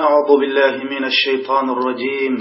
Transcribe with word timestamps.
أعوذ 0.00 0.40
بالله 0.40 0.84
من 0.90 1.04
الشيطان 1.04 1.70
الرجيم. 1.70 2.34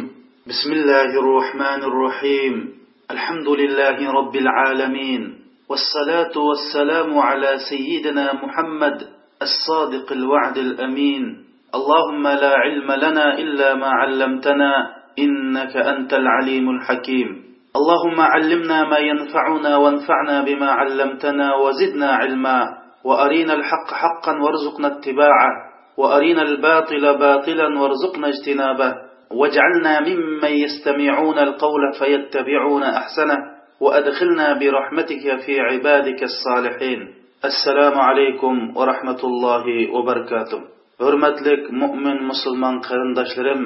بسم 0.47 0.71
الله 0.73 1.19
الرحمن 1.19 1.83
الرحيم. 1.83 2.73
الحمد 3.11 3.49
لله 3.49 4.11
رب 4.11 4.35
العالمين. 4.35 5.21
والصلاة 5.69 6.33
والسلام 6.33 7.17
على 7.19 7.57
سيدنا 7.69 8.33
محمد 8.33 8.97
الصادق 9.41 10.11
الوعد 10.11 10.57
الأمين. 10.57 11.45
اللهم 11.75 12.27
لا 12.27 12.53
علم 12.57 12.91
لنا 12.91 13.37
إلا 13.37 13.75
ما 13.75 13.89
علمتنا 13.89 14.71
إنك 15.19 15.77
أنت 15.77 16.13
العليم 16.13 16.69
الحكيم. 16.69 17.43
اللهم 17.75 18.21
علمنا 18.21 18.83
ما 18.83 18.97
ينفعنا 18.97 19.77
وانفعنا 19.77 20.41
بما 20.41 20.71
علمتنا 20.71 21.55
وزدنا 21.55 22.11
علما 22.11 22.67
وأرينا 23.03 23.53
الحق 23.53 23.93
حقا 23.93 24.33
وارزقنا 24.41 24.87
اتباعه. 24.87 25.72
وأرينا 25.97 26.41
الباطل 26.41 27.17
باطلا 27.17 27.67
وارزقنا 27.81 28.27
اجتنابه 28.27 28.89
واجعلنا 29.31 29.99
ممن 29.99 30.53
يستمعون 30.65 31.39
القول 31.39 31.93
فيتبعون 31.99 32.83
أحسنه 32.83 33.37
وأدخلنا 33.79 34.53
برحمتك 34.59 35.23
في 35.45 35.59
عبادك 35.59 36.23
الصالحين 36.23 36.99
السلام 37.45 37.95
عليكم 37.99 38.77
ورحمة 38.77 39.21
الله 39.23 39.65
وبركاته 39.95 40.59
hurmatlik 41.03 41.61
mo'min 41.81 42.17
musulmon 42.29 42.75
qarindoshlarim 42.87 43.61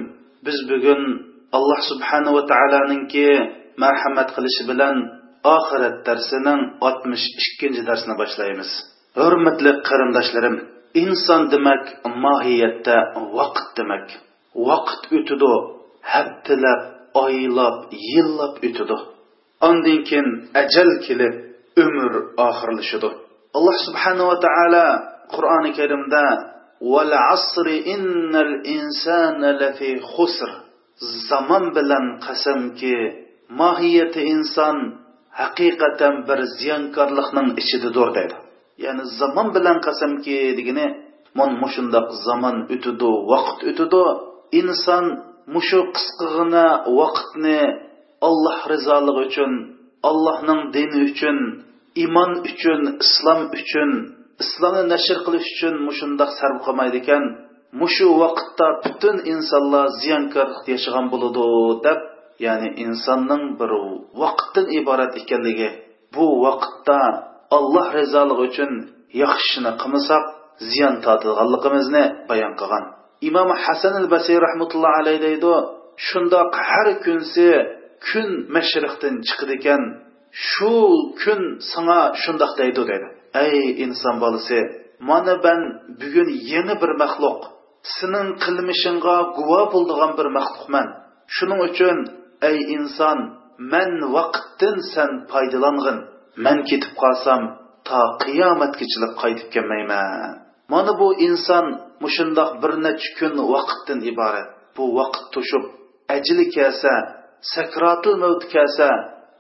biz 0.46 0.58
bugun 0.70 1.02
alloh 1.58 1.80
subhanahu 1.92 2.36
va 2.38 2.44
taoloninki 2.52 3.28
marhamat 3.84 4.30
qilishi 4.36 4.64
bilan 4.70 4.96
oxirat 5.56 5.96
darsining 6.08 6.62
oltmish 6.88 7.26
ikkinchi 7.42 7.82
darsini 7.90 8.16
boshlaymiz 8.22 8.70
hurmatli 9.22 9.72
qarindoshlarim 9.90 10.56
inson 11.04 11.42
demak 11.52 11.84
mohiyatda 12.26 12.98
vaqt 13.38 13.68
demak. 13.78 14.08
Vaqt 14.70 15.02
o'tidi 15.18 15.54
haftalab 16.14 16.82
oylab 17.24 17.78
yillab 18.12 18.54
o'tidi 18.68 18.98
ondan 19.68 20.00
keyin 20.08 20.28
ajal 20.62 20.90
kelib 21.06 21.36
umr 21.84 22.12
oxirlashidi 22.48 23.10
alloh 23.58 23.76
subhanava 23.88 24.36
taolo 24.46 24.88
qur'oni 25.34 25.72
karimda 25.80 26.26
val 26.94 27.14
asri 27.36 27.78
innal 27.96 28.54
insana 28.78 29.50
lafi 29.62 29.92
xusr 30.14 30.50
zamon 31.30 31.66
bilan 31.78 32.06
qasamki 32.26 32.96
mohiyati 33.62 34.22
inson 34.34 34.78
haqiqatan 35.42 36.16
bir 36.28 36.40
ziyonkorlikning 36.58 37.50
ichidadir 37.62 38.10
deydi. 38.18 38.36
Ya'ni 38.84 39.04
zamon 39.20 39.48
bilan 39.56 39.78
qasamki 39.86 40.38
degani 40.58 40.86
mon 41.38 41.52
mushundoq 41.64 42.08
zamon 42.28 42.56
o'tidi 42.74 43.10
vaqt 43.32 43.60
o'tidi. 43.70 44.04
Inson 44.60 45.06
mushu 45.54 45.80
qisqagina 45.96 46.66
vaqtni 47.00 47.60
alloh 48.28 48.58
rizoligi 48.74 49.22
uchun 49.28 49.52
allohning 50.10 50.62
dini 50.76 51.00
uchun 51.10 51.38
iymon 52.02 52.32
uchun 52.50 52.82
islom 53.04 53.40
uchun 53.60 53.90
islomni 54.44 54.84
nashr 54.94 55.18
qilish 55.26 55.48
uchun 55.56 55.76
mushundoq 55.88 56.32
sarf 56.40 56.58
qilmaydi 56.66 56.98
ekan 57.04 57.24
mushu 57.82 58.08
vaqtda 58.22 58.68
butun 58.84 59.16
insonlar 59.34 59.86
ziyonkor 60.02 60.50
yashagan 60.72 61.06
bo'ladi 61.14 61.46
deb 61.86 62.00
ya'ni 62.46 62.70
insonning 62.86 63.44
bir 63.60 63.72
vaqtdan 64.22 64.66
iborat 64.80 65.14
ekanligi 65.22 65.70
bu 66.14 66.26
vaqtda 66.46 67.00
alloh 67.58 67.88
rizoligi 68.00 68.44
uchun 68.50 68.72
yaxshini 69.24 69.72
qilmasak 69.82 70.24
ziyon 70.72 70.96
tortganligimizni 71.06 72.04
bayon 72.30 72.54
qilgan. 72.60 72.84
Imom 73.30 73.50
hasan 73.64 73.94
al 74.02 74.08
basiy 74.14 74.38
rahmatulloh 74.46 74.94
alayhi 75.02 75.22
deydi 75.28 75.54
shundoq 76.08 76.52
har 76.70 76.88
kunsi 77.06 77.48
kun 78.08 78.30
mashriqdan 78.56 79.14
chiqadi 79.28 79.54
ekan 79.60 79.82
shu 80.50 80.74
kun 81.22 81.42
sanga 81.72 82.00
shundoq 82.24 82.52
deydi 82.62 82.82
dedi. 82.92 83.08
Ey 83.44 83.58
inson 83.86 84.16
bolasi 84.24 84.60
mana 85.10 85.34
ben 85.46 85.60
bugun 86.02 86.30
yangi 86.52 86.76
bir 86.82 86.92
maxluq 87.04 87.40
sening 87.98 88.30
qilmishingga 88.44 89.18
guvoh 89.38 89.66
bo'ldigan 89.74 90.12
bir 90.20 90.28
maxluqman. 90.38 90.88
Shuning 91.36 91.60
uchun 91.70 91.98
ey 92.50 92.58
inson 92.76 93.20
man 93.74 93.92
vaqtdan 94.16 94.78
san 94.94 95.12
foydalangin 95.32 95.98
man 96.46 96.58
ketib 96.70 96.94
qolsam 97.02 97.42
to 97.88 98.02
qiyomatgacha 98.24 99.08
qaytib 99.22 99.48
kelmayman. 99.54 100.32
Mana 100.72 100.92
bu 101.00 101.08
inson 101.28 101.66
mushundoq 102.04 102.52
bir 102.62 102.72
necha 102.86 103.10
kun 103.20 103.34
vaqtdan 103.54 104.00
iborat. 104.12 104.50
Bu 104.76 104.84
vaqt 104.98 105.24
tushib 105.34 105.64
ajli 106.16 106.46
kelsa 106.56 106.94
sakratul 107.54 108.16
mavt 108.24 108.44
kelsa 108.54 108.90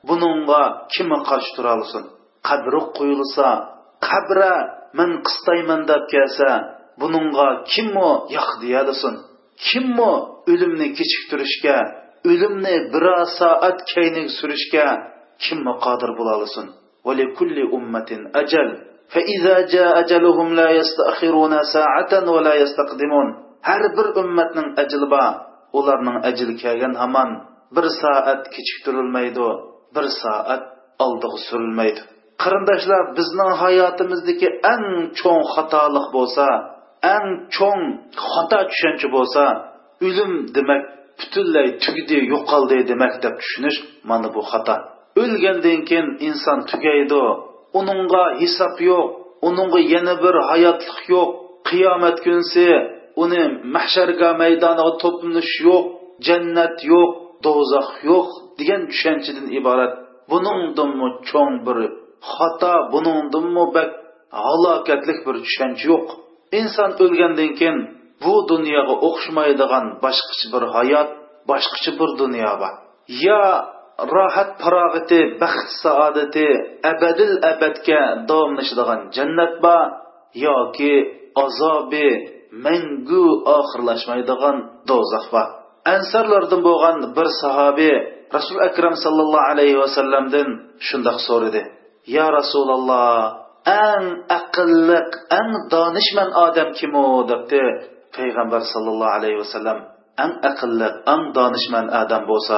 buningga 0.07 0.63
kim 0.93 1.09
qarshi 1.29 1.51
tura 1.55 1.71
olsin? 1.79 2.03
Qabri 2.47 2.81
qo'yilsa 2.97 3.47
qabra 4.07 4.53
man 4.97 5.11
qistayman 5.27 5.81
deb 5.89 6.03
kelsa 6.13 6.49
buningga 7.01 7.47
kimmo 7.73 8.11
yoq 8.37 8.49
deyalisin 8.63 9.15
kimmo 9.67 10.13
o'limni 10.51 10.87
kechiktirishga 10.97 11.77
o'limni 12.31 12.75
bir 12.93 13.05
soat 13.37 13.77
keyniga 13.91 14.33
surishga 14.39 14.87
kimmo 15.43 15.73
qodir 15.85 16.11
bo'la 16.17 16.33
olsin? 16.41 16.67
ولكل 17.06 17.56
أمة 17.76 18.10
أجل 18.34 18.68
فإذا 19.14 19.56
جاء 19.74 20.00
أجلهم 20.00 20.54
لا 20.54 20.68
يستأخرون 20.70 21.54
ساعة 21.74 22.30
ولا 22.30 22.54
يستقدمون 22.54 23.28
har 23.62 23.82
bir 23.96 24.06
ummatning 24.22 24.68
ajli 24.82 25.06
bor 25.14 25.32
ularning 25.78 26.18
ajli 26.28 26.54
kelgan 26.62 26.94
hamon 27.02 27.30
bir 27.76 27.86
soat 28.00 28.42
kechiktirilmaydi 28.54 29.46
bir 29.94 30.06
soat 30.22 30.62
oldiga 31.04 31.38
surilmaydi 31.48 32.00
qarindoshlar 32.42 33.02
bizning 33.18 33.50
hayotimizdagi 33.62 34.48
eng 34.72 34.86
cho'ng 35.20 35.42
xatolik 35.54 36.06
bo'lsa 36.16 36.46
eng 37.14 37.28
cho'ng 37.56 37.82
xato 38.32 38.60
tushuncha 38.70 39.08
bo'lsa 39.16 39.42
o'lim 40.06 40.32
demak 40.56 40.82
butunlay 41.20 41.68
tugdi 41.84 42.18
yo'qoldi 42.32 42.78
demak 42.90 43.14
deb 43.24 43.34
tushunish 43.42 43.78
mana 44.10 44.28
bu 44.34 44.42
xato 44.50 44.76
O'lgandan 45.21 45.79
keyin 45.89 46.07
inson 46.27 46.59
tugaydi. 46.71 47.23
Uningga 47.79 48.23
hisob 48.41 48.75
yo'q 48.89 49.05
uningga 49.47 49.79
yana 49.93 50.13
bir 50.23 50.35
hayotlik 50.49 51.01
yo'q. 51.13 51.29
Qiyomat 51.69 52.17
kunsi 52.25 52.65
uni 53.23 53.43
mahsharga 53.75 54.29
maydoniga 54.41 54.93
to'planish 55.03 55.53
yo'q 55.67 55.83
jannat 56.27 56.75
yo'q 56.91 57.09
do'zax 57.45 57.89
yo'q 58.09 58.27
degan 58.59 58.81
tushunchadan 58.91 59.47
iborat. 59.59 59.93
Buningdimi 60.31 61.07
cho'ng 61.29 61.55
bir 61.67 61.77
xato 62.33 62.73
buningdimi 62.93 63.65
bak 63.75 63.89
halokatlik 64.43 65.19
bir 65.27 65.35
tushuncha 65.45 65.83
yo'q. 65.91 66.05
Inson 66.59 66.91
o'lgandan 67.03 67.51
keyin 67.59 67.77
bu 68.23 68.33
dunyoga 68.51 68.95
o'xshamaydigan 69.07 69.85
boshqacha 70.03 70.47
bir 70.53 70.63
hayot 70.75 71.09
boshqacha 71.49 71.91
bir 71.99 72.09
dunyo 72.21 72.51
bor 72.61 72.73
yo 73.23 73.41
rohat 73.97 74.61
farog'ati 74.61 75.41
baxt 75.41 75.81
saodati 75.81 76.45
abadil 76.91 77.35
abadga 77.51 78.01
davomlashadigan 78.29 78.99
jannat 79.15 79.53
bor 79.65 79.85
yoki 80.45 80.93
azobi 81.43 82.09
mangu 82.65 83.25
oxirlashmaydigan 83.57 84.55
do'zax 84.89 85.25
bor 85.33 85.47
ansarlardan 85.95 86.61
bo'lgan 86.67 86.97
bir 87.17 87.27
sahobiy 87.41 87.95
rasul 88.37 88.57
akram 88.69 88.93
sallallohu 89.03 89.49
alayhi 89.51 89.77
vasallamdan 89.83 90.47
shundoq 90.87 91.17
so'radi 91.27 91.61
ya 92.15 92.25
rasululloh 92.37 93.47
eng 93.89 94.05
aqlliq 94.39 95.09
eng 95.39 95.51
donishmand 95.73 96.31
odam 96.45 96.69
kim 96.77 96.93
u 97.03 97.05
debdi 97.31 97.63
payg'ambar 98.15 98.61
sallallohu 98.73 99.15
alayhi 99.17 99.37
vasallam 99.43 99.77
eng 100.23 100.33
aqlliq 100.49 100.93
eng 101.13 101.23
donishmand 101.37 101.89
odam 102.01 102.23
bo'lsa 102.31 102.57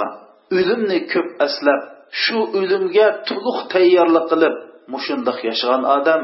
o'limni 0.57 0.99
ko'p 1.11 1.29
aslab 1.45 1.81
shu 2.21 2.37
o'limga 2.59 3.07
to'liq 3.29 3.59
tayyorlik 3.73 4.25
qilib 4.31 4.55
mushundoq 4.93 5.39
yashagan 5.49 5.83
odam 5.97 6.21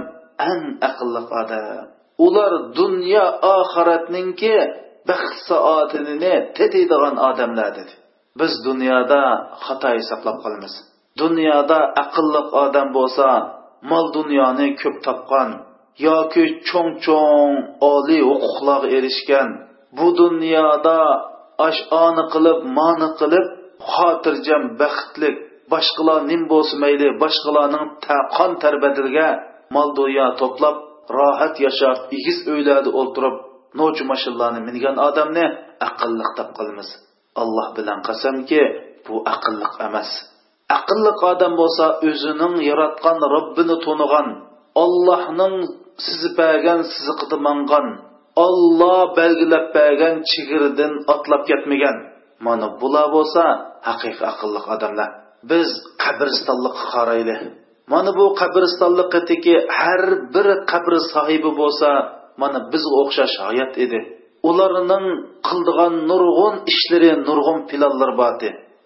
eng 0.52 0.64
aqlli 0.90 1.22
odam. 1.42 1.86
Ular 2.26 2.52
dunyo 2.80 3.26
oxiratninki 3.56 4.56
baxt 5.10 5.38
saoatini 5.50 6.34
tetiydigan 6.58 7.16
odamlar 7.30 7.70
dedi 7.78 7.94
biz 8.40 8.54
dunyoda 8.68 9.22
xato 9.66 9.90
hisoblab 9.98 10.38
qolamiz. 10.44 10.74
Dunyoda 11.22 11.80
aqlli 12.04 12.42
odam 12.64 12.88
bo'lsa 12.98 13.28
mol 13.92 14.06
dunyoni 14.18 14.68
ko'p 14.82 14.98
topgan 15.08 15.50
yoki 16.08 16.44
cho'ng 16.68 16.92
cho'ng 17.06 17.54
oliy 17.94 18.22
huquqlarga 18.30 18.88
erishgan 18.98 19.50
bu 19.98 20.08
dunyoda 20.22 21.00
ashoni 21.68 22.24
qilib 22.34 22.60
moni 22.78 23.10
qilib 23.20 23.46
xotirjam 23.94 24.64
baxtlik 24.82 25.36
boshqalar 25.72 26.20
nim 26.32 26.42
bo'lsa 26.52 26.74
mayli 26.84 27.08
boshqalarning 27.24 27.86
qon 28.36 28.52
tarbatiga 28.64 29.28
mol 29.76 29.90
dunyo 30.00 30.28
to'plab 30.42 30.76
rohat 31.18 31.56
yashab 31.66 31.98
egiz 32.18 32.38
uylarda 32.54 32.90
o'tirib 33.02 33.36
novchi 33.80 34.04
mashinlarni 34.12 34.62
mingan 34.68 34.96
odamni 35.08 35.46
aqlliq 35.88 36.32
deb 36.40 36.50
qilamiz 36.58 36.90
alloh 37.42 37.68
bilan 37.78 38.00
qasamki 38.08 38.62
bu 39.06 39.16
aqlliq 39.34 39.74
emas. 39.88 40.10
Aqlliq 40.78 41.20
odam 41.32 41.54
bo'lsa 41.62 41.86
o'zining 42.10 42.56
yaratgan 42.70 43.18
robbini 43.36 43.76
to'nigan 43.86 44.28
ollohning 44.84 45.56
sizib 46.06 46.34
bergan 46.42 46.80
siziqida 46.94 47.38
mangan 47.48 47.88
olloh 48.46 49.02
belgilab 49.20 49.66
bergan 49.78 50.16
chigiridan 50.32 50.94
otlab 51.14 51.42
ketmagan. 51.50 51.98
Mana 52.46 52.68
bular 52.82 53.08
bo'lsa 53.16 53.44
haqiqiy 53.88 54.26
aqlli 54.32 54.62
odamlar. 54.74 55.10
Biz 55.52 55.70
qabristonlikqa 56.04 56.86
qarayli. 56.96 57.36
Mana 57.94 58.12
bu 58.20 58.26
qabristonliqdagi 58.42 59.56
har 59.80 60.02
bir 60.34 60.48
qabr 60.72 60.94
sohibi 61.14 61.52
bo'lsa 61.62 61.90
mana 62.42 62.60
bizga 62.72 62.96
o'xshash 63.04 63.36
hayot 63.48 63.74
edi. 63.86 64.00
Ularning 64.50 65.06
qildigan 65.48 65.94
nurg'un 66.10 66.56
ishlari 66.72 67.12
nurg'un 67.28 67.60
pilonlar 67.70 68.12
bor 68.22 68.34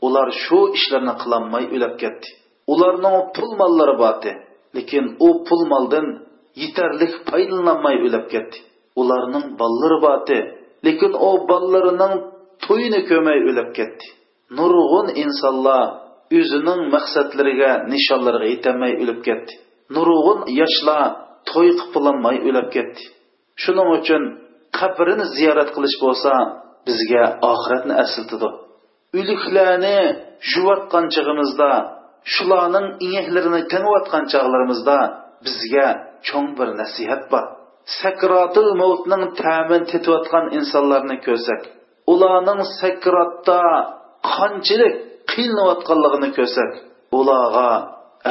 ular 0.08 0.28
shu 0.44 0.60
ishlarni 0.78 1.14
qilolmay 1.22 1.64
o'lib 1.76 1.94
ketdi. 2.02 2.28
Ularning 2.74 3.18
pul 3.36 3.50
mollari 3.60 3.96
bor 4.04 4.16
lekin 4.78 5.06
u 5.28 5.30
pul 5.48 5.62
moldan 5.72 6.08
yetarlik 6.62 7.14
foydalanolmay 7.30 7.96
o'lib 8.06 8.26
ketdi. 8.34 8.58
Ularning 9.02 9.46
bolalari 9.60 9.98
bor 10.06 10.20
lekin 10.86 11.12
u 11.28 11.30
bolalarining 11.50 12.14
to'yini 12.66 13.02
ko'may 13.10 13.40
o'lib 13.50 13.70
ketdi. 13.78 14.06
Nurg'un 14.60 15.08
insonlar 15.24 15.84
o'zining 16.40 16.82
maqsadlariga 16.96 17.72
nishonlariga 17.94 18.48
yetolmay 18.54 18.94
o'lib 19.02 19.20
ketdi. 19.28 19.54
Nurg'un 19.96 20.40
yoshlar 20.60 21.04
to'y 21.52 21.70
qilolmay 21.94 22.38
o'lib 22.50 22.68
ketdi. 22.76 23.04
Shuning 23.64 23.90
uchun 23.98 24.24
qabrini 24.80 25.26
ziyorat 25.36 25.70
qilish 25.76 25.98
bo'lsa 26.04 26.34
bizga 26.88 27.24
oxiratni 27.52 27.94
eslatadi 28.04 28.50
o'liklarni 29.20 30.00
yuvayotgan 30.54 31.06
chig'imizda 31.14 31.72
shularning 32.34 32.88
ingaklarini 33.06 33.62
tangayotgan 33.72 34.24
chog'larimizda 34.34 34.98
bizga 35.46 35.88
cho'ng 36.28 36.50
bir 36.58 36.70
nasihat 36.82 37.24
bor. 37.32 37.46
Sakrotil 38.02 38.70
mavtning 38.82 39.24
ta'min 39.42 39.84
tetayotgan 39.92 40.46
insonlarni 40.58 41.18
ko'rsak 41.26 41.62
ularning 42.14 42.62
sakratda 42.80 43.62
qanchalik 44.34 44.96
qiynayotganligini 45.32 46.30
ko'rsak 46.38 46.72
ularga 47.20 47.70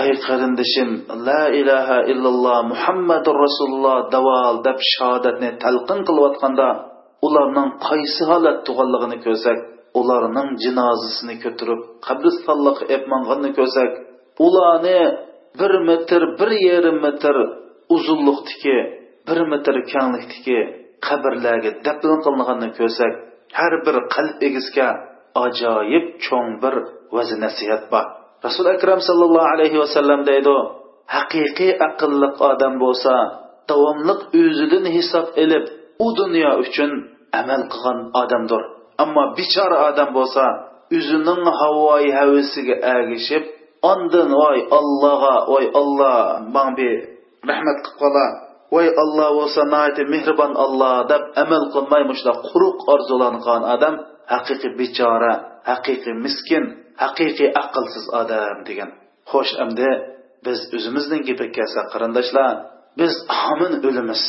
ey 0.02 0.10
qarindishim 0.26 0.90
la 1.28 1.42
ilaha 1.60 1.98
illalloh 2.12 2.58
muhammadu 2.72 3.30
rasululloh 3.44 3.96
davol 4.14 4.56
deb 4.66 4.78
shahodatni 4.92 5.50
talqin 5.64 6.00
qilayotganda 6.08 6.68
ularning 7.26 7.68
qaysi 7.88 8.22
holat 8.30 8.58
tug'anligini 8.66 9.18
ko'rsak 9.26 9.58
ularning 10.00 10.48
jinozasini 10.62 11.34
ko'tarib 11.44 11.80
qabristonliqqa 12.06 12.84
epmanganini 12.96 13.50
ko'rsak 13.58 13.90
ularni 14.46 15.00
bir 15.58 15.72
metr 15.88 16.20
bir 16.38 16.50
yarim 16.68 16.98
metr 17.06 17.36
uzunlikdagi 17.96 18.76
bir 19.28 19.38
metr 19.52 19.74
kenglikdagi 19.92 20.60
qabrlarga 21.06 21.70
dafn 21.86 22.12
qilinganini 22.24 22.70
ko'rsak 22.78 23.12
har 23.58 23.72
bir 23.86 23.96
qalb 24.14 24.36
egizga 24.48 24.88
ajoyib 25.44 26.06
cho'ng 26.24 26.50
bir 26.62 26.74
vazi 27.16 27.36
nasihat 27.44 27.82
bor. 27.92 28.06
Rasul 28.46 28.66
akram 28.74 29.00
sallallohu 29.08 29.48
alayhi 29.54 29.78
vasallam 29.82 30.20
deydi 30.30 30.56
haqiqiy 31.16 31.72
aqlli 31.88 32.28
odam 32.50 32.74
bo'lsa 32.84 33.14
davomliq 33.70 34.20
o'zidan 34.40 34.84
hisob 34.96 35.26
ilib 35.42 35.64
u 36.04 36.06
dunyo 36.20 36.50
uchun 36.64 36.90
amal 37.40 37.62
qilgan 37.72 37.98
odamdir. 38.22 38.62
Ammo 39.04 39.24
bechora 39.38 39.78
odam 39.88 40.10
bo'lsa 40.18 40.44
o'zining 40.96 41.42
havoyi 41.60 42.10
havisiga 42.18 42.74
agishib 42.96 43.44
ondan 43.92 44.28
voy 44.42 44.58
allohga 44.78 45.34
voy 45.52 45.66
olloh 45.80 46.16
manga 46.56 46.92
rahmat 47.48 47.78
qilib 47.84 47.96
qola 48.02 48.26
voy 48.74 48.86
olloh 49.02 49.30
bo'lsa 49.38 49.62
mehribon 50.14 50.52
olloh 50.64 50.96
deb 51.12 51.22
amal 51.42 51.64
qilmay 51.74 52.02
mushla 52.10 52.32
quruq 52.48 52.78
orzulangan 52.94 53.62
odam 53.74 53.94
haqiqiy 54.32 54.72
bechora 54.80 55.32
haqiqiy 55.70 56.14
miskin 56.24 56.64
haqiqiy 57.02 57.48
aqlsiz 57.62 58.06
odam 58.20 58.58
degan. 58.68 58.90
Xo'sh 59.30 59.52
endi 59.64 59.90
biz 60.46 60.58
o'zimizning 60.76 61.22
gapiga 61.28 61.54
kelsak 61.56 61.86
qarindoshlar 61.94 62.52
biz 63.00 63.12
amin 63.50 63.72
o'limiz. 63.88 64.22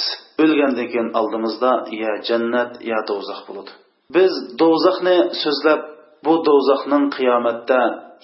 O'lgandan 0.44 0.88
keyin 0.92 1.10
oldimizda 1.20 1.72
ya 2.04 2.14
jannat 2.28 2.72
ya 2.92 3.00
do'zax 3.10 3.40
bo'ladi. 3.48 3.72
Biz 4.18 4.34
do'zaxni 4.62 5.18
so'zlab 5.44 5.82
bu 6.26 6.34
do'zaxning 6.48 7.06
qiyomatda 7.18 7.80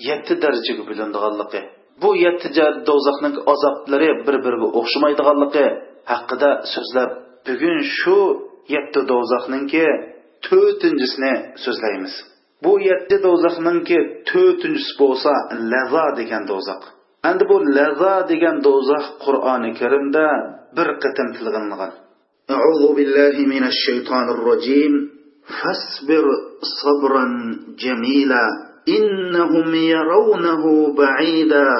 yetti 0.09 0.33
darajaga 0.43 0.83
bo'linadiganligi 0.89 1.61
bu 2.01 2.09
yetti 2.25 2.47
do'zaxning 2.89 3.35
azoblari 3.53 4.09
bir 4.27 4.35
biriga 4.45 4.67
o'xshamaydiganligi 4.79 5.65
haqida 6.12 6.50
so'zlab 6.74 7.10
bugun 7.46 7.78
shu 7.98 8.18
yetti 8.74 9.00
do'zaxninki 9.12 9.86
to'rtinchisini 10.46 11.34
so'zlaymiz 11.64 12.14
bu 12.64 12.72
yetti 12.90 13.16
do'zaxninki 13.26 13.98
to'rtinchisi 14.30 14.92
bo'lsa 15.02 15.32
laza 15.72 16.06
degan 16.20 16.42
do'zax 16.50 16.82
endi 17.30 17.44
bu 17.50 17.56
laza 17.76 18.14
degan 18.30 18.56
do'zax 18.66 19.04
qur'oni 19.24 19.70
karimda 19.80 20.26
bir 20.76 20.88
qatim 21.02 21.28
tilg'angan 21.36 21.92
أعوذ 22.56 22.84
بالله 22.96 23.36
من 23.54 23.64
الشيطان 23.72 24.26
الرجيم 24.36 24.92
فاصبر 25.58 26.24
صبرا 26.80 27.24
جميلا 27.84 28.44
إنهم 28.88 29.74
يرونه 29.74 30.62
بعيدا 31.00 31.70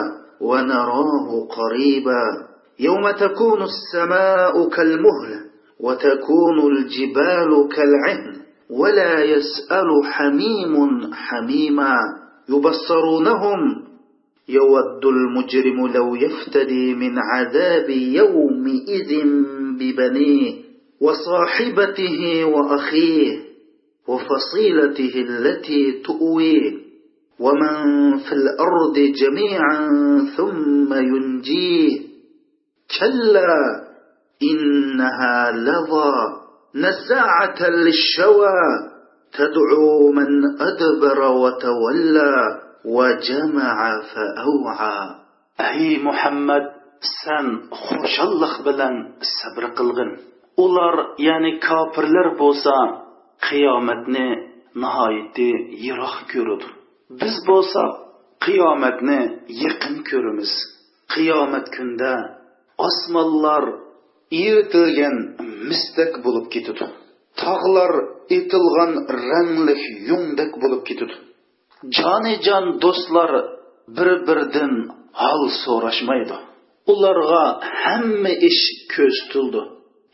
ونراه 0.41 1.29
قريبا 1.59 2.44
يوم 2.80 3.12
تكون 3.12 3.62
السماء 3.64 4.70
كالمهل 4.70 5.46
وتكون 5.80 6.60
الجبال 6.78 7.68
كالعهن 7.76 8.36
ولا 8.70 9.24
يسأل 9.24 9.88
حميم 10.04 10.74
حميما 11.14 11.96
يبصرونهم 12.50 13.58
يود 14.50 15.06
المجرم 15.06 15.88
لو 15.88 16.16
يفتدي 16.16 16.94
من 16.94 17.16
عذاب 17.20 17.90
يومئذ 17.90 19.24
ببنيه 19.80 20.54
وصاحبته 21.02 22.46
وأخيه 22.46 23.40
وفصيلته 24.08 25.14
التي 25.30 25.92
تؤويه 25.92 26.72
ومن 27.40 28.18
في 28.18 28.32
الأرض 28.32 29.00
جميعا 29.00 29.90
ثم 30.38 30.94
ينجيه 30.94 32.00
كلا 33.00 33.56
إنها 34.44 35.52
لظى 35.52 36.14
نزاعة 36.76 37.70
للشوى 37.70 38.60
تدعو 39.34 40.12
من 40.12 40.62
أدبر 40.62 41.20
وتولى 41.22 42.34
وجمع 42.86 44.02
فأوعى. 44.02 45.16
أي 45.60 46.04
محمد 46.04 46.62
سن 47.24 47.70
خوش 47.72 48.20
الله 48.22 48.64
بلن 48.66 49.14
سبر 49.22 49.66
قلغن. 49.66 50.18
أولار 50.60 51.16
يعني 51.20 51.60
كافرلر 51.60 52.28
لربوسا 52.30 53.06
قيامتنا 53.50 54.36
نهاية 54.76 55.38
يرخ 55.88 56.24
كرد 56.34 56.64
biz 57.10 57.36
bo'lsak 57.48 57.92
qiyomatni 58.46 59.20
yaqin 59.64 59.96
ko'rimiz 60.10 60.52
qiyomat 61.14 61.66
kunda 61.76 62.14
osmonlar 62.88 63.64
eritilgan 64.44 65.16
misdak 65.70 66.14
bo'lib 66.26 66.48
ketadi. 66.54 66.86
Tog'lar 67.44 67.92
etilgan 68.38 68.92
rangli 69.30 69.76
yungdek 70.10 70.52
bo'lib 70.62 70.82
ketadi. 70.90 71.16
Jonijon 71.98 72.66
do'stlar 72.84 73.32
bir 73.98 74.10
biridan 74.28 74.74
hol 75.22 75.44
so'rashmaydi. 75.64 76.38
Ularga 76.92 77.44
hamma 77.82 78.32
ish 78.50 78.64
ko'z 78.94 79.16
tutildi 79.32 79.62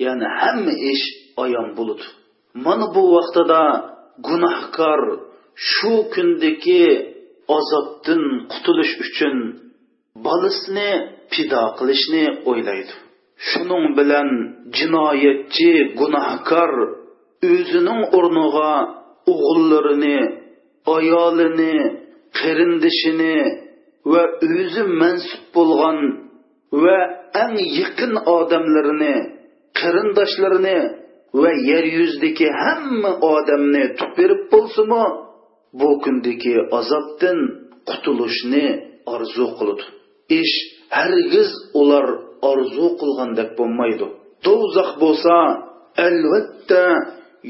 ya'ni 0.05 0.27
hamma 0.39 0.73
ish 0.93 1.05
ayon 1.43 1.67
bo'ludi 1.77 2.05
mana 2.65 2.85
bu 2.95 3.01
vaqtida 3.15 3.61
gunohkor 4.27 5.01
shu 5.71 5.93
kundagi 6.13 6.85
azobdan 7.57 8.23
qutulish 8.51 8.93
uchun 9.05 9.35
bolasini 10.25 10.89
pido 11.31 11.63
qilishni 11.77 12.23
o'ylaydi. 12.49 12.93
Shuning 13.49 13.85
bilan 13.97 14.29
jinoyatchi 14.77 15.71
gunohkor 15.99 16.71
o'zining 17.51 18.01
o'rniga 18.17 18.73
o'g'illarini 19.31 20.17
ayolini 20.97 21.75
qarindishini 22.39 23.37
va 24.11 24.23
o'zi 24.47 24.83
mansub 25.01 25.41
bo'lgan 25.55 25.97
va 26.83 26.97
eng 27.43 27.55
yaqin 27.79 28.13
odamlarini 28.37 29.15
qarindoshlarini 29.79 30.77
va 31.41 31.51
yer 31.69 31.85
yuzidagi 31.97 32.47
hamma 32.61 33.11
odamni 33.33 33.83
tutib 33.97 34.11
berib 34.19 34.41
bo'lsinmi 34.53 35.03
bu 35.79 35.89
kundagi 36.03 36.55
azobdan 36.79 37.39
qutulishni 37.89 38.65
orzu 39.13 39.45
qiladi. 39.57 39.85
Ish 40.39 40.55
hargiz 40.97 41.49
ular 41.81 42.05
orzu 42.51 42.87
qilgandek 43.01 43.49
bo'lmaydi. 43.59 44.05
Do'zax 44.45 44.89
bo'lsa 45.03 45.35
albatta 46.07 46.83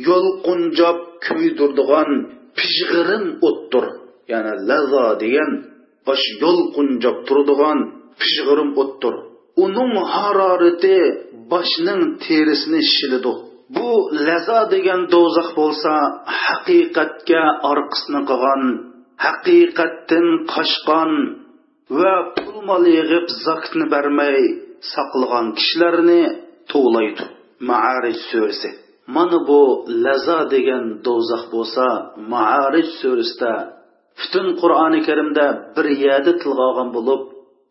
yo'lqunjob 0.07 0.97
kuydirdigan 1.25 2.09
pishg'irin 2.57 3.25
o'tdir. 3.47 3.85
Ya'ni 4.31 4.53
laza 4.69 5.05
degan 5.23 5.51
bosh 6.07 6.25
yo'lqunjob 6.43 7.17
turadigan 7.27 7.79
pishg'irin 8.21 8.71
o'tdir. 8.81 9.15
Uning 9.63 9.93
harorati 10.13 10.97
boshning 11.51 12.01
terisini 12.25 12.81
shilidi. 12.93 13.33
Bu 13.75 13.89
laza 14.27 14.59
degan 14.73 15.01
do'zax 15.13 15.49
bo'lsa 15.59 15.93
haqiqatga 16.45 17.43
orqasini 17.71 18.21
qilgan 18.29 18.63
haqiqatdan 19.25 20.27
qochgan 20.53 21.11
va 21.89 22.13
pul 22.37 22.57
mol 22.69 22.83
yig'ib 22.97 23.25
zakni 23.45 23.85
bermay 23.93 24.37
saqlagan 24.93 25.47
kishilarni 25.57 26.21
to'laydi 26.71 27.23
maarij 27.69 28.17
surasi. 28.29 28.69
Mana 29.15 29.39
bu 29.47 29.61
laza 30.05 30.39
degan 30.53 30.85
do'zax 31.05 31.43
bo'lsa 31.53 31.85
maarij 32.33 32.87
surasida 32.99 33.53
butun 34.19 34.47
qur'oni 34.61 34.99
karimda 35.07 35.45
bir 35.75 35.87
yerda 36.03 36.31
tilga 36.41 36.63
olgan 36.69 36.89
bo'lib 36.95 37.21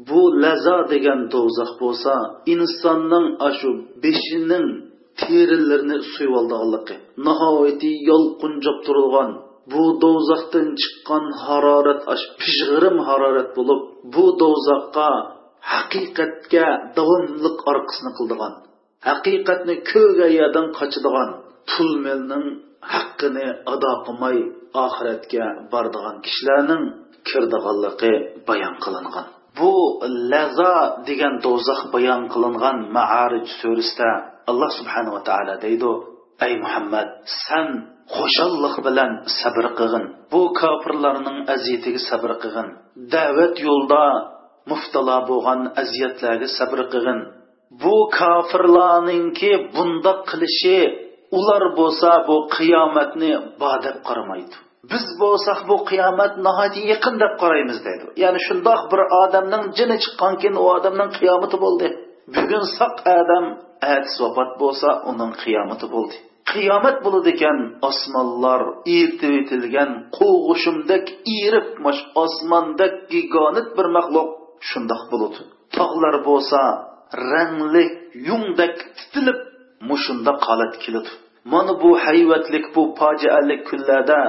bu 0.08 0.20
laza 0.42 0.76
degan 0.92 1.20
do'zax 1.34 1.70
bo'lsa 1.82 2.14
insonning 2.54 3.26
ashu 3.48 3.70
beshining 4.02 4.66
terilarini 5.20 5.98
suyib 6.12 6.34
oldiganligi 6.40 6.96
nihoyatda 7.26 7.90
yolqunjab 8.10 8.78
turilgan 8.86 9.30
bu 9.72 9.84
do'zaxdan 10.02 10.66
chiqqan 10.80 11.24
harorat 11.44 12.00
pishg'irim 12.40 12.96
harorat 13.08 13.48
bo'lib 13.58 13.80
bu 14.14 14.24
do'zaxqa 14.42 15.10
haqiqatga 15.72 16.66
davomliq 16.96 17.56
orqasini 17.72 18.10
qildigan 18.18 18.54
haqiqatni 19.08 19.74
ko'gayadan 19.92 20.66
qochadigan 20.78 21.30
pul 21.70 21.90
melning 22.06 22.46
haqqini 22.92 23.46
ado 23.72 23.92
qilmay 24.06 24.36
oxiratga 24.84 25.46
bordigan 25.72 26.16
kishilarning 26.24 26.84
kirdiganligi 27.28 28.14
bayon 28.48 28.74
qilingan. 28.84 29.26
Bu 29.58 29.72
laza 30.32 30.74
degan 31.08 31.34
do'zax 31.44 31.80
bayon 31.94 32.22
qilingan 32.32 32.76
maarij 32.96 33.46
surasida 33.60 34.10
alloh 34.50 34.70
subhanava 34.78 35.20
taolo 35.28 35.54
deydi 35.64 35.92
ey 36.46 36.52
muhammad 36.64 37.08
san 37.44 37.66
xushalliq 38.16 38.76
bilan 38.86 39.10
sabr 39.40 39.64
qilg'in. 39.78 40.04
Bu 40.32 40.42
kofirlarning 40.60 41.38
aziyatiga 41.54 42.00
sabr 42.10 42.30
qilg'in. 42.42 42.68
Da'vat 43.14 43.54
yo'lda 43.66 44.04
muftalo 44.70 45.18
bo'lgan 45.30 45.60
aziyatlarga 45.82 46.48
sabr 46.58 46.80
qilg'in. 46.92 47.20
Bu 47.82 47.96
kofirlarningki 48.18 49.52
bundoq 49.74 50.18
qilishi 50.30 50.78
ular 51.38 51.62
bo'lsa 51.78 52.10
bu 52.28 52.36
qiyomatni 52.56 53.32
bodab 53.62 53.96
qaramaydi. 54.08 54.56
Biz 54.92 55.04
bo'lsak 55.22 55.58
bu 55.70 55.76
qiyomat 55.90 56.32
nihoyatda 56.46 56.82
yaqin 56.92 57.14
deb 57.22 57.32
qaraymiz 57.42 57.78
dedi. 57.88 58.04
ya'ni 58.22 58.40
shundoq 58.46 58.80
bir 58.92 59.00
odamning 59.22 59.64
jini 59.78 59.96
chiqqan 60.04 60.34
keyin 60.40 60.56
u 60.62 60.64
odamning 60.76 61.10
qiyomati 61.18 61.56
bo'ldi. 61.64 61.88
Bugun 62.34 62.64
soq 62.78 62.94
odam 63.18 63.44
atis 63.94 64.14
vafot 64.22 64.50
bo'lsa 64.62 64.88
uning 65.10 65.32
qiyomati 65.42 65.86
bo'ldi. 65.94 66.16
Qiyomat 66.52 66.96
bo'ladi 67.04 67.30
ekan 67.34 67.58
osmonlar 67.88 68.62
ertib 68.98 69.32
etilgan 69.40 69.90
qo'g'ushimdek 70.18 71.04
erib 71.40 71.68
mash 71.84 72.00
osmondek 72.24 72.94
gigonit 73.12 73.68
bir 73.76 73.86
maxluq 73.96 74.28
shundoq 74.68 75.02
bo'ladi 75.12 75.40
tog'lar 75.76 76.14
bo'lsa 76.28 76.60
rangli 77.32 77.84
yungdek 78.28 78.74
titilib 78.98 79.38
mushunda 79.90 80.32
qolat 80.46 80.74
keladi 80.84 81.10
mana 81.52 81.72
bu 81.82 81.90
hayvatlik 82.04 82.64
bu 82.74 82.82
fojialik 82.98 83.60
kunlarda 83.68 84.20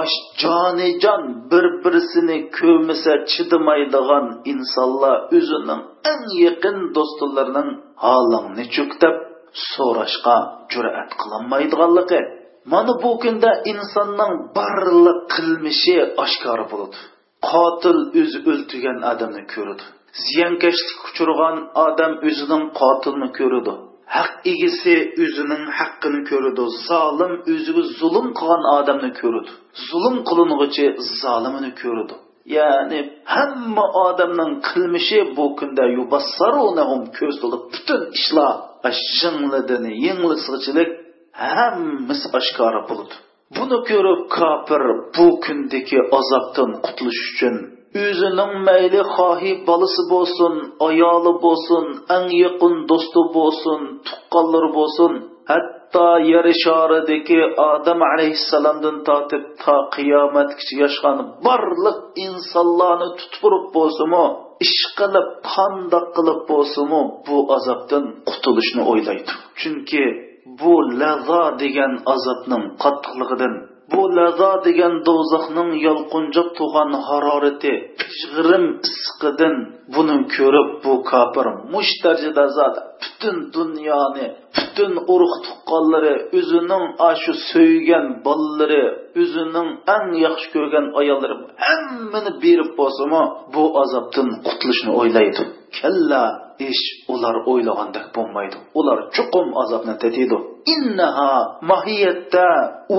osh 0.00 0.16
jonijon 0.42 1.22
bir 1.50 1.64
birisini 1.82 2.38
ko'misa 2.58 3.12
chidamaydigan 3.32 4.26
insonlar 4.52 5.16
o'zining 5.38 5.82
eng 6.12 6.24
yaqin 6.46 6.76
do'stlarining 6.96 7.70
holingni 8.04 8.64
cho'ktab 8.76 9.14
so'rashga 9.70 10.36
jur'at 10.72 11.10
qilolmaydiganligi 11.20 12.20
mana 12.72 12.92
bu 13.02 13.10
kunda 13.22 13.50
insonning 13.72 14.34
barliq 14.56 15.18
qilmishi 15.34 15.96
oshkor 16.24 16.60
bo'ladi. 16.70 16.98
Qotil 17.50 17.98
o'zi 18.20 18.38
o'ltirgan 18.50 18.98
odamni 19.12 19.42
ko'radi. 19.54 19.84
Ziyonkashlik 20.26 20.98
uchirgan 21.08 21.56
odam 21.86 22.12
o'zining 22.28 22.64
qotilini 22.80 23.28
ko'radi. 23.38 23.74
Haq 24.16 24.32
egisi 24.52 24.94
o'zining 25.24 25.64
haqqini 25.78 26.20
ko'radi. 26.30 26.64
Zolim 26.88 27.32
o'ziga 27.52 27.82
zulm 28.00 28.26
qilgan 28.38 28.64
odamni 28.78 29.10
ko'radi. 29.20 29.50
Zulm 29.88 30.16
qiling'ichi 30.28 30.84
zolimini 31.22 31.72
ko'radi. 31.82 32.14
Ya'ni 32.56 33.00
hamma 33.34 33.84
odamning 34.06 34.52
qilmishi 34.68 35.18
bu 35.36 35.44
kunda 35.58 35.84
yubassarunahum 35.98 37.02
ko'z 37.18 37.34
to'lib 37.42 37.62
butun 37.72 38.02
ishlar 38.18 38.54
ashingladini 38.90 39.92
yenglisg'ichilik 40.06 40.90
hammasi 41.54 42.26
oshkora 42.38 42.80
bo'ladi 42.88 43.14
buni 43.56 43.78
ko'rib 43.90 44.20
kofir 44.36 44.82
bu 45.14 45.26
kundagi 45.44 45.98
azobdan 46.18 46.70
qutulish 46.84 47.22
uchun 47.32 47.56
o'zining 48.04 48.52
mayli 48.68 49.00
xohi 49.14 49.52
bolasi 49.68 50.02
bo'lsin 50.12 50.54
ayoli 50.88 51.32
bo'lsin 51.44 51.84
eng 52.16 52.26
yaqin 52.44 52.74
do'sti 52.90 53.22
bo'lsin 53.36 53.80
tuqqanlari 54.06 54.70
bo'lsin 54.78 55.12
hatto 55.50 56.08
yer 56.32 56.46
shoridagi 56.62 57.40
odam 57.70 58.00
alayhissalomdan 58.12 58.96
tortib 59.08 59.44
to 59.62 59.76
qiyomatgacha 59.94 60.74
yashgan 60.84 61.18
barliq 61.46 61.98
insonlarni 62.26 63.08
tutib 63.20 63.64
bo'lsinmi 63.76 64.26
ish 64.66 64.82
qilib 64.98 65.28
qandoq 65.52 66.06
qilib 66.16 66.40
bo'lsinu 66.50 67.00
bu 67.26 67.36
azobdan 67.56 68.04
qutulishni 68.28 68.82
o'ylaydi. 68.92 69.32
Chunki 69.60 70.04
bu 70.60 70.74
lazo 71.02 71.42
degan 71.62 71.92
azobning 72.14 72.64
qattiqligidan 72.82 73.54
bu 73.92 74.02
lazo 74.16 74.52
degan 74.66 74.94
do'zaxning 75.08 75.70
yolqunjab 75.86 76.48
tug'an 76.58 76.90
harorati 77.06 77.72
pishg'irim 78.00 78.64
issiqidan 78.88 79.54
buni 79.94 80.16
ko'rib 80.34 80.68
bu 80.84 80.92
kofir 81.10 81.46
mush 81.72 81.92
darajada 82.04 82.44
zot 82.58 82.76
butun 83.02 83.36
dunyoni 83.56 84.26
butun 84.56 84.92
urug' 85.14 85.36
tuqqanlari 85.46 86.14
o'zining 86.38 86.84
ashu 87.10 87.32
so'ygan 87.50 88.06
bolalari 88.26 88.84
o'zining 89.22 89.68
eng 89.96 90.08
yaxshi 90.26 90.48
ko'rgan 90.54 90.86
ayollari 91.00 91.36
hammani 91.66 92.30
berib 92.44 92.70
bo'lsimi 92.80 93.22
bu 93.54 93.62
azobdan 93.82 94.28
qutulishni 94.46 94.90
o'ylaydi. 95.00 95.42
Kalla 95.78 96.24
ish 96.70 96.84
ular 97.12 97.36
o'ylagandek 97.50 98.06
bo'lmaydi. 98.16 98.56
Ular 98.78 98.98
chuqum 99.16 99.46
azobni 99.62 99.94
tatiydi 100.02 100.36
innaha 100.74 101.32
mohiyatda 101.70 102.48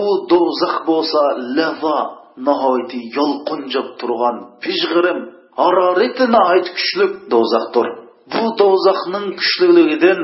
u 0.02 0.04
do'zax 0.32 0.76
bo'lsa 0.90 1.22
lava 1.58 2.00
nihoyatda 2.48 3.00
yolqinjib 3.18 3.88
turgan 4.00 4.38
pishg'irim 4.64 5.20
harorati 5.62 6.24
nihoyat 6.36 6.68
kuchli 6.78 7.06
do'zaxdir. 7.34 7.88
Bu 8.34 8.44
do'zaxning 8.62 9.28
kuchliligidan 9.42 10.22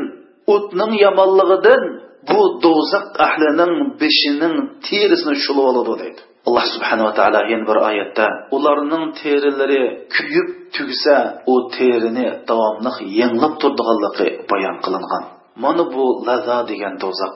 o'tning 0.54 0.94
yomonligidan 1.06 1.84
bu 2.30 2.42
do'zax 2.66 3.06
ahlining 3.27 3.74
beshining 4.01 4.56
terisini 4.88 5.36
shulib 5.44 5.66
oladi 5.72 5.94
deydi. 6.01 6.22
Alloh 6.48 6.66
subhanava 6.75 7.12
taolo 7.20 7.39
yana 7.51 7.66
bir 7.70 7.77
oyatda 7.89 8.25
ularning 8.56 9.06
terilari 9.22 9.82
kuyib 10.16 10.48
tugsa 10.75 11.16
u 11.54 11.56
terini 11.75 12.27
davomli 12.50 12.92
yanglab 13.22 13.54
turdiganligi 13.62 14.27
bayon 14.51 14.77
qilingan. 14.86 15.24
Mana 15.63 15.84
bu 15.94 16.06
laza 16.27 16.58
degan 16.70 16.94
do'zax. 17.04 17.34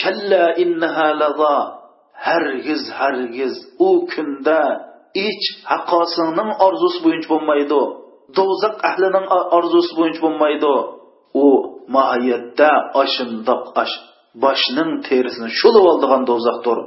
Kalla 0.00 0.44
innaha 0.62 1.08
laza. 1.22 1.56
Hargiz 2.26 2.82
hargiz 2.98 3.54
u 3.86 3.90
kunda 4.12 4.60
ich 5.28 5.44
haqqosingning 5.70 6.50
orzusi 6.66 6.98
bo'yicha 7.04 7.28
bo'lmaydi. 7.32 7.82
Do'zax 8.38 8.74
ahlining 8.90 9.26
orzusi 9.56 9.92
bo'yicha 9.98 10.20
bo'lmaydi. 10.24 10.74
U 11.44 11.46
mohiyatda 11.96 12.70
oshindoq 13.02 13.62
osh 13.82 13.94
boshning 14.44 14.90
terisini 15.08 15.48
shulib 15.58 15.84
oldigan 15.92 16.22
do'zaxdir. 16.30 16.78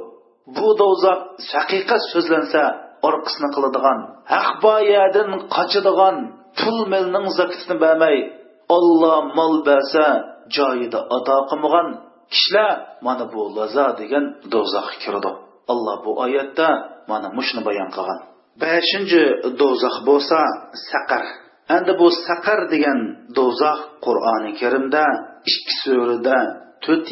Bu 0.55 0.67
do'zax 0.81 1.19
haqiqat 1.53 2.01
so'zlansa 2.13 2.63
orqasini 3.07 3.49
qiladigan 3.55 3.99
haq 4.33 4.49
qochadigan 5.55 6.15
pul 6.59 6.77
milning 6.93 7.27
zakatini 7.39 7.75
bermay 7.83 8.17
olloh 8.77 9.17
mol 9.37 9.53
bersa 9.69 10.05
joyida 10.57 10.99
ado 11.17 11.37
qilmagan 11.49 11.87
kishilar 12.33 12.71
mana 13.05 13.25
bu 13.33 13.41
laza 13.57 13.87
degan 13.99 14.25
do'zaxga 14.53 14.97
kirdi 15.03 15.31
alloh 15.71 15.97
bu 16.05 16.11
oyatda 16.25 16.69
mana 17.11 17.27
mushni 17.37 17.61
bayon 17.67 17.89
qilgan. 17.95 18.19
Beshinchi 18.63 19.23
do'zax 19.61 19.95
bo'lsa 20.09 20.39
saqar. 20.89 21.25
Endi 21.75 21.93
bu 22.01 22.07
saqar 22.27 22.59
degan 22.73 22.99
do'zax 23.37 23.79
qur'oni 24.05 24.51
karimda 24.61 25.05
ikki 25.51 25.73
surada 25.81 26.37
to'rt 26.83 27.07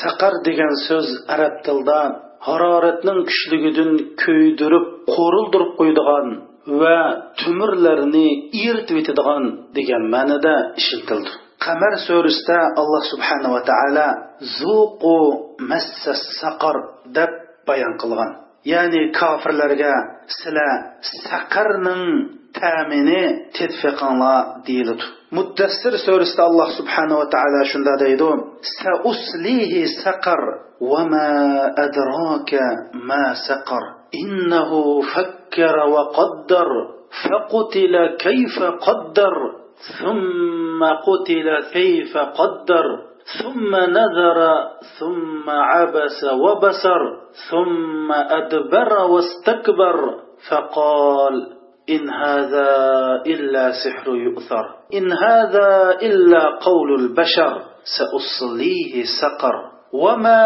saqar 0.00 0.34
degan 0.48 0.74
so'z 0.86 1.08
arab 1.34 1.54
tilida 1.64 2.00
haroratning 2.46 3.20
kuchligidan 3.28 3.92
kuydirib 4.22 4.86
qo'rildirib 5.14 5.70
qo'ydigan 5.80 6.26
va 6.80 6.98
tumirlarni 7.40 8.28
eritib 8.66 8.96
etadigan 9.02 9.44
degan 9.76 10.02
ma'noda 10.14 10.54
ishlatildi. 10.80 11.30
Qamar 11.64 11.94
surasida 12.06 12.58
alloh 12.80 13.02
subhanava 13.12 13.60
taolo 13.70 14.08
zuqu 14.58 15.18
massa 15.70 16.12
saqar 16.40 16.76
deb 17.16 17.32
bayon 17.68 17.94
qilgan. 18.02 18.30
Ya'ni 18.72 19.02
kofirlarga 19.20 19.94
sizlar 20.38 20.72
saqarning 21.26 22.04
ta'mini 22.58 23.22
tetfiqinglar 23.56 24.64
deyiladi 24.66 25.04
muddassir 25.36 25.94
surasida 26.06 26.42
alloh 26.50 26.68
subhanava 26.78 27.24
taolo 27.34 27.60
shunda 27.72 27.94
deydi 28.04 28.30
sauslihi 28.78 29.80
saqar 30.04 30.42
وما 30.80 31.30
أدراك 31.78 32.54
ما 32.94 33.34
سقر 33.48 33.84
إنه 34.14 35.00
فكر 35.00 35.76
وقدر 35.94 36.68
فقتل 37.24 38.16
كيف 38.18 38.62
قدر 38.62 39.34
ثم 40.02 40.84
قتل 40.84 41.48
كيف 41.72 42.16
قدر 42.16 42.84
ثم 43.42 43.76
نذر 43.76 44.68
ثم 44.98 45.50
عبس 45.50 46.24
وبسر 46.32 47.02
ثم 47.50 48.12
أدبر 48.12 48.92
واستكبر 49.10 50.14
فقال 50.50 51.57
إن 51.90 52.10
هذا 52.10 52.68
إلا 53.26 53.72
سحر 53.84 54.16
يؤثر. 54.16 54.64
إن 54.94 55.12
هذا 55.12 55.98
إلا 56.02 56.58
قول 56.60 57.00
البشر 57.00 57.62
سأصليه 57.98 59.04
سقر. 59.20 59.54
وما 59.92 60.42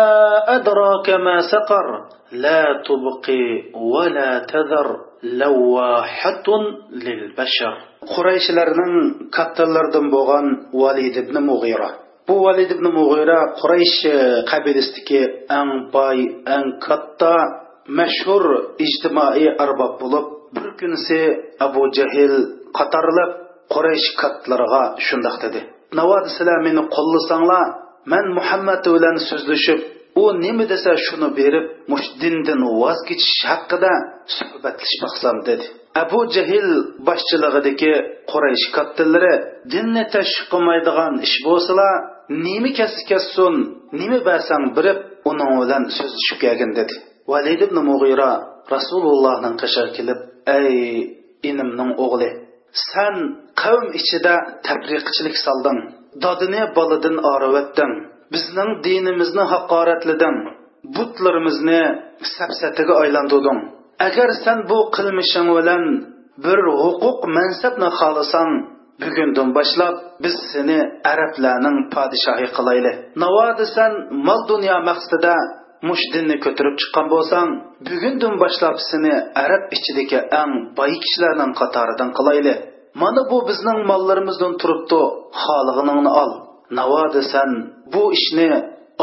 أدراك 0.57 1.11
ما 1.11 1.41
سقر 1.41 1.87
لا 2.33 2.65
تبقي 2.87 3.73
ولا 3.75 4.39
تذر. 4.39 4.97
لواحة 5.23 6.43
للبشر. 6.93 7.75
قريش 8.17 8.51
لرنن 8.51 9.15
كتلر 9.31 9.91
دنبوغان 9.95 10.45
واليد 10.75 11.29
بن 11.29 11.43
مغيرة. 11.47 11.91
بو 12.29 12.47
واليد 12.47 12.73
بن 12.73 12.93
مغيرة 12.95 13.55
قريش 13.63 14.07
قبل 14.53 14.79
استكي 14.79 15.25
أن 15.51 15.91
باي 15.95 16.43
أن 16.49 16.79
كتا 16.79 17.37
مشهور 17.89 18.43
اجتماعي 18.81 19.57
أرباب 19.61 19.99
بلوك 19.99 20.42
bir 20.55 20.67
kunisi 20.81 21.21
abu 21.67 21.83
jahl 21.99 22.35
qatorlab 22.79 23.31
quraysh 23.75 24.09
kattalariga 24.21 24.83
shundoq 25.07 25.37
dedi. 25.45 25.61
Navodi 25.99 26.29
sizlar 26.37 26.59
meni 26.67 26.83
qo'llasanglar 26.97 27.65
man 28.13 28.27
muhammad 28.39 28.83
bilan 28.95 29.17
so'zlashib 29.29 29.81
u 30.23 30.25
nima 30.45 30.65
desa 30.73 30.93
shuni 31.07 31.29
berib 31.39 31.67
mush 31.93 32.09
dindan 32.23 32.61
voz 32.81 32.99
kechish 33.09 33.41
haqida 33.51 33.93
suhbatlashmoqsam 34.37 35.37
dedi. 35.49 35.65
Abu 36.03 36.21
jahl 36.35 36.69
boshchiligidagi 37.09 37.93
quraysh 38.33 38.67
kattalari 38.77 39.35
dinni 39.73 40.05
tashviq 40.15 40.47
qilmaydigan 40.53 41.15
ish 41.27 41.37
bo'lsalar 41.47 41.93
nima 42.47 42.71
kassi 42.79 43.03
kassun 43.11 43.55
nima 44.01 44.19
bersang 44.29 44.65
birib 44.77 44.99
uning 45.31 45.53
bilan 45.63 45.83
so'zlashib 45.97 46.39
kelgin 46.45 46.71
dedi. 46.79 46.95
Valid 47.33 47.61
ibn 47.67 47.77
mug'ira 47.91 48.31
rasulullohning 48.75 49.55
qishir 49.63 49.87
kelib 49.97 50.19
ey 50.59 50.77
inimning 51.51 51.93
o'g'li 52.05 52.31
san 52.91 53.15
qavm 53.63 53.87
ichida 54.01 54.35
tafriqchilik 54.67 55.37
solding 55.47 55.79
dodini 56.25 56.63
boladan 56.77 57.17
oravatding 57.35 57.93
bizning 58.35 58.71
dinimizni 58.87 59.45
haqoratliding 59.53 60.37
butlarimizni 60.97 61.83
sapsatiga 62.35 62.95
aylantirding 63.05 63.61
agar 64.09 64.29
san 64.45 64.59
bu 64.71 64.79
qilmishing 64.97 65.49
bilan 65.59 65.85
bir 66.45 66.59
huquq 66.83 67.21
mansabni 67.37 67.89
xohlasang 67.99 68.53
bugundan 69.03 69.49
boshlab 69.57 69.95
biz 70.23 70.37
seni 70.53 70.79
arablarning 71.13 71.77
podshohi 71.95 72.47
qilayli 72.57 72.93
navodi 73.23 73.65
san 73.77 73.93
mol 74.27 74.41
dunyo 74.51 74.77
maqsadida 74.89 75.35
mush 75.89 76.05
dinni 76.15 76.37
ko'tarib 76.45 76.75
chiqqan 76.81 77.07
bo'lsang 77.15 77.49
bugundan 77.89 78.35
boshlab 78.43 78.77
seni 78.91 79.15
arab 79.45 79.63
ichidagi 79.77 80.19
eng 80.43 80.53
boy 80.79 80.93
kishilarning 81.03 81.53
qatoridan 81.61 82.11
qilayli 82.19 82.55
mana 83.03 83.23
bu 83.31 83.39
bizning 83.49 83.79
mollarimizdan 83.91 84.55
turibdi 84.61 85.03
xolig'iningni 85.43 86.11
ol. 86.23 86.33
Navoda 86.79 87.23
san 87.33 87.51
bu 87.93 88.05
ishni 88.19 88.51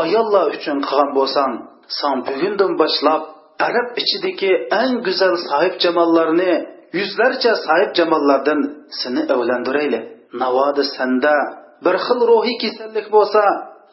ayollar 0.04 0.46
uchun 0.58 0.78
qilgan 0.88 1.10
bo'lsang 1.18 1.54
san 2.00 2.16
bugundan 2.28 2.72
boshlab 2.82 3.22
arab 3.68 3.88
ichidagi 4.02 4.52
eng 4.82 4.94
go'zal 5.06 5.36
sohib 5.50 5.76
jamollarni 5.84 6.54
yuzlarcha 7.00 7.54
sohib 7.66 7.92
jamollardan 8.00 8.60
seni 9.00 9.22
avlandirayli 9.34 10.00
navoda 10.42 10.84
sanda 10.96 11.36
bir 11.86 11.96
xil 12.06 12.20
ruhiy 12.32 12.58
kasallik 12.64 13.08
bo'lsa 13.16 13.44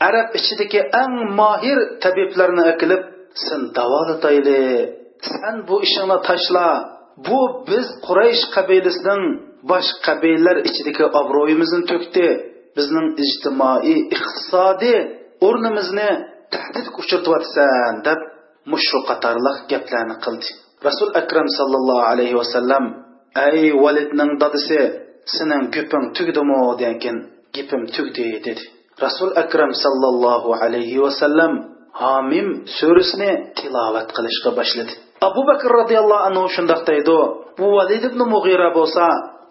arab 0.09 0.29
ichidagi 0.39 0.81
eng 1.03 1.15
mohir 1.41 1.79
tabiblarni 2.03 2.63
akilib 2.73 3.03
sen 3.47 3.61
davolatayli 3.77 4.61
san 5.29 5.57
bu 5.69 5.77
ishingni 5.87 6.19
tashla. 6.29 6.69
Bu 7.27 7.41
biz 7.69 7.87
quraysh 8.07 8.43
qabilasining 8.55 9.23
bosh 9.71 9.91
qabilalar 10.07 10.57
ichidagi 10.69 11.05
obro'yimizni 11.21 11.83
to'kdi. 11.91 12.27
Bizning 12.77 13.09
ijtimoiy 13.25 13.99
iqtisodiy 14.15 14.99
o'rnimizni 15.47 16.11
tahdidga 16.55 16.97
uchirtyapsan 17.03 17.95
deb 18.07 18.21
mushu 18.73 18.99
qatorliq 19.09 19.59
gaplarni 19.71 20.17
qildi. 20.25 20.49
Rasul 20.87 21.09
akram 21.21 21.49
sallallohu 21.59 22.05
alayhi 22.13 22.37
vasallam 22.43 22.85
ey 23.49 23.61
validning 23.85 24.33
dadisi 24.43 24.81
sening 25.37 25.63
guping 25.75 26.05
tugdimi? 26.17 26.61
degan 26.83 27.17
gapim 27.55 27.83
tugdi 27.95 28.27
dedi. 28.47 28.65
Rasul 29.05 29.31
akram 29.43 29.71
sallallohu 29.85 30.57
alayhi 30.65 30.97
vasallam 31.05 31.53
homim 32.03 32.49
surasini 32.79 33.31
tilovat 33.59 34.09
qilishga 34.17 34.51
boshladi. 34.59 34.93
Abu 35.29 35.41
bakr 35.51 35.69
roziyallohu 35.81 36.27
anhu 36.29 36.45
shundoq 36.57 36.81
deydi. 36.91 37.19
Bu 37.59 37.67
valid 37.77 38.03
ibn 38.11 38.21
mug'ira 38.35 38.69
bo'lsa 38.79 39.05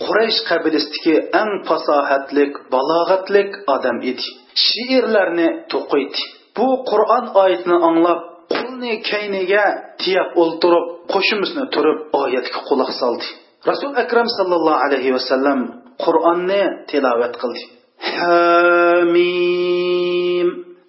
quraysh 0.05 0.39
qabilasidagi 0.49 1.15
eng 1.41 1.51
fasohatlik 1.69 2.51
balog'atlik 2.73 3.49
odam 3.75 3.97
edi. 4.11 4.25
She'rlarni 4.65 5.47
to'qiydi. 5.71 6.21
Bu 6.57 6.67
qur'on 6.91 7.25
oyatini 7.41 7.77
anglab 7.89 8.19
qulni 8.55 8.93
kayniga 9.09 9.65
tiyab 10.01 10.29
o'ltirib 10.41 10.85
qo'shimizni 11.13 11.65
turib 11.73 11.99
oyatga 12.21 12.59
quloq 12.69 12.91
soldi. 13.01 13.27
Rasul 13.69 13.91
akram 14.03 14.27
sallallohu 14.37 14.79
alayhi 14.85 15.11
vasallam 15.17 15.59
qur'onni 16.05 16.63
tilovat 16.89 17.33
qildi. 17.41 17.63
Hamim 18.13 19.85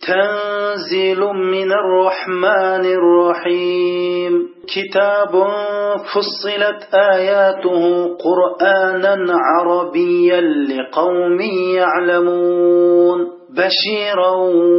تنزيل 0.06 1.20
من 1.34 1.72
الرحمن 1.72 2.84
الرحيم. 2.98 4.32
كتاب 4.74 5.32
فصلت 6.14 6.94
آياته 6.94 7.82
قرآنا 8.16 9.34
عربيا 9.34 10.40
لقوم 10.40 11.40
يعلمون. 11.74 13.18
بشيرا 13.50 14.32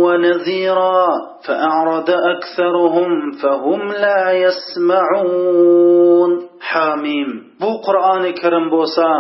ونذيرا 0.04 1.08
فأعرض 1.47 2.10
أكثرهم 2.10 3.32
فهم 3.43 3.88
لا 3.88 4.32
يسمعون. 4.32 6.32
حاميم 6.62 7.43
بو 7.60 7.78
قرآن 7.78 8.34
كرم 8.34 8.69
بوسا 8.69 9.13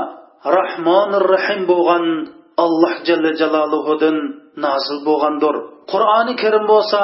رحمن 0.45 1.13
الرحيم 1.13 1.65
بوغن. 1.65 2.36
alloh 2.63 2.95
jalla 3.07 3.31
jalolihudan 3.41 4.17
nozil 4.65 4.97
bo'lgandir. 5.07 5.55
Qur'oni 5.91 6.33
karim 6.41 6.65
bo'lsa 6.73 7.01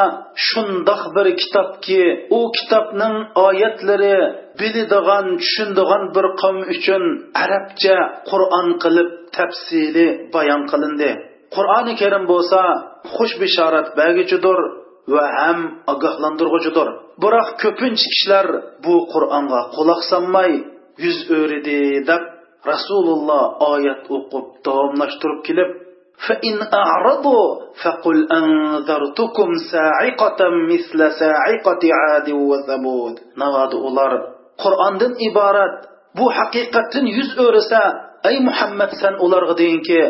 shundoq 0.48 1.02
bir 1.16 1.28
kitobki 1.42 2.02
u 2.38 2.40
kitobning 2.58 3.16
oyatlari 3.48 4.18
biladigan 4.60 5.26
tushunadigan 5.42 6.04
bir 6.16 6.26
qavm 6.42 6.60
uchun 6.76 7.04
arabcha 7.44 7.98
qur'on 8.32 8.68
qilib 8.84 9.10
tafsili 9.38 10.08
bayon 10.36 10.62
qilindi. 10.72 11.12
Qur'oni 11.56 11.94
karim 12.02 12.24
bo'lsa 12.32 12.60
xush 13.16 13.34
bishorat 13.42 13.88
bagichidir 14.00 14.58
va 15.14 15.26
ham 15.40 15.60
ogohlantirg'uchidir 15.94 16.88
biroq 17.24 17.50
ko'pincha 17.62 18.08
kishilar 18.14 18.48
bu 18.86 18.96
qur'onga 19.14 19.62
quloq 19.76 20.02
solmay 20.12 20.52
yuz 21.04 21.18
o'ridi 21.40 21.80
deb 22.10 22.24
rasululloh 22.71 23.43
oyat 23.73 24.03
o'qib 24.17 24.47
davomlashtirib 24.67 25.43
kelib 25.49 25.71
فإن 26.29 26.57
أعرضوا 26.83 27.47
فقل 27.83 28.17
أنذرتكم 28.33 29.49
ساعقة 29.73 30.41
مثل 30.71 30.99
ساعقة 31.21 31.83
عاد 31.99 32.29
وثمود 32.51 33.15
نواد 33.39 33.73
أولار 33.75 34.13
قرآن 34.65 34.99
دن 34.99 35.13
إبارات 35.31 35.77
bu 36.19 36.27
haqiqatdan 36.39 37.07
yuz 37.17 37.31
o'risa 37.45 37.83
ey 38.31 38.37
muhammad 38.49 38.91
san 39.01 39.15
ularga 39.25 39.55
deyinki 39.61 40.01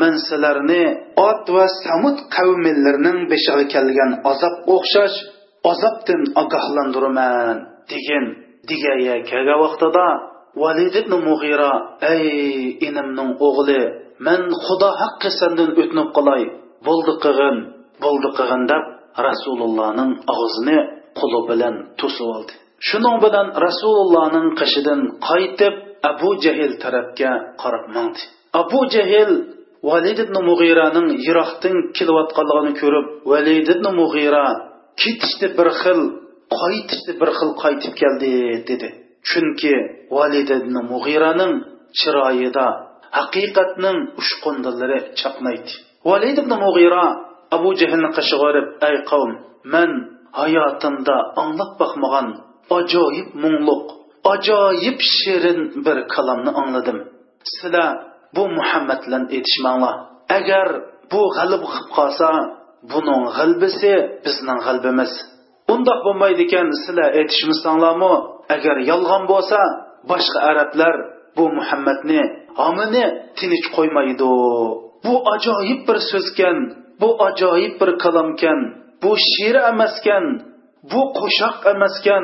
man 0.00 0.14
sizlarni 0.26 0.84
ot 1.28 1.44
va 1.56 1.66
samud 1.84 2.16
qavmillarining 2.36 3.18
beshig'iga 3.32 3.66
kelgan 3.74 4.10
azob 4.30 4.54
o'xshash 4.74 5.16
azobdan 5.72 6.22
ogohlantiraman 6.42 7.56
degan 7.92 8.24
digaya 8.68 9.16
kelgan 9.30 9.58
vaqtida 9.64 10.06
valid 10.63 10.93
ibn 11.01 11.13
mug'ira 11.29 11.71
ey 12.13 12.23
inimning 12.87 13.31
o'g'li 13.47 13.81
man 14.27 14.41
xudo 14.65 14.89
haqqi 15.01 15.29
sandan 15.39 15.69
o'tinib 15.81 16.09
qolay. 16.17 16.43
Bo'ldi 16.87 17.13
qig'in 17.25 17.57
bo'ldi 18.03 18.29
qig'in 18.39 18.63
deb 18.71 18.83
rasulullohning 19.27 20.11
og'zini 20.33 20.79
qo'li 21.19 21.39
bilan 21.49 21.75
to'sib 21.99 22.27
oldi. 22.35 22.53
Shuning 22.87 23.17
bilan 23.25 23.47
rasulullohning 23.65 24.47
qishidan 24.59 24.99
qaytib 25.29 25.73
abu 26.11 26.29
jahl 26.43 26.71
tarafga 26.83 27.31
qarab 27.61 27.85
mandi 27.95 28.21
abu 28.61 28.79
jahl 28.95 29.31
valid 29.89 30.17
ibn 30.25 30.35
mug'iraning 30.49 31.07
yiroqdan 31.25 31.75
kelayotganligini 31.97 32.73
ko'rib 32.81 33.05
valid 33.31 33.67
ibn 33.75 33.85
mug'ira 33.99 34.45
ketishdi 35.01 35.47
bir 35.57 35.69
xil 35.81 35.99
qaytishdi 36.61 37.11
bir 37.21 37.29
xil 37.37 37.51
qaytib 37.63 37.93
keldi 38.01 38.31
dedi. 38.69 38.89
Chunki 39.29 39.75
valid 40.17 40.49
ibn 40.59 40.75
mug'iraning 40.91 41.53
chiroyida 41.99 42.67
haqiqatning 43.17 43.97
uchqundilari 44.21 44.99
chaqnaydi 45.19 45.71
valid 46.09 46.35
ibn 46.43 46.53
mug'ira 46.65 47.05
abu 47.55 47.69
jahlni 47.81 48.09
qishig'irib 48.17 48.67
ay 48.87 48.95
qavm 49.09 49.31
man 49.73 49.91
hayotimda 50.41 51.15
anglab 51.41 51.71
boqmagan 51.81 52.27
ajoyib 52.77 53.29
mungluq 53.43 53.85
ajoyib 54.33 54.97
shirin 55.17 55.59
bir 55.85 55.97
kalomni 56.13 56.51
angladim 56.61 56.97
sizlar 57.51 57.89
bu 58.35 58.43
muhammad 58.57 58.99
bilan 59.05 59.23
aytishmanglar. 59.35 59.95
Agar 60.37 60.67
bu 61.11 61.21
g'alib 61.37 61.63
qilib 61.71 61.89
qolsa 61.97 62.29
buning 62.91 63.23
g'albisi 63.37 63.93
bizning 64.25 64.59
g'albimiz. 64.65 65.11
Undoq 65.73 65.99
bo'lmaydi 66.07 66.41
ekan 66.47 66.67
sizlar 66.81 67.09
aytishmasanglarmi 67.19 68.13
agar 68.55 68.75
yolg'on 68.91 69.23
bo'lsa 69.31 69.59
boshqa 70.11 70.39
arablar 70.49 70.95
bu 71.37 71.43
muhammadni 71.57 72.21
homini 72.59 73.05
tinch 73.39 73.67
qo'ymaydi. 73.77 74.31
Bu 75.05 75.13
ajoyib 75.33 75.81
bir 75.87 75.97
so'zkan 76.11 76.57
bu 77.01 77.09
ajoyib 77.27 77.73
bir 77.81 77.91
kalomkan 78.03 78.59
bu 79.03 79.11
she'r 79.31 79.55
emaskan 79.71 80.25
bu 80.91 81.01
qo'shoq 81.19 81.57
emaskan 81.73 82.23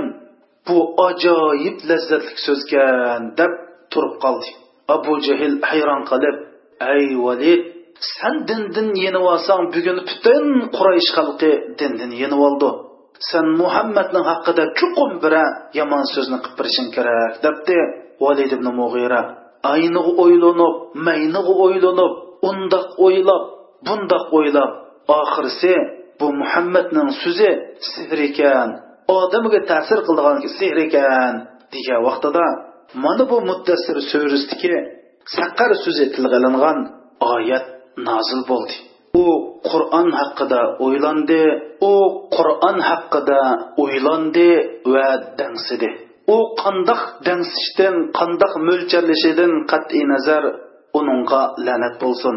bu 0.67 0.77
ajoyib 1.07 1.77
lazzatli 1.89 2.37
so'zkan 2.47 3.21
deb 3.39 3.53
turib 3.91 4.15
qoldi 4.23 4.49
abu 4.95 5.13
jahl 5.27 5.53
hayron 5.69 6.01
qilib 6.11 6.37
ey 6.95 7.05
valid 7.25 7.61
san 8.15 8.35
din 8.75 8.89
yenib 9.03 9.25
olsang 9.33 9.61
bugun 9.75 9.97
butun 10.09 10.45
quraysh 10.77 11.09
xalqi 11.17 11.51
dindan 11.79 12.11
yenib 12.21 12.41
oldi 12.47 12.69
sen 13.29 13.45
muhammadning 13.61 14.25
haqida 14.31 14.63
chuqum 14.79 15.11
bira 15.23 15.43
yomon 15.79 16.03
so'zni 16.13 16.37
qilib 16.43 16.55
birishing 16.59 16.89
kerak 16.95 17.33
debdi 17.45 17.79
valid 18.23 18.51
ibn 18.57 18.67
mug'ira 18.81 19.21
ayniga 19.73 20.11
o'ylanib 20.23 20.73
mayniga 21.07 21.53
o'ylanib 21.65 22.13
undoq 22.49 22.87
o'ylab 23.05 23.43
bundoq 23.87 24.25
o'ylab. 24.37 24.71
Oxirisi 25.19 25.73
bu 26.19 26.27
muhammadning 26.41 27.09
so'zi 27.21 27.51
sehr 27.91 28.19
ekan 28.29 28.69
odamga 29.17 29.59
ta'sir 29.71 29.99
qiladigan 30.07 30.37
sehr 30.59 30.77
ekan 30.85 31.33
degan 31.73 31.99
vaqtida 32.07 32.45
mana 33.03 33.23
bu 33.31 33.37
muddassir 33.49 33.97
surasidagi 34.09 34.77
saqar 35.37 35.71
so'zi 35.83 36.05
tilga 36.15 36.37
ilingan 36.41 36.77
oyat 37.33 37.65
nozil 38.07 38.41
bo'ldi. 38.49 38.75
U 39.23 39.25
qur'on 39.69 40.07
haqida 40.19 40.61
o'ylandi 40.85 41.41
u 41.91 41.95
qur'on 42.35 42.77
haqida 42.89 43.41
o'ylandi 43.83 44.49
va 44.93 45.07
dangsidi. 45.39 45.89
U 46.35 46.37
qandoq 46.61 47.01
dangsishdan 47.27 47.95
qandoq 48.19 48.53
mo'ljallashidan 48.67 49.51
qat'iy 49.71 50.03
nazar 50.13 50.43
uningga 50.99 51.41
la'nat 51.65 51.95
bo'lsin. 52.03 52.35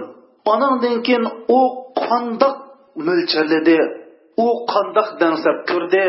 Onandan 0.52 0.96
keyin 1.06 1.24
u 1.58 1.60
qandoq 2.06 2.56
mo'ljalladi 3.06 3.78
u 4.44 4.48
qandoq 4.72 5.08
dangsab 5.22 5.58
turdi 5.68 6.04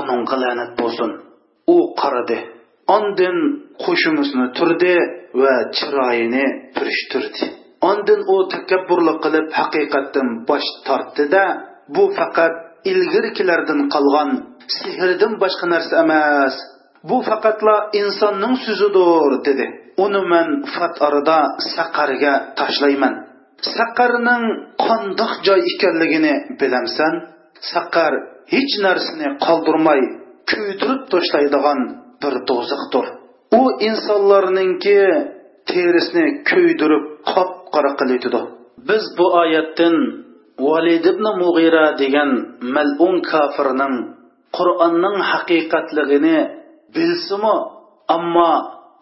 uningga 0.00 0.36
la'nat 0.42 0.72
bo'lsin. 0.80 1.10
U 1.74 1.76
qaradi. 2.00 2.38
Ondin 2.96 3.36
qo'shimizni 3.84 4.46
turdi 4.58 4.94
va 5.42 5.54
chiroyini 5.76 6.44
purishtirdi. 6.74 7.44
Ondin 7.88 8.20
u 8.34 8.36
takabburlik 8.54 9.18
qilib 9.24 9.46
haqiqatdan 9.58 10.28
bosh 10.48 10.68
tortdida 10.86 11.44
bu 11.94 12.04
faqat 12.18 12.54
ilgirkilardan 12.90 13.80
qolgan 13.94 14.30
sehrdan 14.78 15.32
boshqa 15.42 15.66
narsa 15.74 15.94
emas. 16.04 16.56
Bu 17.08 17.16
faqatla 17.28 17.76
insonning 18.00 18.54
so'zidir 18.64 19.32
dedi. 19.48 19.66
Uni 20.04 20.22
man 20.32 20.48
fat 20.74 20.94
orada 21.06 21.38
saqarga 21.74 22.34
tashlayman. 22.58 23.14
Saqarning 23.76 24.44
qandoq 24.86 25.32
joy 25.46 25.60
ekanligini 25.72 26.34
bilamsan. 26.60 27.14
Saqar 27.72 28.12
hech 28.54 28.74
narsani 28.86 29.28
qoldirmay 29.46 30.00
kuydirib 30.50 31.02
tashlaydigan 31.12 31.80
bir 32.22 32.34
do'zaxdir. 32.48 33.06
U 33.60 33.62
insonlarninki 33.88 35.00
terisini 35.70 36.26
kuydirib 36.50 37.04
qop 37.32 37.50
qora 37.74 37.92
qilitdi. 38.00 38.40
Biz 38.88 39.04
bu 39.18 39.26
oyatdan 39.42 39.96
valid 40.66 41.04
ibn 41.12 41.24
mug'ira 41.42 41.86
degan 42.00 42.30
mal'un 42.74 43.16
kofirning 43.30 43.94
qur'onning 44.56 45.16
haqiqatligini 45.30 46.38
bilsimi 46.94 47.56
ammo 48.16 48.52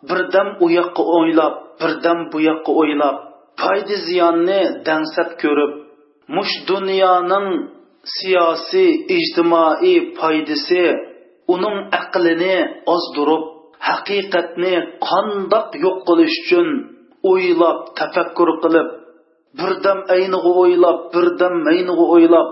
birdam 0.08 0.48
u 0.64 0.66
yoqqa 0.78 1.02
o'ylab 1.18 1.54
birdam 1.80 2.18
bu 2.30 2.38
yoqqa 2.48 2.72
o'ylab 2.82 3.16
foyda 3.62 3.96
ziyonni 4.06 4.60
dangsab 4.86 5.30
ko'rib 5.42 5.72
mush 6.36 6.54
dunyoning 6.70 7.48
siyosiy 8.16 8.90
ijtimoiy 9.16 9.96
foydasi 10.18 10.84
uning 11.54 11.78
aqlini 12.00 12.56
ozdirib 12.94 13.44
haqiqatni 13.88 14.74
qandoq 15.08 15.68
yo'q 15.84 15.96
qilish 16.08 16.36
uchun 16.42 16.68
o'ylab 17.32 17.78
tafakkur 17.98 18.50
qilib 18.62 18.88
birdam 19.60 19.98
aynig'i 20.16 20.52
o'ylab 20.62 20.98
birdam 21.14 21.54
maynig'i 21.68 22.06
o'ylab 22.14 22.48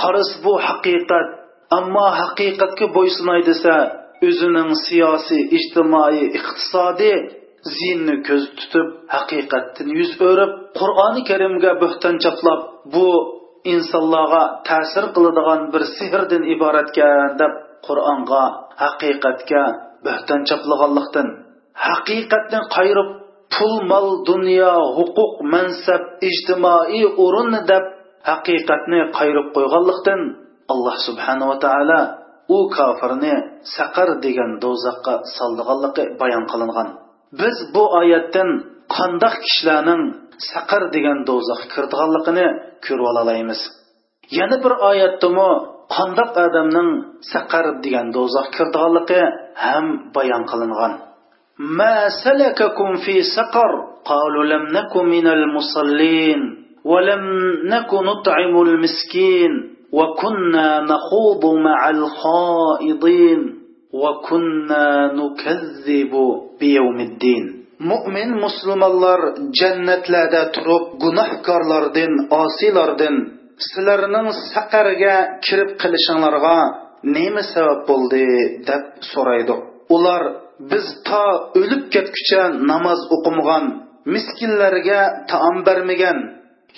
qaris 0.00 0.30
bu 0.44 0.52
haqiqat 0.66 1.28
ammo 1.78 2.06
haqiqatga 2.20 2.86
bo'ysunay 2.96 3.40
desa 3.50 3.74
o'zining 4.28 4.70
siyosiy 4.86 5.42
ijtimoiy 5.58 6.24
iqtisodiy 6.38 7.16
zinni 7.76 8.16
ko'z 8.28 8.44
tutib 8.58 8.86
haqiqatdan 9.14 9.88
yuz 9.98 10.12
o'rib 10.28 10.52
qur'oni 10.78 11.22
karimga 11.30 11.72
bo'xton 11.82 12.16
chaplab 12.24 12.60
bu 12.94 13.08
insonlarga 13.74 14.42
ta'sir 14.68 15.04
qiladigan 15.14 15.60
bir 15.72 15.82
sehrdan 15.96 16.42
iboratkan 16.54 17.30
deb 17.40 17.52
qur'onga 17.86 18.44
haqiqatga 18.82 19.64
bo'xton 20.06 20.40
chaplaganlikdan 20.48 21.28
haqiqatni 21.88 22.60
qayrib 22.76 23.08
pul 23.54 23.74
mol 23.90 24.08
dunyo 24.30 24.74
huquq 24.98 25.34
mansab 25.52 26.02
ijtimoiy 26.28 27.04
o'rin 27.24 27.52
deb 27.70 27.84
haqiqatni 28.30 29.00
qayrib 29.18 29.46
qo'yganlikdan 29.56 30.20
alloh 30.72 30.96
subhanava 31.06 31.56
taolo 31.64 32.00
u 32.56 32.58
kofirni 32.76 33.34
saqar 33.76 34.08
degan 34.24 34.50
do'zaxqa 34.64 35.14
soldiganligi 35.36 36.04
bayon 36.20 36.44
qilingan. 36.52 36.88
Biz 37.40 37.56
bu 37.74 37.82
oyatdan 38.00 38.48
qandoq 38.96 39.34
kishilarning 39.44 40.02
saqar 40.52 40.82
degan 40.94 41.18
do'zaxga 41.28 41.68
kirdiganligini 41.74 42.46
ko'rib 42.84 43.06
olalaymiz. 43.12 43.60
Yana 44.38 44.56
bir 44.64 44.72
oyatdami 44.90 45.48
qandoq 45.96 46.30
odamning 46.46 46.88
saqar 47.32 47.66
degan 47.84 48.06
do'zaxga 48.16 48.54
kirdiganligi 48.56 49.22
ham 49.64 49.86
bayon 50.16 50.42
qilingan. 50.50 50.92
ما 51.60 52.08
سلككم 52.24 52.94
في 53.06 53.22
سقر 53.36 53.70
قالوا 54.04 54.44
لم 54.44 54.66
نك 54.76 54.96
من 54.96 55.26
المصلين 55.26 56.38
ولم 56.84 57.20
نك 57.64 57.94
نطعم 57.94 58.62
المسكين 58.62 59.50
وكنا 59.92 60.80
نخوض 60.80 61.54
مع 61.54 61.90
الخائضين 61.90 63.54
وكنا 63.92 65.12
نكذب 65.12 66.12
بيوم 66.60 67.00
الدين 67.00 67.64
مؤمن 67.80 68.30
مسلم 68.40 68.84
الله 68.84 69.16
جنت 69.60 70.10
لا 70.10 70.44
تروب 70.44 70.98
جناح 71.02 71.34
كارلاردن 71.46 72.28
آسيلاردن 72.32 73.16
سلرنن 73.74 74.30
سقرجا 74.54 75.38
كرب 75.50 75.68
قلشانلارغا 75.80 76.60
نيم 77.04 77.36
سبب 77.54 77.86
بولدي 77.88 78.26
دب 78.66 78.84
سرايدو. 79.14 79.56
Biz 80.70 80.86
to 81.08 81.24
o'lib 81.60 81.82
ketguncha 81.94 82.42
namoz 82.70 83.00
o'qimagan 83.14 83.64
miskinlarga 84.14 85.00
taom 85.30 85.56
bermagan 85.66 86.18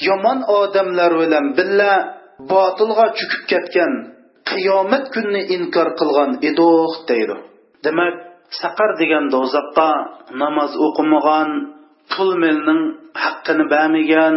yomon 0.07 0.38
odamlar 0.61 1.12
bilan 1.23 1.47
billa 1.59 1.92
botilga 2.53 3.07
cho'kib 3.18 3.42
ketgan 3.53 3.92
qiyomat 4.51 5.05
kunni 5.14 5.42
inkor 5.57 5.88
qilgan 6.01 6.31
edik 6.49 6.92
deydi. 7.09 7.37
Demak 7.85 8.14
saqar 8.61 8.90
degan 9.01 9.25
do'zaxqa 9.35 9.90
namoz 10.42 10.73
o'qimagan 10.87 11.49
pul 12.12 12.31
milning 12.42 12.83
haqqini 13.25 13.64
bermagan 13.73 14.35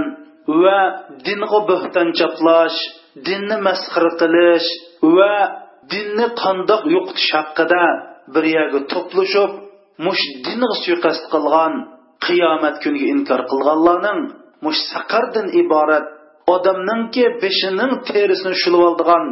va 0.61 0.79
dinga 1.25 1.59
bo'xton 1.69 2.07
chaplash 2.19 2.77
dinni 3.27 3.57
masxir 3.67 4.05
qilish 4.21 4.67
va 5.15 5.33
dinni 5.91 6.27
qandoq 6.41 6.81
yo'qotish 6.95 7.31
haqida 7.37 7.85
bir 8.33 8.45
yerga 8.55 8.79
to'plashib 8.93 9.51
mush 10.05 10.23
dinga 10.45 10.71
suiqasd 10.83 11.23
qilgan 11.33 11.73
qiyomat 12.25 12.75
kuniga 12.83 13.07
inkor 13.15 13.41
qilganlarning 13.51 14.19
mush 14.65 14.81
saqardan 14.93 15.47
iborat 15.61 16.05
odamningki 16.55 17.25
beshining 17.43 17.91
terisini 18.09 18.55
shulib 18.61 18.81
oldigan 18.89 19.23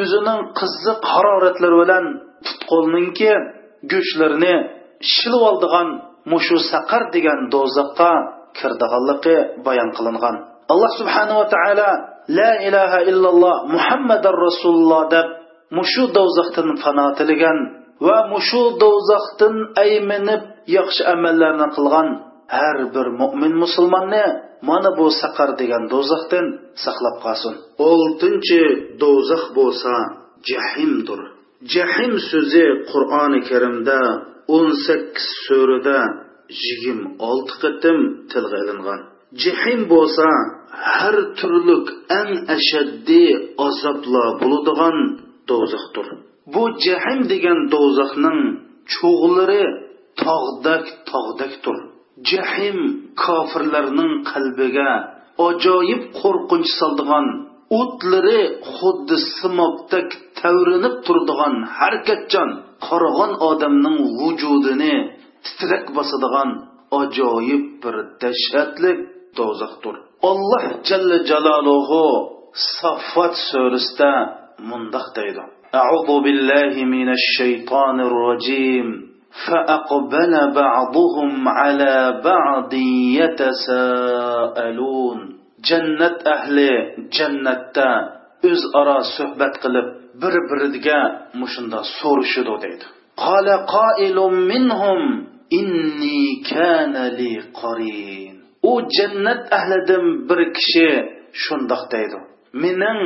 o'zining 0.00 0.40
qiziq 0.58 1.00
haroratlari 1.12 1.76
bilan 1.82 2.04
tutqolninki 2.46 3.32
go'shtlarini 3.92 4.54
shilib 5.14 5.42
oldigan 5.50 5.88
mushu 6.32 6.56
saqar 6.72 7.02
degan 7.14 7.40
do'zaxqa 7.54 8.12
kirdiganligi 8.58 9.36
bayon 9.66 9.90
qilingan. 9.96 10.34
Alloh 10.72 10.92
subhanava 11.00 11.44
taolo 11.54 11.90
la 12.38 12.50
ilaha 12.68 12.98
illalloh 13.10 13.56
muhammadar 13.74 14.34
rasululloh 14.46 15.02
deb 15.14 15.26
mushu 15.78 16.04
do'zaxdan 16.16 16.68
fano 16.82 17.06
tilagan 17.18 17.58
va 18.06 18.18
mushu 18.32 18.62
do'zaxdan 18.82 19.56
ayminib 19.84 20.42
yaxshi 20.76 21.02
amallarni 21.14 21.68
qilgan 21.76 22.08
har 22.56 22.78
bir 22.94 23.06
mo'min 23.20 23.54
musulmonni 23.62 24.24
mana 24.68 24.90
bu 24.98 25.06
saqar 25.20 25.50
degan 25.60 25.82
do'zaxdan 25.92 26.46
saqlab 26.84 27.16
qolsin. 27.24 27.54
Oltinchi 27.90 28.62
do'zax 29.02 29.44
bo'lsa 29.58 29.92
jahimdir. 30.50 31.20
Jahim 31.74 32.14
so'zi 32.30 32.66
qur'oni 32.90 33.40
karimda 33.50 34.00
o'n 34.56 34.68
sakkiz 34.86 35.28
surada 35.44 35.98
yigirma 36.62 37.10
olti 37.28 37.54
qatim 37.62 37.98
tilga 38.30 38.58
ilingan. 38.64 39.00
Jahim 39.44 39.80
bo'lsa 39.92 40.26
har 40.94 41.16
turlik 41.38 41.86
an 42.20 42.28
ashaddiy 42.56 43.30
azoblar 43.66 44.28
bo'ladigan 44.40 44.96
do'zaxdir. 45.50 46.06
Bu 46.52 46.62
jahim 46.86 47.20
degan 47.32 47.58
do'zaxning 47.74 48.40
cho'g'lari 48.94 49.64
tog'dak 50.22 50.84
tog'dakdir. 51.10 51.76
Jahim 52.30 52.78
kofirlarning 53.24 54.12
qalbiga 54.30 54.90
ajoyib 55.48 56.02
qo'rqinch 56.20 56.70
soldigan 56.80 57.26
o'tlari 57.80 58.40
xuddi 58.76 59.16
simobdak 59.38 60.08
tavrinib 60.40 60.94
turadigan 61.06 61.54
harakatchan 61.78 62.48
qaragan 62.86 63.32
odamning 63.50 63.98
vujudini 64.18 64.94
titrak 65.44 65.84
bosadigan 65.96 66.50
ajoyib 67.02 67.64
bir 67.82 67.94
dahshatli 68.22 68.92
do'zaxdir. 69.38 69.94
Alloh 70.30 70.64
jalla 70.88 71.18
jaloluhu 71.30 72.02
saffat 72.78 73.34
surasida 73.50 74.12
mundoq 74.70 75.06
deydi. 75.18 75.44
أعوذ 75.74 76.22
بالله 76.24 76.84
من 76.84 77.08
الشيطان 77.08 78.00
الرجيم 78.00 79.08
فأقبل 79.46 80.52
بعضهم 80.54 81.48
على 81.48 82.20
بعض 82.24 82.74
يتساءلون 83.68 85.18
جنة 85.70 86.18
أهل 86.26 86.58
جنة 87.18 87.72
o'z 88.38 88.62
aro 88.80 88.98
suhbat 89.16 89.54
qilib 89.62 89.86
bir 90.22 90.34
biriga 90.50 91.00
mushunda 91.40 91.80
so'rishidi 91.98 92.54
deydi 92.64 92.86
قال 93.26 93.48
قائل 93.76 94.16
منهم 94.52 95.00
إني 95.52 96.22
كان 96.54 96.94
لي 97.18 97.32
قرين 97.60 98.34
u 98.62 98.72
jannat 98.96 99.52
ahlidan 99.58 100.04
bir 100.28 100.40
kishi 100.56 100.88
shundoq 101.42 101.82
deydi 101.92 102.18
mening 102.62 103.00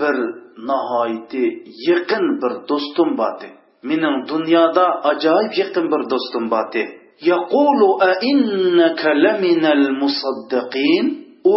bir 0.00 0.45
nihoyatda 0.68 1.44
yaqin 1.88 2.24
bir 2.40 2.52
do'stim 2.70 3.10
bordi 3.20 3.48
mening 3.88 4.16
dunyoda 4.30 4.86
ajoyib 5.10 5.52
yaqin 5.62 5.86
bir 5.92 6.02
do'stim 6.12 6.44
bordi 6.54 6.82
yaqulu 7.30 7.88
a 8.08 8.10
innaka 8.30 9.08
laminal 9.24 9.84
musaddiqin? 10.00 11.04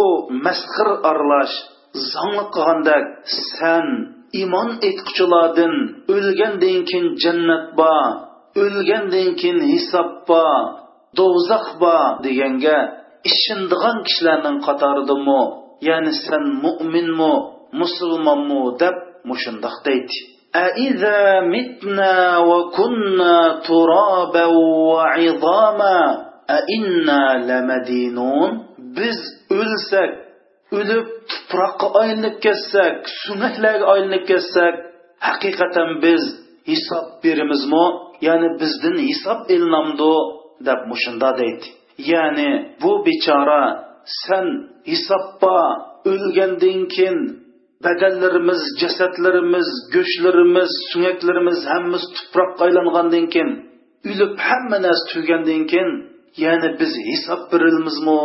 U 0.00 0.02
masxir 0.44 0.88
aralash 1.10 1.56
zongli 2.12 2.44
qilgandek 2.54 3.04
san 3.56 3.86
iymon 4.40 4.68
etquchilardan 4.88 5.74
o'lgandan 6.14 6.78
keyin 6.88 7.06
jannat 7.22 7.64
bor 7.78 8.06
o'lgandan 8.62 9.28
keyin 9.40 9.58
hisob 9.72 10.10
bor 10.28 10.60
do'zax 11.18 11.66
bor 11.82 12.04
deganga 12.24 12.78
ishindigan 13.30 13.96
kishilarning 14.06 14.58
qatoridimi 14.66 15.42
ya'ni 15.88 16.12
san 16.24 16.44
mo'minmi 16.64 17.34
musulmonmi 17.81 18.61
deb 18.81 18.95
mushundoq 19.29 19.77
deydi 19.87 20.17
أإذا 20.55 21.41
متنا 21.53 22.37
وكنا 22.37 23.35
ترابا 23.67 24.45
وعظاما 24.89 25.99
أإنا 26.49 27.21
لمدينون 27.47 28.51
biz 28.95 29.19
o'lsak 29.51 30.11
o'lib 30.77 31.05
tuproqqa 31.31 31.87
aylanib 32.01 32.35
ketsak 32.45 32.95
sumaklarga 33.23 33.85
aylanib 33.93 34.23
ketsak 34.31 34.75
haqiqatan 35.27 35.89
biz 36.03 36.23
hisob 36.71 37.05
berimizmi 37.23 37.85
ya'ni 38.27 38.49
bizdan 38.61 38.97
hisob 39.09 39.39
ilinamdi 39.53 40.13
deb 40.67 40.79
mushunda 40.91 41.29
deydi 41.41 41.67
ya'ni 42.11 42.49
bu 42.81 42.91
bechora 43.07 43.63
san 44.23 44.47
hisobba 44.91 45.59
o'lgandan 46.11 46.79
keyin 46.95 47.19
badallarimiz 47.84 48.62
jasadlarimiz 48.80 49.68
go'shtlarimiz 49.94 50.70
suyaklarimiz 50.90 51.58
hammasi 51.72 52.08
tuproqqa 52.16 52.62
aylangandan 52.68 53.26
keyin 53.34 53.50
o'lib 54.10 54.32
hamma 54.48 54.78
narsa 54.86 55.04
tugagandan 55.12 55.62
keyin 55.72 55.90
ya'ni 56.44 56.68
biz 56.80 56.92
hisob 57.10 57.40
berilmizmi? 57.52 58.18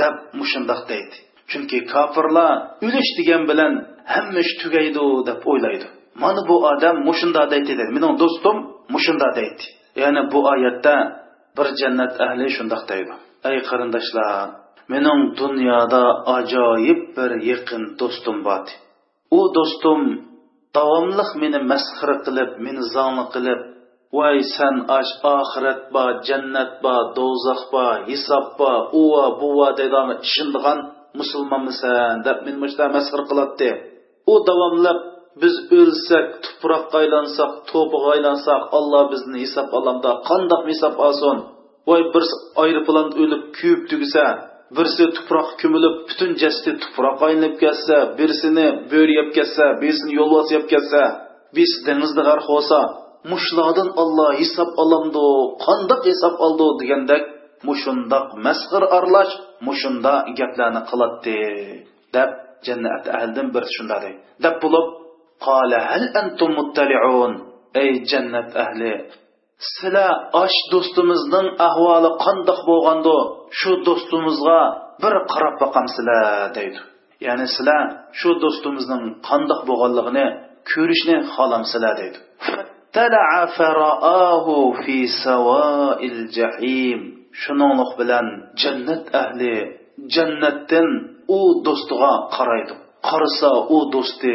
deb 0.00 0.14
mushundoq 0.38 0.80
deydi. 0.90 1.16
Chunki 1.50 1.78
kofirlar 1.92 2.52
o'lish 2.86 3.10
degan 3.18 3.42
bilan 3.50 3.72
hamma 4.14 4.40
ish 4.44 4.54
tugaydi 4.62 5.04
deb 5.28 5.40
o'ylaydi. 5.50 5.86
Mana 6.22 6.40
bu 6.48 6.56
odam 6.72 6.96
mushunda 7.08 7.42
deydi 7.52 7.72
dedi. 7.80 7.90
Mening 7.96 8.14
do'stim 8.22 8.56
mushunda 8.94 9.28
deydi. 9.38 9.64
Ya'ni 10.02 10.22
bu 10.32 10.38
oyatda 10.52 10.94
bir 11.56 11.66
jannat 11.80 12.14
ahli 12.26 12.46
shundoq 12.56 12.82
deydi. 12.90 13.14
Ey 13.48 13.56
qarindoshlar 13.68 14.61
mening 14.92 15.20
dunyoda 15.40 16.04
ajoyib 16.36 17.00
bir 17.16 17.30
yaqin 17.50 17.82
do'stim 18.00 18.36
bor. 18.46 18.64
U 19.38 19.40
do'stim 19.56 20.00
davomliq 20.76 21.30
meni 21.42 21.58
masxara 21.70 22.16
qilib 22.26 22.50
meni 22.64 22.82
zongli 22.94 23.24
qilib 23.34 23.60
voy 24.16 24.38
san 24.56 24.76
ash 24.98 25.12
oxirat 25.36 25.80
bor 25.94 26.10
jannat 26.28 26.70
bor 26.84 27.02
do'zax 27.16 27.60
bor 27.72 27.94
hisob 28.10 28.46
bor 28.58 28.78
uva 29.02 29.26
buva 29.40 29.68
deydigan 29.78 30.08
ishondigan 30.26 30.78
musulmonmisan 31.20 32.14
deb 32.26 32.38
meni 32.44 32.58
mushta 32.64 32.84
masxir 32.96 33.20
qiladi 33.30 33.70
u 34.32 34.34
davomlab 34.48 34.98
biz 35.42 35.54
o'lsak 35.78 36.26
tuproqqa 36.44 36.96
aylansak 37.02 37.50
to'piga 37.70 38.08
aylansak 38.16 38.62
olloh 38.78 39.04
bizni 39.12 39.38
hisob 39.44 39.68
olamda 39.78 40.10
qandoq 40.28 40.62
hisob 40.72 40.94
olsin. 41.06 41.36
Voy 41.88 42.02
bir 42.14 42.24
ayroplan 42.64 43.08
o'lib 43.22 43.42
kuyib 43.56 43.80
tugisa 43.90 44.24
birisi 44.76 45.04
tuproq 45.16 45.48
ko'milib 45.60 45.94
butun 46.08 46.30
jasadi 46.42 46.70
tuproqqa 46.82 47.24
aylanib 47.30 47.54
ketsa 47.62 47.96
birisini 48.18 48.66
bo'ri 48.92 49.12
yeb 49.20 49.28
ketsa 49.36 49.64
birisini 49.82 50.12
yo'lbos 50.20 50.48
yeb 50.56 50.64
ketsa 50.72 51.02
birisi 51.56 51.78
dengizda 51.88 52.22
g'arq 52.28 52.46
bo'lsa 52.54 52.78
mushlardan 53.32 53.88
olloh 54.02 54.30
hisob 54.40 54.70
olamdi 54.82 55.26
qandoq 55.66 56.02
hisob 56.10 56.34
oldi 56.46 56.66
degandek 56.80 57.22
mushundoq 57.68 58.26
masxir 58.46 58.82
aralash 58.96 59.32
mushunda 59.66 60.14
gaplarni 60.38 60.82
qiladi 60.90 61.38
deb 62.14 62.30
jannat 62.66 63.04
ahlidan 63.16 63.48
bir 63.54 63.64
shunday 63.74 64.06
deb 64.44 64.56
bo'lib 64.64 64.86
qala 65.46 65.78
hal 65.90 66.04
antum 66.20 66.50
muttaliun? 66.58 67.32
Ey 67.82 67.92
jannat 68.10 68.50
ahli 68.64 68.92
sizlar 69.66 70.12
osh 70.42 70.58
do'stimizning 70.72 71.48
ahvoli 71.68 72.10
qandoq 72.24 72.60
bo'lgandi 72.70 73.16
shu 73.58 73.72
do'stimizga 73.86 74.60
bir 75.02 75.14
qarab 75.32 75.54
boqamsizlar 75.62 76.24
deydi. 76.58 76.78
Ya'ni 77.26 77.46
sizlar 77.54 77.82
shu 78.20 78.30
do'stimizning 78.42 79.02
qandoq 79.28 79.60
bo'lganligini 79.68 80.26
ko'rishni 80.70 81.16
xohlamsizlar 81.34 81.94
deydi. 82.00 82.18
Shuninglik 87.42 87.92
bilan 88.00 88.26
jannat 88.62 89.04
ahli 89.22 89.54
jannatdan 90.14 90.88
u 91.38 91.40
do'stiga 91.66 92.12
qaraydi. 92.36 92.72
Qarasa 93.08 93.50
u 93.76 93.78
do'sti 93.94 94.34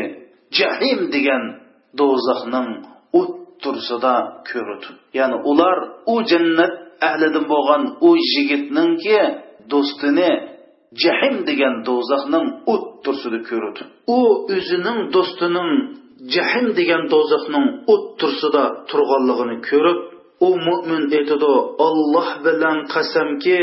jahim 0.59 0.99
degan 1.15 1.43
do'zaxning 1.99 2.69
o't 3.19 3.31
tursida 3.63 4.15
ko'rdi 4.49 4.89
ya'ni 5.17 5.37
ular 5.51 5.77
u 6.13 6.15
jannat 6.31 6.73
ahlidan 7.07 7.45
bo'lgan 7.53 7.83
u 8.07 8.09
yigitninki 8.33 9.19
do'stini 9.71 10.31
jahim 11.03 11.35
degan 11.49 11.75
do'zaxning 11.87 12.47
o't 12.73 12.85
tursida 13.05 13.39
ko'rdi 13.49 13.81
u 14.17 14.19
o'zining 14.55 14.99
do'stining 15.15 15.71
jahim 16.35 16.67
degan 16.79 17.03
do'zaxning 17.13 17.65
o't 17.93 18.05
tursida 18.19 18.63
turganligini 18.89 19.57
ko'rib 19.69 19.99
u 20.47 20.49
mo'min 20.67 21.03
aytadi 21.17 21.51
olloh 21.87 22.29
bilan 22.45 22.77
qasamki 22.93 23.61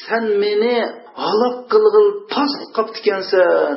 san 0.00 0.24
meni 0.42 0.76
halok 1.24 1.56
qilg'il 1.72 2.08
qilib 2.34 2.62
qoptikansan 2.76 3.74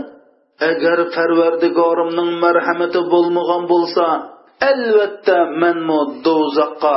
agar 0.72 1.00
parvardigorimning 1.16 2.32
marhamati 2.44 3.00
bo'lmagan 3.14 3.64
bo'lsa 3.74 4.06
albatta 4.70 5.38
manmu 5.62 6.00
do'zaxqa 6.26 6.96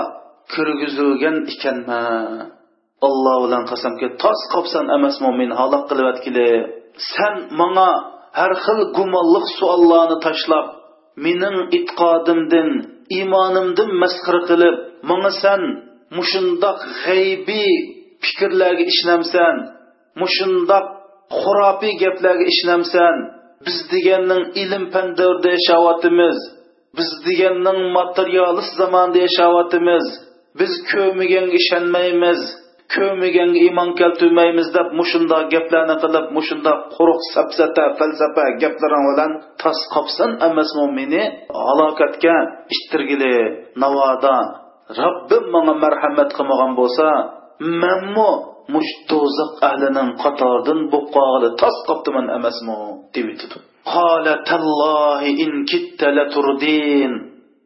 kirgizilgan 0.52 1.36
ekanman. 1.52 2.26
Alloh 3.08 3.36
bilan 3.44 3.64
qasamki 3.70 4.06
tos 4.22 4.40
qopsan 4.52 4.86
emasmi 4.96 5.30
meni 5.40 5.54
halok 5.60 5.84
qilayotgili 5.90 6.50
san 7.12 7.34
manga 7.60 7.90
har 8.38 8.52
xil 8.64 8.80
gumonliq 8.96 9.46
suollarni 9.58 10.16
tashlab 10.26 10.66
mening 11.24 11.56
e'tiqodimdan 11.76 12.68
iymonimdan 13.16 13.90
masxara 14.02 14.40
qilib 14.50 14.76
manga 15.10 15.32
san 15.42 15.62
mushundoq 16.18 16.78
g'aybiy 17.04 17.72
fikrlarga 18.24 18.84
ishlamsan 18.92 19.54
mushundoq 20.22 20.86
xurofiy 21.42 21.94
gaplarga 22.02 22.44
ishlamsan. 22.54 23.16
Biz 23.66 23.78
deganning 23.92 24.44
ilm 24.62 24.84
pandirda 24.94 25.48
yashayotimiz 25.56 26.38
biz 26.96 27.08
deganning 27.26 27.80
materialist 27.98 28.72
zamonda 28.80 29.18
yashayotimiz. 29.26 30.06
Biz 30.60 30.72
ko'miganga 30.90 31.54
ishonmaymiz 31.60 32.40
ko'miganga 32.94 33.58
iymon 33.66 33.90
keltirmaymiz 34.00 34.68
deb 34.76 34.88
mushunda 35.00 35.38
gaplarni 35.52 35.96
qilib 36.02 36.26
mushunda 36.36 36.72
quruq 36.94 37.20
sapsata 37.34 37.84
falsafa 37.98 38.44
gaplaring 38.62 39.04
bilan 39.10 39.32
tas 39.62 39.78
qopsin 39.94 40.30
emasmi 40.48 40.86
meni 40.98 41.22
halokatga 41.66 42.36
ishtirgili 42.74 43.34
navoda. 43.82 44.36
Robbim 45.00 45.44
manga 45.54 45.74
marhamat 45.84 46.30
qilmagan 46.36 46.72
bo'lsa 46.80 47.06
manmu 47.82 48.30
mush 48.74 48.92
do'zax 49.10 49.50
ahlining 49.68 50.08
qatoridan 50.22 50.80
bo'lib 50.92 51.08
qolg'ili 51.16 51.48
tas 51.62 51.76
qoptiman 51.88 52.26
emasmi 52.38 52.76
deb 53.14 53.26
قال 53.85 54.25
تالله 54.43 55.21
إن 55.43 55.65
كدت 55.69 56.01
لتردين 56.03 57.11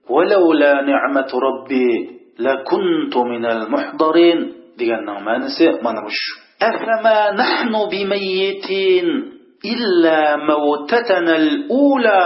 ولولا 0.10 0.74
نعمة 0.82 1.32
ربي 1.48 1.92
لكنت 2.40 3.18
من 3.18 3.46
المحضرين 3.46 4.40
deganning 4.80 5.20
ma'nisi 5.28 5.66
mana 5.84 6.00
bu 6.04 6.12
shu 6.12 6.32
afama 6.70 7.36
nahnu 7.40 7.82
bimayyitin 7.92 9.08
illa 9.64 10.20
mawtatana 10.50 11.36
al-ula 11.44 12.24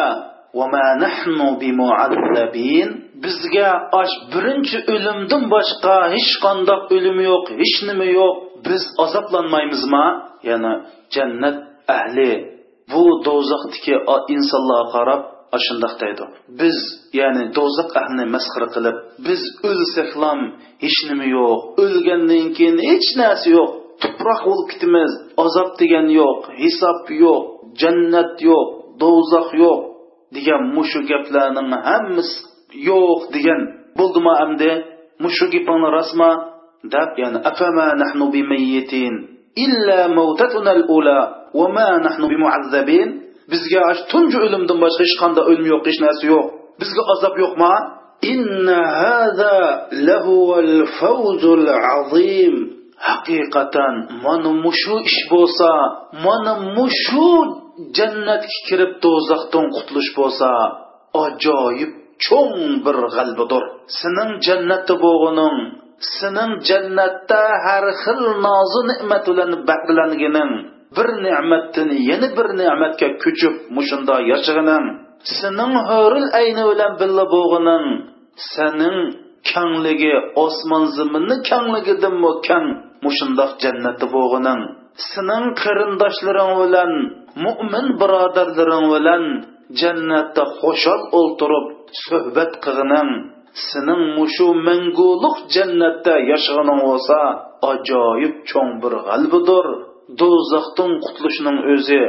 وما 0.53 0.87
نحن 1.01 1.57
بمعذبين 1.61 2.87
bizga 3.23 3.69
osh 4.01 4.15
birinchi 4.33 4.77
o'limdan 4.93 5.43
boshqa 5.53 5.97
hech 6.13 6.31
qandoq 6.45 6.81
o'lim 6.95 7.17
yo'q 7.29 7.45
hech 7.61 7.77
nima 7.89 8.05
yo'q 8.19 8.35
biz 8.65 8.81
azoblanmaymizmi 9.05 10.05
ya'ni 10.49 10.73
jannat 11.15 11.57
ahli 11.97 12.31
bu 12.90 13.04
do'zaxdagi 13.26 13.94
insonlarga 14.34 14.88
qarab 14.94 15.22
shundoq 15.66 15.94
deydi. 16.02 16.24
Biz 16.60 16.78
ya'ni 17.18 17.44
do'zax 17.58 17.90
ahlini 18.00 18.26
masxara 18.34 18.68
qilib 18.74 18.96
biz 19.26 19.42
o'lsaklam 19.70 20.40
hech 20.84 20.98
nima 21.08 21.26
yo'q. 21.36 21.58
O'lgandan 21.84 22.46
keyin 22.56 22.76
hech 22.90 23.08
narsa 23.20 23.48
yo'q. 23.56 23.70
Tuproq 24.02 24.40
bo'lib 24.48 24.66
ketamiz. 24.72 25.12
Azob 25.44 25.70
degan 25.80 26.06
yo'q 26.20 26.40
hisob 26.62 27.00
yo'q 27.24 27.42
jannat 27.80 28.32
yo'q 28.48 28.66
do'zax 29.02 29.48
yo'q 29.62 29.80
degan 30.36 30.62
mushu 30.76 31.00
gaplarning 31.10 31.68
hammasi 31.88 32.36
yo'q 32.88 33.20
degan. 33.34 33.60
Bo'ldimi 33.98 34.32
amdi? 34.44 34.70
Mushu 35.24 35.46
gapingni 35.54 35.88
rostmi? 35.96 36.30
Deb 36.94 37.10
ya'ni 37.22 37.38
afama 37.50 37.86
nahnu 38.02 38.26
bimayyitin 38.34 39.14
illa 39.64 40.00
mawtatuna 40.18 40.70
al-ula. 40.78 41.18
Va 41.58 41.66
ma 41.76 41.88
nahnu 42.06 42.26
bimu'azzabin 42.32 43.08
bizga 43.50 43.82
tunji 44.10 44.38
o'limdan 44.46 44.78
boshqa 44.84 45.02
hech 45.06 45.16
qanday 45.22 45.44
o'lim 45.50 45.66
yo'q 45.72 45.82
hech 45.88 46.00
narsa 46.04 46.24
yo'q. 46.32 46.46
Bizga 46.80 47.02
azob 47.14 47.34
yo'qmi 47.44 47.74
inna 48.34 48.80
hada 49.02 49.56
lahuval 50.08 50.74
fawzul 50.98 51.66
azim. 51.96 52.54
Haqiqatan 53.08 53.94
mana 54.24 54.50
mushu 54.64 54.96
ish 55.08 55.20
bo'lsa 55.32 55.70
mana 56.24 56.52
mushu 56.76 57.30
jannatga 57.96 58.58
kirib 58.68 58.92
do'zaxdan 59.04 59.66
qutulish 59.76 60.10
bo'lsa 60.18 60.50
ajoyib 61.24 61.92
cho'ng 62.24 62.82
bir 62.84 62.96
g'albidir 63.14 63.62
sening 64.00 64.30
jannatda 64.46 64.94
bo'lg'ining 65.04 65.56
sening 66.18 66.52
jannatda 66.68 67.42
har 67.64 67.84
xil 68.02 68.22
nozu 68.46 68.80
ne'mat 68.90 69.24
bilan 69.30 69.52
bahrilanganing 69.68 70.52
bir 70.96 71.08
ne'matdan 71.24 71.88
yana 72.10 72.28
bir 72.36 72.48
ne'matga 72.60 73.08
ko'chib 73.22 73.54
mushunda 73.76 74.14
yashag'ining 74.32 74.84
sening 75.38 75.72
huril 75.88 76.28
ayni 76.40 76.64
bilan 76.70 76.92
billa 77.00 77.24
bo'g'ining 77.34 77.84
sening 78.54 78.96
kangligi 79.50 80.14
osmon 80.44 80.84
zaminni 80.96 81.36
kangligidanmi 81.50 82.32
kang 82.48 82.66
mushundoq 83.04 83.52
jannati 83.64 84.06
bo'lg'ining 84.14 84.60
sening 85.10 85.44
qarindoshlaring 85.62 86.52
bilan 86.62 86.92
mo'min 87.44 87.86
birodarlaring 88.00 88.86
bilan 88.94 89.24
jannatda 89.80 90.44
xo'shol 90.60 91.00
o'ltirib 91.18 91.66
suhbat 92.04 92.52
qilg'ining 92.64 93.10
sening 93.68 94.02
mushu 94.16 94.48
manguliq 94.68 95.36
jannatda 95.54 96.14
yashag'ining 96.30 96.80
bo'lsa 96.88 97.18
ajoyib 97.72 98.34
cho'ng 98.50 98.72
bir 98.82 98.92
g'albidir. 99.06 99.66
Do'zaxdan 100.20 100.92
qutulishning 101.04 101.58
o'zi 101.74 102.02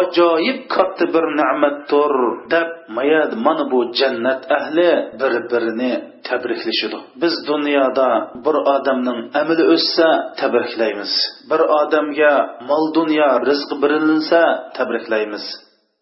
ajoyib 0.00 0.58
katta 0.74 1.04
bir 1.14 1.24
ne'matdir 1.40 2.12
deb 2.52 2.68
mayad 2.96 3.32
mana 3.46 3.64
bu 3.72 3.78
jannat 3.98 4.42
ahli 4.58 4.90
bir 5.20 5.32
birini 5.50 5.92
tabriklashadi. 6.28 6.98
Biz 7.22 7.34
dunyoda 7.50 8.08
bir 8.44 8.56
odamning 8.74 9.18
amali 9.40 9.64
o'ssa 9.74 10.08
tabriklaymiz. 10.40 11.12
Bir 11.50 11.60
odamga 11.80 12.34
mol 12.68 12.84
dunyo 12.98 13.28
rizq 13.48 13.70
berilinsa 13.82 14.40
tabriklaymiz. 14.78 15.44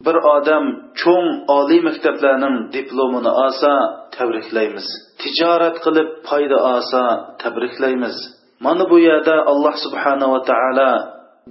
Bir 0.07 0.17
odam 0.35 0.65
cho'ng 1.01 1.29
oliy 1.59 1.81
maktablarning 1.89 2.57
diplomini 2.77 3.33
olsa 3.45 3.73
tabriklaymiz. 4.17 4.87
Tijorat 5.23 5.77
qilib 5.85 6.09
foyda 6.29 6.59
olsa 6.73 7.03
tabriklaymiz. 7.43 8.17
Mana 8.65 8.85
bu 8.91 8.99
yerda 9.09 9.35
alloh 9.51 9.75
subhanava 9.85 10.39
taolo 10.51 10.91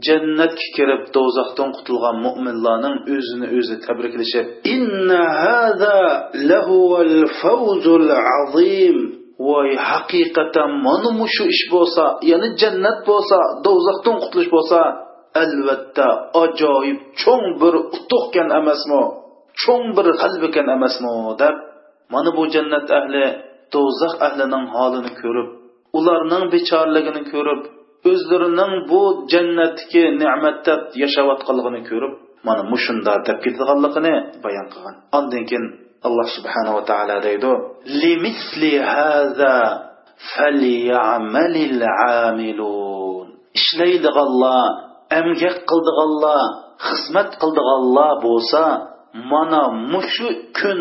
jannatga 0.07 0.65
kirib 0.75 1.03
do'zaxdan 1.15 1.69
qutulgan 1.77 2.15
mo'minlarning 2.25 2.95
o'zini 3.15 3.47
o'zi 3.57 3.75
tabriklashib 3.85 4.45
inna 4.75 5.21
hada 5.45 5.97
lahuval 6.51 7.15
fawzul 7.41 8.09
azim. 8.39 8.97
Voy 9.47 9.69
haqiqatan 9.89 10.69
mana 10.85 11.25
shu 11.35 11.43
ish 11.53 11.63
bo'lsa 11.73 12.03
ya'ni 12.31 12.49
jannat 12.61 12.99
bo'lsa 13.09 13.37
do'zaxdan 13.65 14.15
qutulish 14.23 14.51
bo'lsa 14.55 14.79
albatta 15.43 16.07
ajoyib 16.43 16.99
cho'ng 17.21 17.45
bir 17.61 17.73
utuqkan 17.95 18.47
emasmi 18.59 19.03
cho'ng 19.61 19.85
bir 19.97 20.07
g'albikan 20.21 20.67
emasmi 20.75 21.11
deb 21.41 21.55
mana 22.13 22.29
bu 22.37 22.43
jannat 22.53 22.87
ahli 22.99 23.25
do'zax 23.73 24.13
ahlining 24.27 24.65
holini 24.75 25.11
ko'rib 25.21 25.47
ularning 25.97 26.43
bechorligini 26.53 27.21
ko'rib 27.31 27.61
o'zlarining 28.11 28.73
bu 28.91 29.01
jannatdagi 29.33 30.03
ne'matda 30.21 30.73
yashayotganligini 31.03 31.81
ko'rib 31.89 32.13
mana 32.47 32.63
mushunda 32.71 33.13
deb 33.27 33.37
ketganligini 33.45 34.13
bayon 34.43 34.67
qilgan. 34.73 34.95
Ondan 35.17 35.43
keyin 35.49 35.65
alloh 36.07 36.27
subhanava 36.37 36.81
taolo 36.89 37.17
deydi 37.27 37.51
limisli 38.01 38.73
haza 38.91 39.55
falyamalil 40.33 41.81
amilun. 42.25 43.27
Ishlaydiganlar 43.59 44.63
amgak 45.19 45.57
qildiganlar 45.69 46.43
xizmat 46.87 47.29
qildiganlar 47.41 48.11
bo'lsa 48.25 48.63
mana 49.31 49.63
mushu 49.93 50.29
kun 50.59 50.79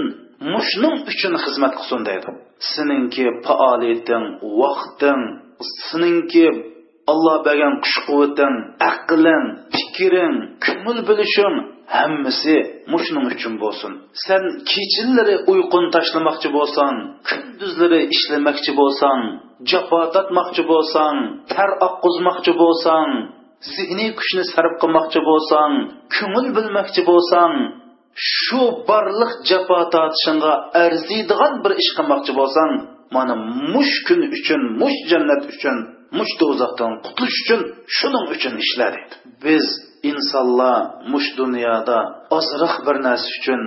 mushning 0.54 0.96
uchun 1.10 1.34
xizmat 1.44 1.72
qilsin 1.78 2.00
deydi. 2.08 2.30
Seninki 2.72 3.24
faoliyating 3.46 4.24
vaqting 4.60 5.22
seninki 5.88 6.46
alloh 7.10 7.36
bergan 7.46 7.74
kuch 7.84 7.96
quvvating 8.06 8.54
aqling 8.92 9.44
fikring 9.74 10.34
ko'ngil 10.64 10.98
bilishing 11.08 11.56
hammasi 11.96 12.56
mushning 12.92 13.24
uchun 13.34 13.54
bo'lsin. 13.62 13.92
Sen 14.26 14.42
kechalari 14.70 15.36
uyquni 15.52 15.88
tashlamoqchi 15.96 16.48
bo'lsang 16.56 16.94
kunduzlari 17.28 18.00
ishlamoqchi 18.14 18.72
bo'lsang 18.80 19.20
jafo 19.70 20.00
tortmoqchi 20.14 20.62
bo'lsang 20.72 21.16
tar 21.54 21.70
oqqizmoqchi 21.88 22.52
bo'lsang 22.62 23.08
zihniy 23.74 24.10
kuchni 24.18 24.44
sarf 24.52 24.72
qilmoqchi 24.82 25.20
bo'lsang 25.28 25.72
ko'ngil 26.16 26.46
bilmoqchi 26.56 27.02
bo'lsang 27.10 27.54
shu 28.34 28.62
barliq 28.88 29.32
jafo 29.50 29.78
tortishingga 29.94 30.52
arziydigan 30.84 31.52
bir 31.62 31.72
ish 31.82 31.90
qilmoqchi 31.96 32.32
bo'lsang 32.40 32.72
mana 33.14 33.34
mush 33.74 33.94
kun 34.06 34.20
uchun 34.36 34.62
mush 34.80 34.98
jannat 35.10 35.42
uchun 35.52 35.76
mush 36.16 36.32
do'zaxdan 36.40 36.92
qutulish 37.04 37.38
uchun 37.42 37.60
shuning 37.98 38.26
uchun 38.34 38.54
ishla 38.64 38.86
deydi 38.94 39.14
biz 39.44 39.66
insonlar 40.10 40.76
mush 41.12 41.28
dunyoda 41.40 41.98
ozroq 42.38 42.74
bir 42.86 42.96
narsa 43.06 43.28
uchun 43.38 43.62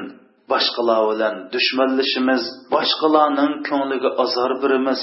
boshqalar 0.52 1.02
bilan 1.12 1.36
dushmanlashimiz 1.54 2.44
boshqalarning 2.74 3.54
ko'ngliga 3.70 4.10
azor 4.24 4.52
birimiz 4.64 5.02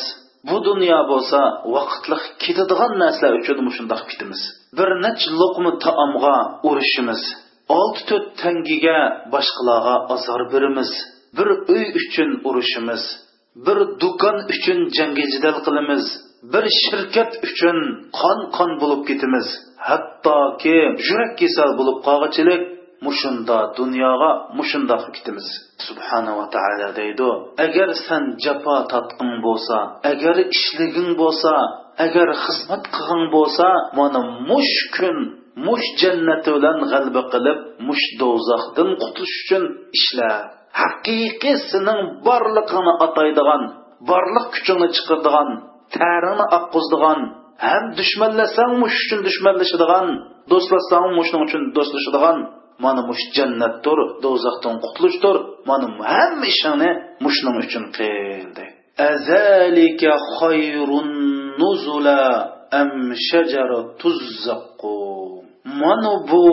bu 0.48 0.56
dunyo 0.68 1.00
bo'lsa 1.10 1.40
vaqtliq 1.74 2.22
ketadigan 2.42 2.92
narsalar 3.02 3.32
uchun 3.40 3.58
shundoq 3.76 4.02
bitimiz 4.10 4.40
bir 4.78 4.88
necha 5.04 5.30
luqma 5.40 5.70
taomga 5.84 6.36
urishimiz 6.68 7.22
olti 7.78 8.02
to'rt 8.08 8.28
tangiga 8.42 8.98
boshqalarga 9.34 9.94
azor 10.14 10.40
birimiz 10.52 10.90
bir 11.36 11.48
uy 11.74 11.84
uchun 12.00 12.30
urushimiz 12.48 13.02
bir 13.66 13.78
do'kon 14.02 14.36
uchun 14.54 14.78
jangi 14.96 15.24
jidal 15.32 15.56
qilamiz. 15.66 16.04
Bir 16.52 16.64
shirkat 16.82 17.30
uchun 17.48 17.78
qon 18.20 18.38
qon 18.56 18.70
bo'lib 18.82 19.02
ketimiz 19.08 19.46
hattoki 19.88 20.78
yurak 21.08 21.32
kasal 21.40 21.70
bo'lib 21.78 21.98
qolg'ichilik 22.06 22.62
mushunda 23.06 23.58
dunyoga 23.78 24.30
mushunda 24.58 24.96
ketimiz 25.16 25.46
subhanava 25.86 26.44
taolo 26.54 26.88
deydi 27.00 27.28
agar 27.64 27.88
san 28.06 28.24
jafo 28.44 28.76
tatqin 28.92 29.30
bo'lsa 29.46 29.76
agar 30.12 30.36
ishliging 30.56 31.10
bo'lsa 31.22 31.52
agar 32.06 32.28
xizmat 32.44 32.84
qilgin 32.94 33.24
bo'lsa 33.36 33.66
mana 33.98 34.20
mush 34.50 34.76
kun 34.96 35.16
mush 35.66 35.86
jannati 36.00 36.48
bilan 36.56 36.78
g'alba 36.92 37.22
qilib 37.32 37.58
mush 37.88 38.04
do'zaxdan 38.20 38.90
qutulish 39.02 39.36
uchun 39.42 39.64
ishla. 39.98 40.32
Haqiqiy 40.80 41.56
sening 41.70 42.00
borliqini 42.26 42.92
ataydigan 43.06 43.62
borliq 44.10 44.46
kuchingni 44.54 44.88
chiqardigan 44.96 45.48
tarini 45.96 46.44
oqqizdigan 46.58 47.20
ham 47.66 47.84
dushmanlasang 47.98 48.72
mush 48.82 48.96
uchun 49.04 49.20
dushmanlashadigan 49.28 50.06
do'stlasang 50.50 51.08
mushning 51.18 51.42
uchun 51.46 51.62
do'stlashadigan. 51.76 52.38
Mana 52.84 53.02
mush 53.10 53.24
jannatdir 53.36 53.98
do'zaxdan 54.24 54.74
qutulishdir 54.84 55.36
mana 55.68 55.86
hamma 56.12 56.46
ishingni 56.52 56.90
mushning 57.24 57.56
uchun 57.64 57.84
qildi. 57.98 58.64
Azalika 59.12 60.10
khayrun 60.38 61.08
nuzula 61.60 62.22
am 62.80 62.90
shajaratuz 63.28 64.20
zaqqum 64.46 65.42
mana 65.82 66.12
bu 66.30 66.46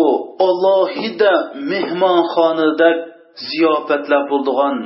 alohida 0.47 1.33
mehmonxonada 1.71 2.89
ziyofatlar 3.49 4.21
bo'ldigan 4.31 4.77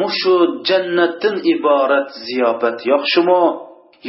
mushu 0.00 0.34
jannatdan 0.68 1.36
iborat 1.54 2.08
ziyofat 2.26 2.78
yaxshimi? 2.92 3.42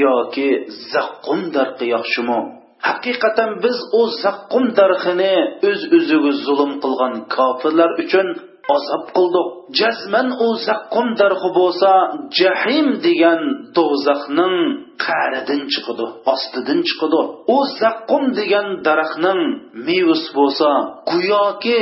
Yoki 0.03 0.49
zaqqum 0.93 1.41
darqi 1.55 1.85
yaxshimi 1.95 2.39
haqiqatan 2.87 3.51
biz 3.63 3.77
u 3.99 4.01
zaqqum 4.23 4.65
darxini 4.79 5.35
o'z 5.69 5.81
öz 5.97 5.97
o'ziga 5.97 6.31
zulm 6.45 6.71
qilgan 6.83 7.13
kofirlar 7.35 7.91
uchun 8.03 8.27
azob 8.75 9.05
qildik. 9.15 9.47
Jazman 9.79 10.27
u 10.45 10.47
zaqqum 10.67 11.07
darxi 11.21 11.49
bo'lsa 11.59 11.91
jahim 12.39 12.87
degan 13.05 13.41
do'zaxning 13.77 14.55
qa'ridan 15.05 15.61
chiqadi 15.73 16.05
ostidan 16.33 16.79
chiqadi. 16.87 17.21
U 17.55 17.57
zaqqum 17.81 18.23
degan 18.39 18.67
daraxtning 18.87 19.41
mevus 19.87 20.23
bo'lsa 20.37 20.69
go'yoki 21.11 21.81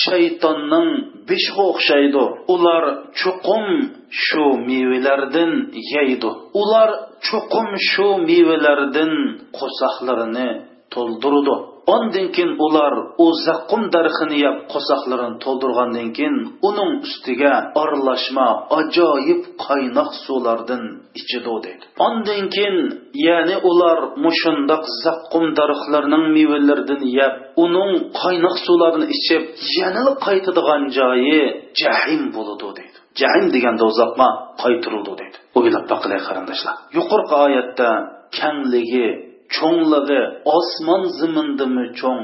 shaytonning 0.00 0.88
beshiga 1.28 1.64
o'xshaydi. 1.72 2.24
Ular 2.54 2.84
chuqum 3.20 3.66
shu 4.24 4.44
mevalardan 4.68 5.52
yeydi. 5.94 6.30
Ular 6.60 6.90
chuqum 7.26 7.68
shu 7.90 8.08
mevalardan 8.28 9.12
qo'saqlarini 9.58 10.48
to'ldirdi. 10.94 11.56
Ondan 11.94 12.26
keyin 12.34 12.52
ular 12.66 12.94
u 13.24 13.26
zaqqum 13.46 13.82
darxini 13.94 14.36
yeb 14.44 14.56
qo'saqlarini 14.72 15.36
to'ldirgandan 15.44 16.08
keyin 16.16 16.36
uning 16.68 16.90
ustiga 17.06 17.52
aralashma 17.82 18.48
ajoyib 18.78 19.40
qaynoq 19.66 20.10
suvlardan 20.24 20.82
ichidi 21.20 21.54
dedi. 21.66 21.84
Ondan 22.06 22.42
keyin 22.54 22.76
ya'ni 23.26 23.56
ular 23.70 23.98
mushundoq 24.24 24.84
zaqqum 25.04 25.44
darxlarining 25.58 26.24
mevalaridan 26.36 27.02
yeb 27.18 27.34
uning 27.64 27.92
qaynoq 28.22 28.56
suvlarini 28.66 29.06
ichib 29.16 29.42
yana 29.78 30.04
qaytadigan 30.26 30.82
joyi 30.98 31.40
jahim 31.82 32.22
bo'ladi 32.36 32.68
dedi. 32.78 32.91
Jahim 33.20 33.46
degan 33.54 33.74
do'zaxga 33.82 34.28
qaytirildi 34.62 35.12
deydi 35.20 35.38
o'ylab 35.58 35.84
boqilay 35.92 36.20
qarindoshlar 36.28 36.74
yuqorqi 36.96 37.34
oyatda 37.46 37.88
kangligi 38.38 39.06
cho'ngligi 39.56 40.20
osmon 40.58 41.02
zimindimi 41.18 41.84
cho'ng 42.00 42.22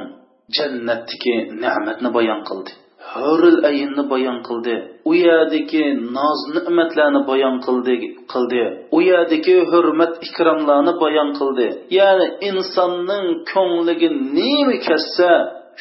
jannatdagi 0.56 1.34
ne'matni 1.62 2.08
bayon 2.16 2.40
qildi. 2.48 2.72
Huril 3.12 3.58
ayinni 3.70 4.04
bayon 4.12 4.38
qildi. 4.48 4.74
U 5.08 5.12
yerdagi 5.26 5.84
noz 6.16 6.40
ne'matlarni 6.56 7.20
bayon 7.30 7.56
qildi 7.66 7.94
qildi. 8.32 8.62
U 8.96 8.98
yerdagi 9.10 9.56
hurmat 9.70 10.12
ikromlarni 10.28 10.92
bayon 11.04 11.30
qildi. 11.38 11.66
Ya'ni 11.98 12.26
insonning 12.48 13.26
ko'ngliga 13.52 14.08
nima 14.38 14.76
kassa 14.88 15.30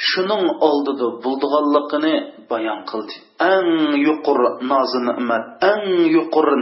shuning 0.09 0.45
oldida 0.67 1.07
bo'ldiganligini 1.23 2.15
bayon 2.49 2.81
qildi. 2.89 3.15
Eng 3.53 3.69
yuqori 4.07 4.47
nozi 4.69 4.99
ne'mat 5.07 5.43
eng 5.71 5.85
yuqori 6.15 6.57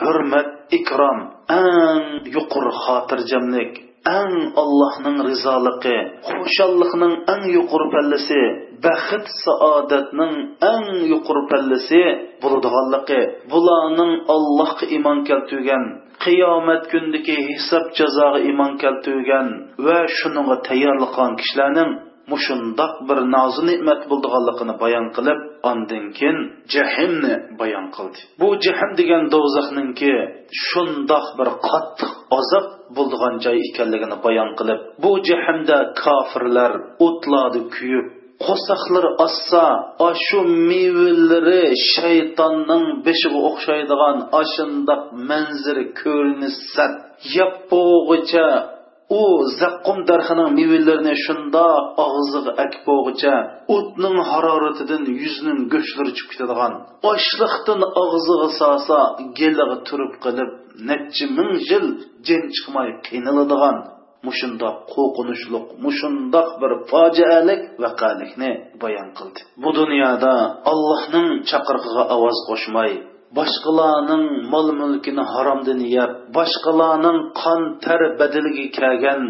hurmat 0.00 0.48
ikrom 0.78 1.18
eng 1.60 2.02
yuqori 2.34 2.72
xotirjamlik 2.84 3.72
eng 4.18 4.34
allohning 4.62 5.18
rizoligi 5.28 5.98
xushalliqning 6.28 7.14
eng 7.32 7.42
yuqori 7.56 7.86
pallasi 7.94 8.42
baxt 8.84 9.26
saodatning 9.44 10.34
eng 10.72 10.86
yuqori 11.12 11.42
pallasi 11.50 12.02
bo'ladiganligi 12.42 13.20
bularning 13.52 14.12
allohga 14.34 14.84
iymon 14.94 15.18
keltirgan 15.28 15.84
qiyomat 16.24 16.82
kundagi 16.92 17.36
hisob 17.48 17.84
jazoga 17.98 18.40
iymon 18.48 18.72
keltirgan 18.82 19.48
va 19.86 19.98
shunga 20.18 20.56
tayyorlagan 20.68 21.32
kishilarning 21.40 21.90
mushundoq 22.32 22.94
bir 23.08 23.18
nozi 23.34 23.62
ne'mat 23.70 24.00
bo'ldiganligini 24.10 24.74
bayon 24.82 25.06
qilib 25.16 25.38
ondan 25.70 26.04
keyin 26.18 26.38
jahimni 26.74 27.34
bayon 27.60 27.86
qildi. 27.96 28.18
Bu 28.40 28.48
jahim 28.64 28.90
degan 29.00 29.24
do'zaxninki 29.34 30.14
shundoq 30.66 31.26
bir 31.38 31.48
qattiq 31.68 32.12
azob 32.38 32.66
bo'ldigan 32.96 33.34
joy 33.44 33.58
ekanligini 33.68 34.16
bayon 34.26 34.50
qilib 34.58 34.80
bu 35.02 35.12
jahimda 35.28 35.78
kofirlar 36.02 36.72
o'tladi 37.06 37.60
kuyib 37.76 38.06
qo'saqlari 38.46 39.10
ossa 39.26 39.64
ashu 40.10 40.38
mevalari 40.70 41.64
shaytonning 41.94 42.86
beshiga 43.06 43.40
o'xshaydigan 43.48 44.16
ashundoq 44.42 45.02
manzara 45.30 45.84
ko'rinishsa 46.00 46.84
yapog'icha 47.36 48.46
u 49.18 49.22
zaqqum 49.60 49.98
darxining 50.10 50.50
mevalarini 50.58 51.14
shundoq 51.24 51.84
og'ziga 52.06 52.52
akib 52.64 52.82
bo'g'icha 52.90 53.34
o'tning 53.74 54.16
haroratidan 54.30 55.02
yuzining 55.22 55.58
go'shtlari 55.72 56.12
chiqib 56.16 56.30
ketadigan. 56.32 56.72
Ochliqdan 57.12 57.80
og'ziga 58.02 58.48
solsa 58.60 58.98
geliga 59.38 59.76
turib 59.88 60.12
qilib 60.24 60.50
nechi 60.88 61.24
ming 61.36 61.52
yil 61.70 61.86
jin 62.26 62.42
chiqmay 62.54 62.88
qiynaladigan. 63.06 63.76
Mushundoq 64.26 64.76
qo'rqinchliq 64.94 65.66
mushundoq 65.84 66.48
bir 66.60 66.72
fojialik 66.90 67.62
vaqalikni 67.84 68.50
bayon 68.82 69.08
qildi. 69.18 69.40
Bu 69.62 69.70
dunyoda 69.80 70.34
allohning 70.70 71.28
chaqirig'iga 71.50 72.04
ovoz 72.16 72.38
qo'shmay 72.48 72.92
boshqalarning 73.38 74.26
mol 74.52 74.68
mulkini 74.80 75.24
haromdan 75.32 75.80
yeb 75.96 76.12
boshqalarning 76.36 77.18
qon 77.40 77.60
ter 77.84 78.00
badiliga 78.20 78.66
kelgan 78.78 79.22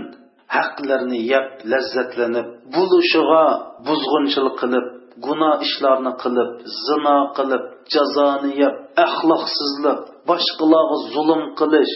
haqlarni 0.57 1.18
yeb 1.32 1.46
lazzatlanib 1.72 2.46
bulushiga 2.74 3.44
buzg'unchilik 3.86 4.57
qilib 4.62 4.86
gunoh 5.26 5.55
ishlarni 5.66 6.12
qilib 6.22 6.51
zino 6.84 7.18
qilib 7.36 7.64
jazoni 7.94 8.51
yeb 8.62 8.74
axloqsizlik 9.07 10.01
boshqalarga 10.30 10.96
zulm 11.14 11.42
qilish 11.61 11.94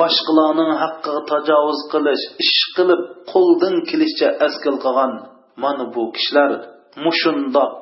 boshqalarning 0.00 0.72
haqqiga 0.82 1.22
tajovuz 1.32 1.80
qilish 1.92 2.24
ish 2.44 2.60
qilib 2.76 3.02
qo'ldan 3.32 3.76
kelishcha 3.90 4.28
askil 4.46 4.76
qilgan 4.84 5.12
mana 5.62 5.84
bu 5.94 6.02
kishilar 6.16 6.50
mushundoq 7.04 7.72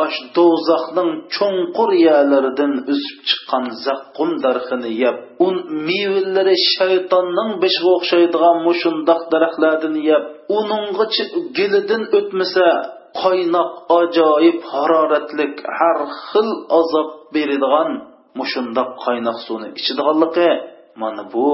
osh 0.00 0.18
do'zaxning 0.36 1.10
cho'nqur 1.36 1.90
yerlaridan 2.06 2.72
o'sib 2.92 3.18
chiqqan 3.28 3.64
zaqqum 3.84 4.30
darxini 4.44 4.90
yeb 5.02 5.16
un 5.46 5.54
mevalari 5.88 6.56
shaytonning 6.76 7.50
beshiga 7.62 7.90
o'xshaydigan 7.98 8.56
mushundoq 8.68 9.20
daraxtlardan 9.32 9.96
yeb 10.10 10.22
uningga 10.58 11.06
gilidan 11.56 12.02
o'tmasa 12.18 12.66
qaynoq 13.22 13.70
ajoyib 14.00 14.58
haroratlik 14.72 15.54
har 15.78 15.98
xil 16.28 16.48
azob 16.80 17.08
beradigan 17.34 17.90
mushundoq 18.40 18.90
qaynoq 19.04 19.38
suvni 19.46 19.68
ichadiganligi 19.80 20.50
mana 21.02 21.22
bu 21.32 21.48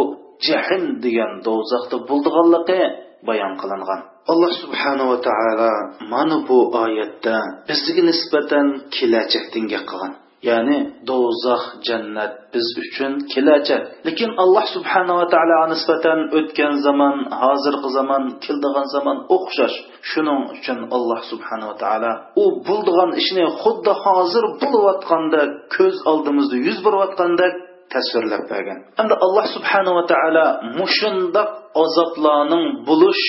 jahim 0.47 0.84
degan 1.05 1.32
do'zaxda 1.47 1.97
bo'ldiganligi 2.09 2.80
bayon 3.28 3.53
qilingan. 3.61 4.01
Alloh 4.33 4.53
subhanava 4.62 5.16
taolo 5.29 5.72
mana 6.12 6.37
bu 6.49 6.59
oyatda 6.85 7.37
bizga 7.68 8.03
nisbatan 8.11 8.66
kelajak 8.97 9.45
dinga 9.55 9.81
qilgan. 9.91 10.14
Ya'ni 10.49 10.79
do'zax 11.09 11.62
jannat 11.89 12.33
biz 12.53 12.66
uchun 12.83 13.12
kelajak. 13.33 13.83
Lekin 14.07 14.31
alloh 14.43 14.64
subhanava 14.74 15.24
taologa 15.35 15.66
nisbatan 15.74 16.18
o'tgan 16.39 16.74
zamon 16.87 17.16
hozirgi 17.43 17.89
zamon 17.99 18.22
keldigan 18.45 18.87
zamon 18.95 19.18
o'xshash. 19.37 19.76
Shuning 20.11 20.41
uchun 20.55 20.79
alloh 20.97 21.20
subhanava 21.31 21.74
taolo 21.83 22.12
u 22.43 22.45
bo'ldigan 22.68 23.11
ishni 23.20 23.45
xuddi 23.62 23.93
hozir 24.05 24.45
bo'layotganda 24.62 25.41
ko'z 25.74 25.97
oldimizda 26.11 26.57
yuz 26.66 26.79
berayotgandek 26.87 27.55
tasvirlab 27.95 28.45
bergan. 28.53 28.79
Endi 29.01 29.14
alloh 29.24 29.47
subhanava 29.57 30.03
taolo 30.12 30.47
mushundoq 30.79 31.51
azoblarning 31.85 32.66
bo'lish 32.89 33.24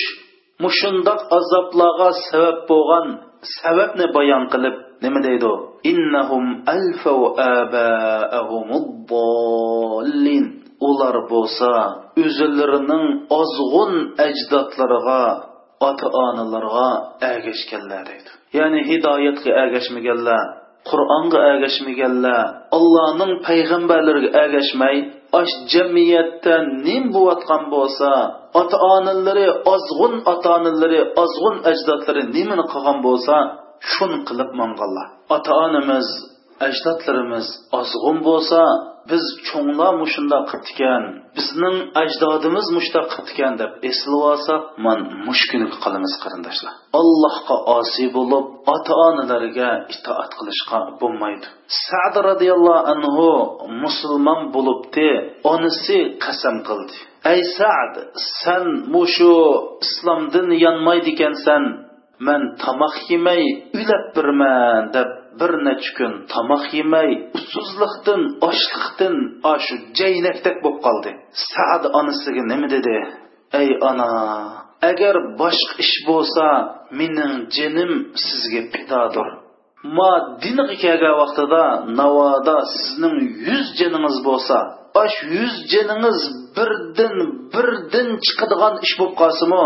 mushundoq 0.64 1.20
azoblarga 1.38 2.08
sabab 2.28 2.58
bo'lgan 2.70 3.06
sababni 3.56 4.06
bayon 4.16 4.44
qilib 4.52 4.76
nima 5.04 5.20
deydi 5.28 5.52
innahum 5.92 6.44
alfav 6.76 7.20
abaahumuddallin 7.56 10.44
ular 10.88 11.16
bo'lsa 11.32 11.72
o'zlarining 12.24 13.04
ozg'un 13.40 13.92
ajdodlariga 14.26 15.24
ota 15.88 16.06
onalarga 16.26 16.88
ergashganlar 17.30 18.02
deydi. 18.10 18.30
Ya'ni 18.58 18.80
hidoyatga 18.90 19.50
ergashmaganlar 19.62 20.44
qur'onga 20.88 21.38
ergashmaganlar 21.50 22.42
allohning 22.76 23.32
payg'ambarlariga 23.46 24.30
ergashmay 24.42 24.96
osh 25.40 25.54
jamiyatda 25.72 26.54
nim 26.86 27.04
bo'layotgan 27.14 27.62
bo'lsa 27.74 28.10
ota 28.60 28.76
onalari 28.94 29.46
ozg'un 29.74 30.14
ota 30.32 30.48
onalari 30.58 31.00
ozg'un 31.22 31.56
ajdodlari 31.70 32.22
nimani 32.36 32.64
qilgan 32.72 32.98
bo'lsa 33.06 33.34
shuni 33.92 34.18
qilib 34.28 34.50
manganlar 34.60 35.06
ota 35.36 35.52
onamiz 35.64 36.08
ajdodlarimiz 36.66 37.46
ozg'un 37.80 38.18
bo'lsa 38.28 38.60
biz 39.10 39.24
cho'nglar 39.48 39.92
mushundoq 40.02 40.44
qilibdikan 40.50 41.02
bizning 41.36 41.76
ajdodimiz 42.02 42.66
mushta 42.76 43.00
qilibdikan 43.10 43.52
deb 43.62 43.72
eslab 43.90 44.22
olsak 44.32 44.62
man 44.84 44.98
mushkuni 45.26 45.66
qilamiz 45.84 46.14
qarindoshlar. 46.22 46.72
Allohga 47.00 47.56
osiy 47.78 48.08
bo'lib 48.16 48.44
ota 48.74 48.94
onalarga 49.08 49.70
itoat 49.94 50.32
qilishga 50.38 50.78
bo'lmaydi. 51.00 51.46
Sad 51.86 52.14
roziyallohu 52.28 52.86
anhu 52.92 53.28
musulmon 53.84 54.40
bo'libdi 54.54 55.08
onasi 55.52 55.98
qasam 56.24 56.56
qildi. 56.68 56.94
Ey 57.32 57.40
sad 57.58 57.92
san 58.42 58.64
mushu 58.94 59.34
islomdan 59.86 60.48
yonmaydi 60.64 61.10
ekansan 61.16 61.62
man 62.26 62.42
tomoq 62.62 62.96
yemay 63.12 63.42
ulab 63.80 64.04
birman 64.16 64.82
deb 64.96 65.08
бір 65.38 65.52
нәчі 65.66 65.92
күн 65.98 66.14
тамақ 66.32 66.72
емей 66.78 67.12
ұсызлықтын 67.38 68.24
ашлықтын 68.48 69.18
ашу 69.52 69.78
жәйнәктәк 70.00 70.62
боп 70.64 70.80
қалды 70.84 71.14
сәд 71.44 71.86
анасыға 72.00 72.46
неме 72.50 72.70
деді 72.72 72.96
әй 73.60 73.76
ана 73.90 74.08
әгәр 74.90 75.18
башқа 75.38 75.78
іш 75.84 75.92
болса 76.06 76.48
менің 76.96 77.46
женім 77.54 77.94
сізге 78.24 78.66
пидадұр 78.74 79.30
ма 79.82 80.10
дин 80.42 80.60
келген 80.80 81.16
уақытыда 81.20 81.62
науада 82.00 82.56
сіздің 82.74 83.16
100 83.46 83.72
женіңіз 83.80 84.20
болса 84.24 84.58
аш 85.04 85.16
100 85.28 85.62
женіңіз 85.72 86.26
бірден 86.56 87.16
бірден 87.54 88.12
шықыдыған 88.30 88.82
іш 88.84 88.96
боп 88.98 89.16
қалсымо 89.20 89.62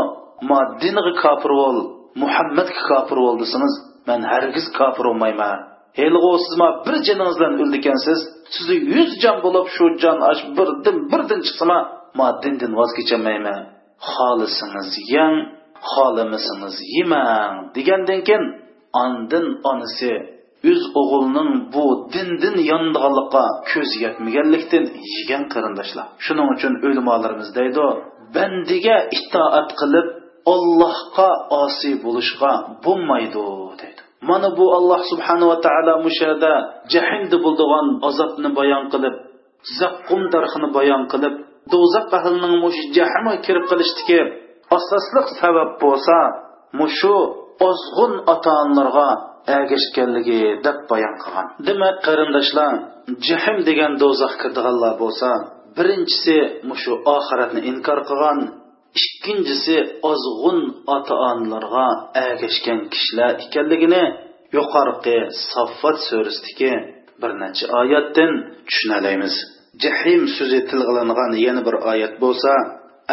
ма 0.51 0.61
дин 0.83 1.01
кәпір 1.23 1.57
бол 1.63 1.83
мұхаммәдке 2.21 2.87
кәпір 2.91 3.23
бол 3.27 3.45
man 4.09 4.21
hargiz 4.33 4.67
kofir 4.79 5.05
bo'lmayman. 5.09 5.59
Helg'u 6.01 6.33
siz 6.45 6.55
ma 6.61 6.69
bir 6.85 6.95
jiningiz 7.07 7.37
bilan 7.41 7.55
o'ldikansiz 7.63 8.19
sizni 8.55 8.77
yuz 8.95 9.11
jon 9.23 9.37
bo'lib 9.45 9.67
shu 9.75 9.85
jon 10.03 10.19
ash 10.31 10.43
birdan 10.57 10.97
birdan 11.11 11.41
chiqsama 11.47 11.79
ma 12.19 12.29
dindan 12.43 12.73
voz 12.79 12.91
kecholmayman 12.99 13.61
xohlasangiz 14.13 14.91
yang 15.17 15.37
xohlamasangiz 15.93 16.77
yemang 16.97 17.55
degandan 17.77 18.21
keyin 18.29 18.45
ondin 19.03 19.47
onasi 19.71 20.13
o'z 20.71 20.83
o'g'lining 21.01 21.51
bu 21.75 21.85
dindin 22.15 22.57
yondiganlikqa 22.71 23.45
ko'z 23.71 23.91
yetmaganlikdan 24.05 24.85
yegan 25.15 25.45
qarindoshlar. 25.53 26.07
Shuning 26.25 26.49
uchun 26.55 26.73
o'limolarimiz 26.87 27.51
deydi 27.59 27.87
bandiga 28.37 28.97
itoat 29.19 29.71
qilib 29.81 30.09
ollohga 30.53 31.31
osiy 31.63 31.95
bo'lishga 32.05 32.53
bo'lmaydi 32.85 33.45
deydi 33.81 33.94
mana 34.29 34.49
bu 34.59 34.65
alloh 34.79 35.01
subhanava 35.11 35.57
taolo 35.67 35.95
mushada 36.07 36.53
jahimda 36.95 37.37
bo'ldigan 37.45 37.87
azobni 38.09 38.51
bayon 38.59 38.85
qilib 38.93 39.15
zaqqum 39.81 40.21
darxini 40.35 40.69
bayon 40.79 41.03
qilib 41.13 41.35
do'zax 41.73 42.07
ahlining 42.19 42.55
mush 42.65 42.81
jahimga 42.97 43.35
kirib 43.47 43.65
qilishdiki 43.71 44.21
asosli 44.77 45.21
sabab 45.41 45.71
bo'lsa 45.83 46.19
mushu 46.81 47.15
ozg'un 47.69 48.13
ota 48.35 48.53
onalarga 48.65 49.09
ergashganligi 49.57 50.41
deb 50.67 50.79
bayon 50.91 51.15
qilgan. 51.23 51.47
Demak 51.67 51.97
qarindoshlar 52.07 52.73
jahim 53.29 53.59
degan 53.69 53.93
do'zax 54.03 54.33
kirdiganlar 54.43 54.93
bo'lsa 55.03 55.29
birinchisi 55.77 56.37
mushu 56.71 56.93
oxiratni 57.17 57.61
inkor 57.71 57.99
qilgan 58.09 58.39
ikkinchisi 59.02 59.76
ozg'un 60.12 60.60
ota 60.96 61.16
onalarga 61.30 61.88
ergashgan 62.24 62.80
kishilar 62.94 63.32
ekanligini 63.46 64.04
yuqorqi 64.58 65.18
saffat 65.52 65.98
surasidagi 66.10 66.72
bir 67.22 67.32
necha 67.42 67.66
oyatdan 67.82 68.32
tushunalaymiz 68.68 69.36
jahim 69.84 70.22
so'zi 70.38 70.60
tilg'ilingan 70.70 71.32
yana 71.46 71.62
bir 71.68 71.76
oyat 71.92 72.14
bo'lsa 72.24 72.54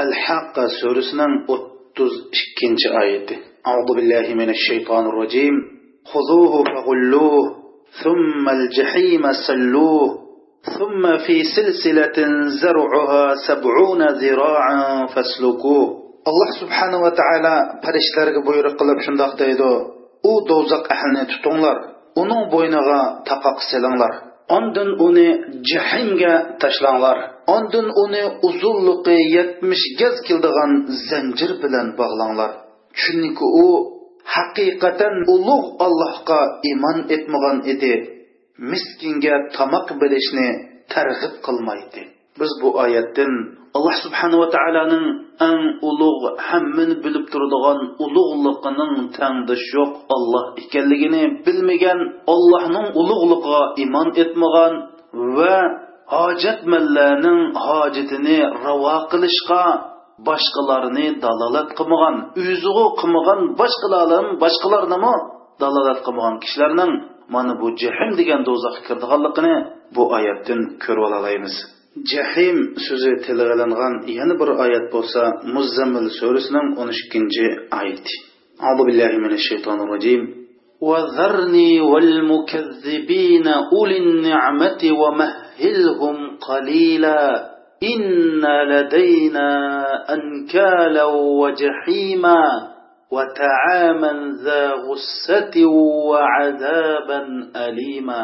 al 0.03 0.11
haqqa 0.25 0.65
surasining 0.81 1.35
o'ttiz 1.55 2.13
ikkinchi 2.39 2.89
oyati 3.03 3.37
أعوذ 3.71 3.89
بالله 3.97 4.27
من 4.41 4.49
الشيطان 4.57 5.05
الرجيم 5.13 5.55
خذوه 6.13 6.55
فغلوه 6.73 7.45
ثم 8.03 8.45
الجحيم 8.49 9.25
سلوه 9.47 10.27
ثم 10.62 11.18
في 11.18 11.44
سلسلة 11.56 12.18
زرعها 12.62 13.36
سبعون 13.48 14.02
ذراعا 14.22 15.06
فاسلكوه. 15.06 16.02
alloh 16.30 16.50
subhanava 16.62 17.10
taolo 17.18 17.56
farishtalarga 17.84 18.42
buyruq 18.48 18.76
qilib 18.80 19.00
shundoq 19.06 19.32
deydi 19.42 19.72
u 20.32 20.34
do'zax 20.50 20.84
ahlini 20.96 21.24
tutinglar 21.32 21.78
uning 22.22 22.44
bo'yniga 22.54 23.00
taqoq 23.30 23.58
selinglar 23.72 24.14
ondin 24.58 24.90
uni 25.08 25.30
jahimga 25.72 26.34
tashlanglar. 26.62 27.18
Ondin 27.56 27.88
uni 28.04 28.24
uzunligi 28.48 29.18
yetmish 29.38 29.86
gaz 30.00 30.16
keldigan 30.28 30.72
zanjir 31.10 31.52
bilan 31.64 31.88
bog'langlar. 32.00 32.52
Chunki 33.02 33.46
u 33.66 33.68
haqiqatan 34.36 35.16
ulug' 35.34 35.70
allohga 35.86 36.42
iymon 36.70 36.98
etmagan 37.16 37.58
edi. 37.72 37.94
Miskinga 38.70 39.36
tomoq 39.56 39.88
berishni 40.02 40.48
targ'ib 40.94 41.34
qilmaydi. 41.46 42.02
Biz 42.40 42.52
bu 42.62 42.70
oyatdan 42.84 43.32
alloh 43.78 43.96
subhanava 44.06 44.48
taoloning 44.56 45.06
eng 45.48 45.62
ulug' 45.90 46.26
hammani 46.48 46.96
bilib 47.04 47.26
turadigan 47.32 47.80
ulug'liqining 48.06 48.94
tangdish 49.18 49.66
yo'q 49.78 49.92
olloh 50.16 50.46
ekanligini 50.62 51.24
bilmagan 51.46 52.00
ollohning 52.34 52.88
ulug'ligiga 53.02 53.62
iymon 53.82 54.08
etmagan 54.24 54.74
va 55.36 55.56
hojatmanlarning 56.16 57.42
hojatini 57.66 58.38
ravo 58.66 58.96
qilishga 59.12 59.64
boshqalarni 60.28 61.08
dalolat 61.24 61.70
qilmagan 61.78 62.16
o'zig'u 62.42 62.86
qilmagan 63.00 63.40
boshqalarni 63.60 64.32
boshqalarnimi 64.44 65.14
dalolat 65.62 66.00
qilmagan 66.06 66.36
kishilarning 66.44 66.92
mana 67.35 67.53
bu 67.61 67.67
jahim 67.83 68.11
degan 68.21 68.41
do'zaxga 68.49 68.83
kirdiganligini 68.89 69.55
bu 69.97 70.03
oyatdan 70.17 70.61
ko'rib 70.85 71.05
olamiz 71.09 71.55
jahim 72.13 72.59
so'zi 72.87 73.13
tilg'ilingan 73.25 73.95
yana 74.19 74.35
bir 74.41 74.51
oyat 74.65 74.87
bo'lsa 74.95 75.23
muzzammil 75.55 76.09
surasining 76.19 76.67
o'n 76.81 76.89
ikkinchi 77.01 77.47
oyati 77.81 78.17
أعوذ 78.65 78.81
بالله 78.87 79.13
من 79.25 79.33
الشيطان 79.41 79.79
الرجيم 79.81 80.23
وذرني 80.81 81.81
والمكذبين 81.81 83.47
أولي 83.49 83.99
النعمة 83.99 84.83
ومهلهم 85.01 86.17
قليلا 86.49 87.21
إن 87.83 88.45
لدينا 88.73 89.51
أنكالا 90.15 91.05
وجحيما 91.41 92.43
وتعاما 93.15 94.13
ذا 94.45 94.65
غسة 94.87 95.55
وعذابا 96.11 97.21
أليما 97.57 98.23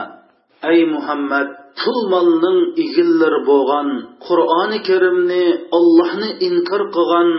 أي 0.65 0.85
محمد 0.85 1.49
pul 1.81 1.99
molning 2.13 2.59
egillari 2.85 3.41
bo'lgan 3.51 3.89
qur'oni 4.27 4.79
karimni 4.89 5.45
ollohni 5.79 6.29
inkor 6.49 6.83
qilgan 6.95 7.31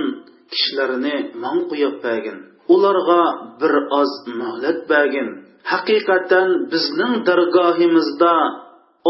kishilarni 0.52 1.16
man 1.44 1.58
qo'yib 1.70 1.96
bergin 2.06 2.38
ularga 2.74 3.22
bir 3.60 3.74
oz 4.02 4.12
muhlat 4.40 4.80
bergin 4.92 5.28
haqiqatan 5.72 6.50
bizning 6.72 7.14
dargohimizda 7.28 8.36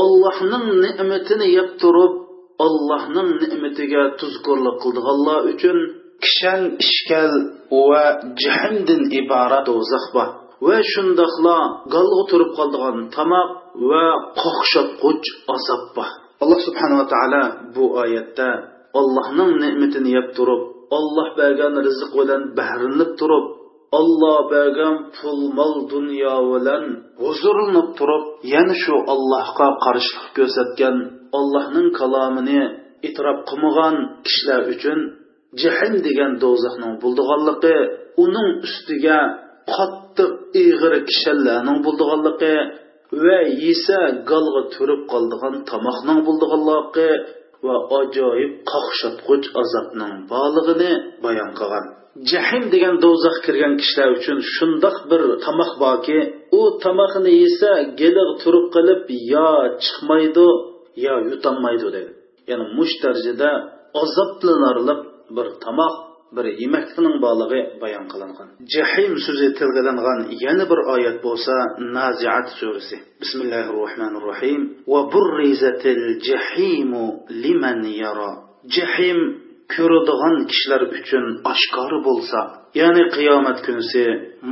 ollohning 0.04 0.66
ne'matini 0.84 1.48
yeb 1.58 1.70
turib 1.82 2.14
ollohning 2.66 3.30
ne'matiga 3.42 4.04
tuzkorlik 4.20 4.76
qildiganlar 4.84 5.40
uchun 5.54 5.78
kishan 6.25 6.61
ishkal 6.85 7.33
va 7.91 8.05
jahimdin 8.43 9.03
iborat 9.21 9.63
do'zax 9.69 10.05
bor. 10.15 10.29
Va 10.67 10.77
shundoqla 10.93 11.57
galg'a 11.95 12.23
turib 12.31 12.51
qoldigan 12.59 12.97
tomoq 13.17 13.49
va 13.91 14.05
qoqshotquch 14.43 15.27
azob 15.55 15.83
bor. 15.97 16.11
Alloh 16.43 16.61
subhanava 16.67 17.05
taolo 17.13 17.43
bu 17.75 17.85
oyatda 18.03 18.49
ollohning 19.01 19.53
ne'matini 19.63 20.11
yeb 20.17 20.29
turib 20.37 20.63
olloh 20.99 21.29
bergan 21.41 21.75
rizq 21.87 22.11
bilan 22.19 22.43
bahrinib 22.59 23.11
turib 23.21 23.47
olloh 23.99 24.39
bergan 24.53 24.95
pul 25.17 25.41
mol 25.59 25.75
dunyo 25.93 26.35
bilan 26.53 26.85
huzurlanib 27.23 27.89
turib 27.99 28.25
yana 28.53 28.75
shu 28.83 28.95
ollohga 29.13 29.69
qarshilik 29.85 30.29
ko'rsatgan 30.39 30.97
ollohning 31.39 31.89
kalomini 31.99 32.61
itrof 33.09 33.39
qilmagan 33.49 33.95
kishilar 34.27 34.63
uchun 34.75 34.99
jahim 35.63 35.95
degan 36.07 36.33
do'zaxning 36.45 36.95
bo'ldiganligi 37.03 37.77
uning 38.25 38.51
ustiga 38.67 39.19
qattiq 39.75 40.31
ig'ir 40.65 40.95
kishanlarning 41.09 41.79
bo'ldiganligi 41.87 42.55
va 43.25 43.39
yesa 43.65 43.99
galg'a 44.31 44.63
turib 44.75 45.03
qoldigan 45.13 45.55
tomoqning 45.71 46.21
bo'ldiganligi 46.27 47.11
va 47.67 47.77
ajoyib 48.01 48.53
qoqshatquch 48.73 49.47
azobning 49.63 50.15
borlig'ini 50.33 50.93
bayon 51.25 51.51
qilgan. 51.59 51.85
Jahim 52.31 52.65
degan 52.75 52.95
do'zax 53.05 53.37
kirgan 53.47 53.75
kishilar 53.81 54.09
uchun 54.19 54.39
shundoq 54.55 54.97
bir 55.11 55.23
tomoq 55.45 55.73
borki 55.85 56.19
u 56.59 56.63
tomoqni 56.85 57.33
yesa 57.43 57.71
gelig 58.01 58.31
turib 58.43 58.67
qilib 58.75 59.03
yo 59.33 59.51
chiqmaydi 59.85 60.49
yo 61.05 61.15
yutolmaydi 61.31 61.89
dedi. 61.97 62.11
Ya'ni 62.51 62.65
mush 62.77 62.95
darajada 63.03 63.51
azoblanarliq 64.03 65.01
bir 65.37 65.47
tomoq 65.65 65.95
bir 66.37 66.47
yemakning 66.63 67.17
borlig'i 67.25 67.61
bayon 67.83 68.07
qilingan. 68.13 68.49
Jahim 68.75 69.13
so'zi 69.27 69.49
tilg'ilangan 69.59 70.21
yana 70.45 70.65
bir 70.71 70.81
oyat 70.95 71.19
bo'lsa 71.27 71.55
naziat 71.97 72.47
surasi. 72.59 72.97
Bismillahi 73.23 73.69
rohmanir 73.79 74.23
rohim 74.29 74.61
va 74.93 75.01
burrizatil 75.15 76.05
jahimu 76.29 77.05
liman 77.45 77.81
yara. 78.03 78.33
Jahim 78.77 79.19
ko'radigan 79.75 80.37
kishilar 80.51 80.83
uchun 80.99 81.25
oshkori 81.53 81.99
bo'lsa 82.09 82.41
ya'ni 82.81 83.05
qiyomat 83.17 83.59
kunisi 83.67 84.05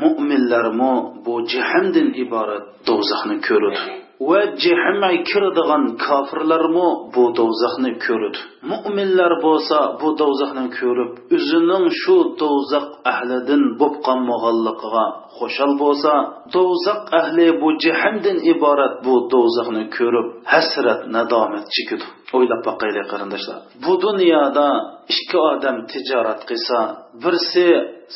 mo'minlarmi 0.03 0.95
bu 1.25 1.35
jahannamdan 1.53 2.09
iborat 2.25 2.65
do'zaxni 2.89 3.37
ko'radi. 3.49 3.83
Va 4.29 4.41
jahannamga 4.65 5.25
kiradigan 5.31 5.85
kofirlarmi 6.07 6.89
bu 7.15 7.25
do'zaxni 7.39 7.93
ko'radi 8.07 8.41
mo'minlar 8.71 9.33
bo'lsa 9.47 9.79
bu 10.01 10.09
do'zaxni 10.21 10.67
ko'rib 10.79 11.11
o'zining 11.37 11.85
shu 12.03 12.17
do'zax 12.43 12.87
ahlidan 13.13 13.63
bo'lib 13.81 13.97
qolmaganligiga 14.07 15.05
xushal 15.39 15.73
bo'lsa 15.83 16.13
do'zax 16.55 17.01
ahli 17.21 17.47
bu 17.61 17.69
jahannamdan 17.85 18.39
iborat 18.53 18.95
bu 19.07 19.15
do'zaxni 19.33 19.85
ko'rib 19.97 20.27
hasrat 20.53 21.01
nadomat 21.17 21.67
chekidi 21.75 22.07
o'ylab 22.37 22.63
boqaylik 22.69 23.07
qarindoshlar. 23.13 23.59
Bu 23.85 23.93
dunyoda 24.07 24.69
ikki 25.15 25.39
odam 25.53 25.77
tijorat 25.93 26.41
qilsa 26.51 26.79
birsi 27.23 27.67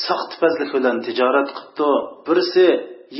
soxtipazlik 0.06 0.70
bilan 0.76 0.96
tijorat 1.06 1.48
qilibdi 1.56 1.90
birsi 2.26 2.66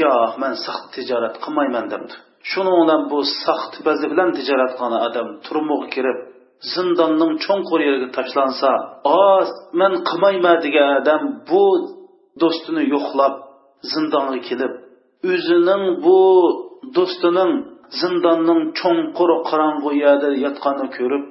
yo'q 0.03 0.33
man 0.43 0.55
saxt 0.65 0.87
tijorat 0.97 1.35
qilmayman 1.45 1.87
debdi 1.95 2.15
shuning 2.51 2.77
bilan 2.83 3.03
bu 3.11 3.19
saxtpazlik 3.45 4.11
bilan 4.15 4.31
tijorat 4.39 4.73
qilgan 4.79 4.95
odam 5.09 5.29
turmuqqa 5.47 5.89
kirib 5.95 6.19
zindonning 6.73 7.33
cho'nqur 7.45 7.81
yeriga 7.89 8.09
tashlansa 8.19 8.71
o 9.19 9.21
man 9.81 9.93
qilmayman 10.09 10.57
degan 10.65 10.89
odam 11.01 11.23
bu 11.51 11.65
do'stini 12.43 12.83
yo'qlab 12.95 13.35
zindonga 13.93 14.39
kelib 14.49 14.73
o'zining 15.33 15.85
bu 16.05 16.19
do'stining 16.97 17.53
zindonning 18.01 18.61
cho'nqur 18.81 19.31
qorong'u 19.49 19.91
yerda 20.05 20.31
yotganini 20.45 20.89
ko'rib 20.97 21.25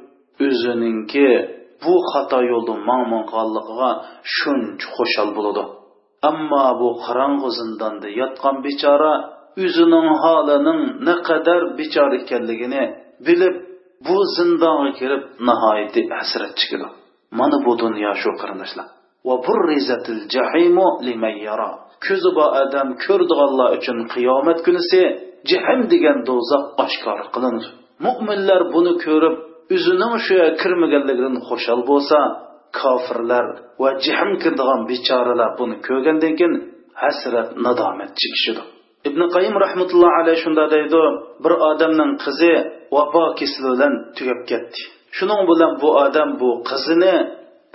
o'zininki 0.47 1.29
bu 1.83 1.93
xato 2.11 2.39
yo'lda 2.51 2.73
manmanqonligiga 2.89 3.89
shuncha 4.35 4.85
xushal 4.95 5.29
bo'ladi. 5.37 5.63
Ammo 6.29 6.65
bu 6.79 6.89
qorong'u 7.05 7.47
zindonda 7.59 8.07
yotgan 8.21 8.55
bechora 8.65 9.13
o'zining 9.65 10.07
holining 10.23 10.81
naqadar 11.07 11.61
bechora 11.79 12.15
ekanligini 12.21 12.83
bilib 13.27 13.55
bu 14.07 14.17
zindonga 14.35 14.91
kirib 14.99 15.23
nihoyatda 15.47 16.01
hasrat 16.19 16.53
chekidi 16.59 16.87
mana 17.39 17.57
bu 17.65 17.71
dunyo 17.83 18.11
shu 18.21 18.29
qarindoshlar. 18.41 18.87
Va 19.27 19.35
burrizatil 19.45 20.21
yara. 21.47 21.71
Ko'zi 22.05 22.29
bor 22.37 22.49
odam 22.63 22.89
ko'rdianlar 23.05 23.69
uchun 23.77 23.97
qiyomat 24.13 24.59
kunisi 24.65 25.01
jahim 25.51 25.81
degan 25.91 26.17
do'zax 26.29 26.63
oshkor 26.85 27.19
qilinadi 27.33 27.67
mo'minlar 28.05 28.61
buni 28.73 28.93
ko'rib 29.05 29.35
o'zining 29.75 30.13
shu 30.25 30.37
kirmaganligidan 30.61 31.35
xushal 31.47 31.79
bo'lsa 31.91 32.19
kofirlar 32.79 33.45
va 33.81 33.89
jahim 34.05 34.31
kirdigan 34.43 34.81
bechoralar 34.91 35.51
buni 35.59 35.75
ko'rgandan 35.87 36.33
keyin 36.39 36.53
hasrat 37.03 37.49
nadomat 37.65 38.11
chekishidi 38.21 38.63
ibn 39.07 39.21
qayim 39.35 39.55
rahmatulloh 39.65 40.11
alayhi 40.21 40.41
shunda 40.45 40.65
deydi 40.75 41.01
bir 41.43 41.53
odamning 41.69 42.11
qizi 42.25 42.53
vafo 42.95 43.23
kasali 43.39 43.67
bilan 43.73 43.93
tugab 44.17 44.41
ketdi. 44.49 44.79
Shuning 45.17 45.41
bilan 45.49 45.71
bu 45.81 45.89
odam 46.05 46.29
bu 46.41 46.49
qizini 46.69 47.15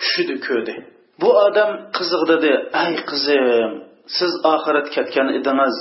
tushida 0.00 0.36
ko'rdi. 0.46 0.74
Bu 1.20 1.30
odam 1.46 1.70
qiziq 1.96 2.22
dedi 2.32 2.52
ay 2.82 2.92
qizim 3.10 3.70
siz 4.16 4.32
oxirat 4.52 4.86
ketgan 4.94 5.28
edingiz. 5.38 5.76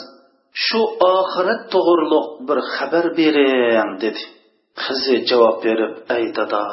Shu 0.65 0.81
oxirat 1.13 1.61
to'g'riliq 1.73 2.27
bir 2.47 2.59
xabar 2.73 3.05
bering 3.19 3.91
dedi. 4.03 4.23
Qizi 4.83 5.15
javob 5.29 5.57
berib 5.65 5.93
ay 6.15 6.23
dada 6.37 6.63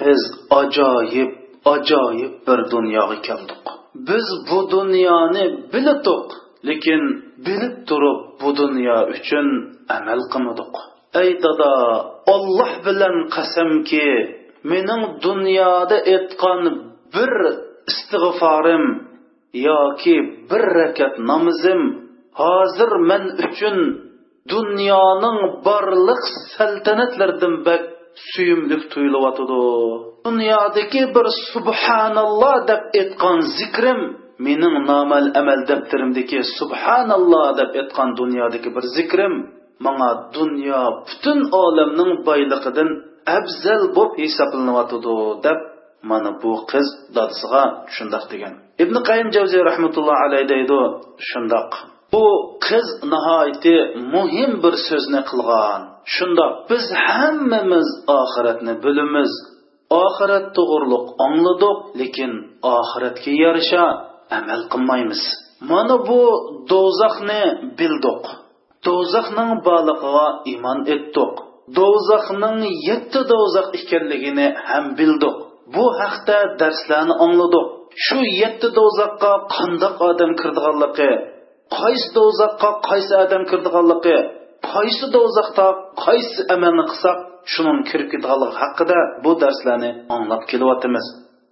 biz 0.00 0.20
ajoyib 0.60 1.30
ajoyib 1.74 2.32
bir 2.46 2.58
dunyoga 2.74 3.16
keldik. 3.28 3.62
Biz 4.08 4.26
bu 4.48 4.58
dunyoni 4.74 5.44
bildik 5.72 6.28
lekin 6.68 7.02
bilib 7.44 7.76
turib 7.88 8.18
bu 8.40 8.48
dunyo 8.60 8.98
uchun 9.14 9.46
amal 9.96 10.20
qilmadik. 10.32 10.74
Ey 11.20 11.30
dada 11.44 11.72
olloh 12.34 12.72
bilan 12.86 13.16
qasamki 13.34 14.08
mening 14.70 15.02
dunyoda 15.26 15.98
aytgan 16.14 16.60
bir 17.14 17.32
istig'forim 17.90 18.84
yoki 19.68 20.16
bir 20.50 20.64
rakat 20.78 21.14
namozim 21.30 21.82
hozir 22.40 22.90
men 23.10 23.24
uchun 23.46 23.76
dunyoning 24.54 25.38
barliq 25.66 26.22
saltanatlaridan 26.56 27.54
bak 27.66 27.82
suyumlik 28.30 28.82
tuyulyotidi. 28.92 29.62
Dunyodagi 30.28 31.02
bir 31.16 31.26
subhanalloh 31.52 32.56
deb 32.70 32.82
aytgan 33.00 33.38
zikrim 33.58 34.00
mening 34.44 34.76
nomal 34.90 35.26
amal 35.40 35.60
daftarimdagi 35.70 36.38
subhanalloh 36.58 37.46
deb 37.60 37.70
aytgan 37.80 38.10
dunyodagi 38.20 38.68
bir 38.76 38.84
zikrim 38.96 39.34
manga 39.84 40.10
dunyo 40.36 40.82
butun 41.08 41.38
olamning 41.64 42.12
boyligidan 42.28 42.88
afzal 43.36 43.82
bo'lib 43.96 44.14
hisoblanyotidi 44.22 45.16
deb 45.46 45.58
mana 46.10 46.30
bu 46.42 46.52
qiz 46.70 46.86
dadasiga 47.16 47.64
shundoq 47.94 48.24
degan. 48.32 48.54
Ibn 48.82 48.96
qayim 49.08 49.28
javziy 49.36 49.62
rahmatulloh 49.70 50.18
alayhi 50.26 50.46
deydi 50.54 50.80
shundoq 51.28 51.70
bu 52.12 52.24
qiz 52.66 52.86
nihoyatda 53.12 53.76
muhim 54.14 54.50
bir 54.64 54.74
so'zni 54.88 55.20
qilgan. 55.30 55.80
Shundoq 56.14 56.52
biz 56.70 56.84
hammamiz 57.06 57.88
oxiratni 58.20 58.74
bilamiz. 58.84 59.32
Oxirat 60.04 60.46
to'g'riliq 60.56 61.04
angladiq 61.26 61.78
lekin 62.00 62.32
oxiratga 62.76 63.32
yarasha 63.44 63.84
amal 64.38 64.62
qilmaymiz. 64.72 65.22
Mana 65.70 65.96
bu 66.08 66.20
do'zaxni 66.72 67.42
bildiq. 67.78 68.22
Do'zaxning 68.86 69.50
borligiga 69.66 70.26
iymon 70.50 70.78
etdiq. 70.94 71.32
Do'zaxning 71.78 72.60
yetti 72.88 73.20
do'zax 73.32 73.66
ekanligini 73.78 74.46
ham 74.68 74.84
bildiq. 74.98 75.36
Bu 75.74 75.84
haqda 76.00 76.38
darslarni 76.60 77.14
angladiq 77.24 77.66
shu 78.04 78.18
yetti 78.40 78.68
do'zaxqa 78.78 79.32
qandoq 79.56 79.96
odam 80.10 80.32
kirdiganligi 80.40 81.10
qaysi 81.78 82.08
do'zaxqa 82.16 82.70
qaysi 82.88 83.14
odam 83.24 83.42
kirdiganligi 83.50 84.18
qaysi 84.72 85.06
do'zaxda 85.16 85.66
qaysi 86.04 86.40
amalni 86.54 86.84
qilsak 86.90 87.18
shuning 87.52 87.80
kirib 87.88 88.08
ketganligi 88.12 88.56
haqida 88.62 88.98
bu 89.24 89.32
darslarni 89.42 89.90
anglab 90.16 90.42
kelyapmiz. 90.50 91.06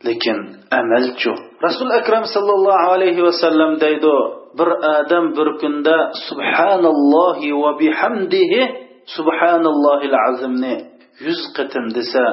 Lekin 0.06 0.38
amal 0.78 1.06
yo'q 1.24 1.38
rasul 1.66 1.90
akram 2.00 2.24
sallallohu 2.34 2.86
alayhi 2.94 3.22
vasallam 3.28 3.70
deydi 3.84 4.14
bir 4.58 4.68
odam 4.96 5.24
bir 5.36 5.48
kunda 5.60 5.96
subhanallohi 6.28 7.48
va 7.62 7.70
bihamdihi 7.80 8.60
subhanallohil 9.16 10.16
azimni 10.28 10.74
yuz 11.26 11.40
qitim 11.56 11.84
desa 11.96 12.24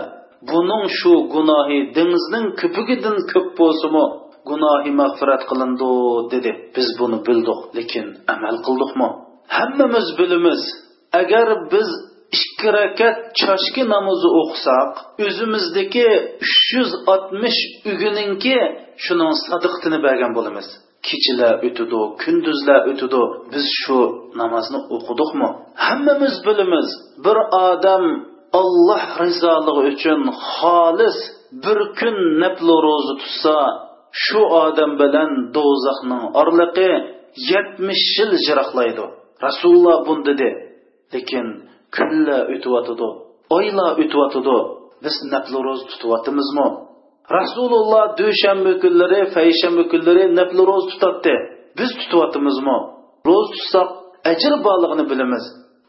buning 0.49 0.85
shu 0.99 1.13
gunohi 1.33 1.77
dengizning 1.97 2.47
ko'pigidan 2.61 3.17
ko'p 3.31 3.47
bo'lsimi 3.59 4.05
gunohi 4.49 4.91
mag'firat 5.01 5.41
qilindi 5.49 5.91
dedi. 6.33 6.51
Biz 6.75 6.87
buni 6.99 7.17
bildik 7.27 7.59
lekin 7.77 8.05
amal 8.33 8.55
qildikmi? 8.67 9.09
Hammamiz 9.57 10.07
bilamiz 10.19 10.61
agar 11.21 11.47
biz 11.73 11.89
ikki 12.37 12.69
rakat 12.77 13.17
choshki 13.41 13.83
namozi 13.93 14.29
o'qisak 14.41 14.91
o'zimizdagi 15.25 16.07
uch 16.45 16.57
yuz 16.75 16.91
oltmish 17.13 17.59
uguninki 17.91 18.57
shuning 19.05 19.33
sadiqtini 19.47 19.99
bergan 20.05 20.31
bo'lamiz. 20.37 20.67
Kechalar 21.07 21.53
o'tidi 21.67 22.01
kunduzlar 22.21 22.79
o'tidi 22.91 23.21
biz 23.53 23.65
shu 23.81 23.99
namozni 24.41 24.79
o'qidikmi 24.95 25.49
hammamiz 25.85 26.35
bilamiz 26.47 26.87
bir 27.25 27.37
odam 27.69 28.05
olloh 28.61 29.03
rizoligi 29.23 29.81
uchun 29.91 30.21
xolis 30.53 31.17
bir 31.63 31.79
kun 31.99 32.15
naflu 32.43 32.75
ro'za 32.87 33.13
tutsa 33.21 33.57
shu 34.23 34.41
odam 34.65 34.91
bilan 35.01 35.29
do'zaxning 35.55 36.23
orliqi 36.41 36.91
yetmish 37.51 38.05
yil 38.17 38.31
jiroqlaydi. 38.45 39.05
Rasululloh 39.45 39.97
bun 40.07 40.19
dedi 40.29 40.49
lekin 41.13 41.45
kunlar 41.97 42.43
o'tyotidi 42.55 43.07
oylar 43.57 43.91
o'tyotidi 44.03 44.57
biz 45.03 45.15
nafli 45.33 45.57
ro'za 45.67 45.85
tutyapmizmi 45.91 46.67
rasululloh 47.37 48.05
dushanba 48.19 48.71
kunlari 48.83 49.19
payshanba 49.35 49.83
kunlari 49.91 50.23
nafli 50.39 50.61
ro'za 50.69 50.87
tutadi 50.93 51.35
biz 51.79 51.89
tutyotimizmi 52.01 52.77
ro'za 53.27 53.49
tutsak 53.53 53.89
ajr 54.31 54.53
borligini 54.65 55.05
bilamiz. 55.11 55.43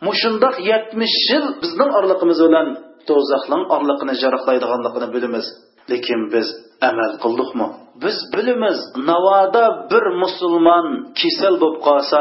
Mushundoq 0.07 0.57
yetmish 0.71 1.19
yil 1.31 1.45
bizning 1.63 1.91
orliqimiz 1.99 2.39
bilan 2.47 2.67
do'zaxning 3.09 3.63
orliqini 3.77 4.15
jarohlaydiganligini 4.23 5.09
bilamiz. 5.15 5.47
Lekin 5.91 6.21
biz 6.33 6.47
amal 6.89 7.11
qildikmi 7.23 7.67
biz 8.03 8.17
bilamiz 8.35 8.79
navoda 9.11 9.65
bir 9.91 10.05
musulmon 10.23 10.87
kasal 11.21 11.55
bo'lib 11.63 11.79
qolsa 11.89 12.21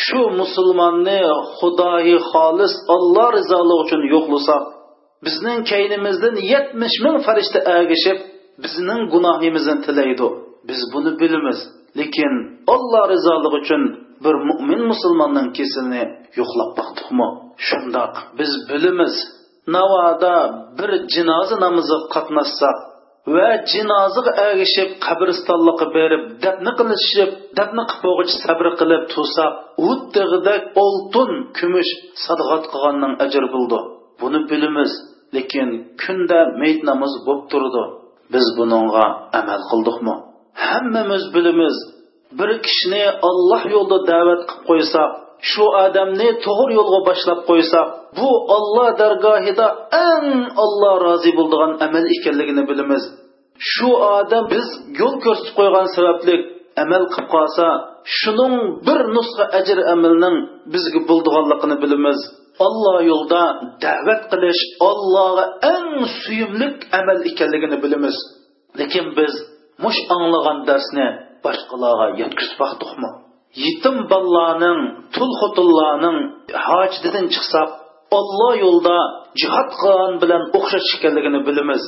shu 0.00 0.20
musulmonni 0.40 1.20
xudoyi 1.58 2.16
xolis 2.30 2.74
olloh 2.94 3.28
rizoligi 3.38 3.76
uchun 3.84 4.02
yo'qlasak 4.14 4.64
bizning 5.24 5.60
kaynimizdan 5.72 6.36
yetmish 6.52 6.96
ming 7.04 7.16
farishta 7.26 7.60
agishib 7.78 8.18
bizning 8.64 9.02
gunohimizni 9.12 9.76
tilaydi. 9.84 10.28
Biz 10.68 10.80
buni 10.92 11.10
bilamiz. 11.20 11.58
Lekin 11.98 12.34
olloh 12.74 13.04
rizoligi 13.14 13.56
uchun 13.60 13.82
bir 14.24 14.34
mo'min 14.48 14.82
musulmonning 14.90 15.48
kesilini 15.58 16.04
yo'qlab 16.38 16.70
boqdikmi 16.78 17.28
shundoq 17.66 18.14
biz 18.38 18.52
bilamiz. 18.70 19.14
Navoda 19.76 20.34
bir 20.78 20.90
jinoza 21.14 21.56
namozi 21.64 21.96
qatnashsak 22.14 22.76
va 23.26 23.48
jinozaga 23.72 24.32
ergishib 24.44 24.88
qabristonlikqa 25.06 25.86
berib 25.96 26.22
dafni 26.44 26.72
qilishib 26.78 27.30
dafni 27.58 27.84
qilib 27.92 28.28
sabr 28.44 28.66
qilib 28.80 29.02
tursa 29.12 29.44
uddig'idek 29.90 30.62
oltin 30.84 31.30
kumush 31.58 31.92
sadg'at 32.24 32.64
qilganning 32.72 33.14
ajr 33.24 33.44
bo'ldi. 33.54 33.78
Buni 34.20 34.40
bilamiz 34.50 34.92
lekin 35.36 35.68
kunda 36.02 36.40
mayit 36.60 36.80
namoz 36.88 37.12
bo'lib 37.26 37.44
turdi. 37.52 37.84
Biz 38.32 38.46
buningga 38.58 39.04
amal 39.38 39.62
qildikmi? 39.70 40.14
Hammamiz 40.66 41.24
bilamiz 41.34 41.76
bir 42.38 42.50
kishini 42.66 43.04
olloh 43.28 43.62
yo'lida 43.74 43.98
da'vat 44.10 44.40
qilib 44.48 44.62
qo'ysak 44.68 45.10
shu 45.50 45.64
odamni 45.84 46.28
to'g'ri 46.46 46.72
yo'lga 46.78 47.00
boshlab 47.08 47.40
qo'ysak 47.48 47.86
bu 48.18 48.30
olloh 48.56 48.88
dargohida 49.00 49.66
eng 50.08 50.28
olloh 50.64 50.94
rozi 51.06 51.30
bo'ladigan 51.38 51.72
amal 51.86 52.04
ekanligini 52.16 52.62
bilamiz. 52.70 53.04
Shu 53.72 53.90
odam 54.18 54.44
biz 54.54 54.66
yo'l 55.00 55.14
ko'rsatib 55.24 55.54
qo'ygan 55.58 55.86
sababli 55.96 56.34
amal 56.82 57.04
qilib 57.12 57.28
qolsa 57.34 57.66
shuning 58.18 58.54
bir 58.86 59.00
nusxa 59.16 59.44
ajr 59.58 59.78
amalning 59.94 60.36
bizga 60.72 61.00
bo'ldiganligini 61.10 61.76
bilamiz. 61.84 62.18
Olloh 62.66 62.98
yo'lda 63.10 63.42
da'vat 63.84 64.22
qilish 64.32 64.62
ollohga 64.88 65.44
eng 65.74 65.90
suyumlik 66.22 66.76
amal 66.98 67.18
ekanligini 67.30 67.76
bilamiz. 67.84 68.16
Lekin 68.78 69.06
biz 69.18 69.34
mush 69.84 70.00
anglagan 70.14 70.58
darsni 70.68 71.06
boshqalarga 71.44 72.06
yetkazib 72.22 72.58
boqdikmi? 72.62 73.10
Yetim 73.64 73.96
bolalarning 74.12 74.80
tul 75.14 75.32
xotinlarning 75.40 76.18
hojatidan 76.66 77.26
chiqsaq 77.34 77.70
olloh 78.18 78.54
yo'lda 78.64 78.98
jihod 79.40 79.68
qilgan 79.80 80.12
bilan 80.22 80.42
o'xshash 80.58 80.90
ekanligini 80.96 81.40
bilamiz. 81.48 81.82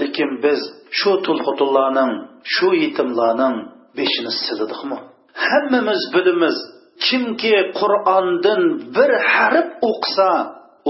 Lekin 0.00 0.30
biz 0.44 0.60
shu 0.98 1.12
tul 1.24 1.38
xotinlarning 1.46 2.12
shu 2.54 2.68
yetimlarning 2.82 3.56
beshini 3.98 4.32
silidikmi 4.44 4.98
hammamiz 5.48 6.02
bilamiz 6.14 6.56
kimki 7.06 7.54
qur'ondan 7.80 8.62
bir 8.96 9.10
harf 9.34 9.68
o'qisa 9.90 10.30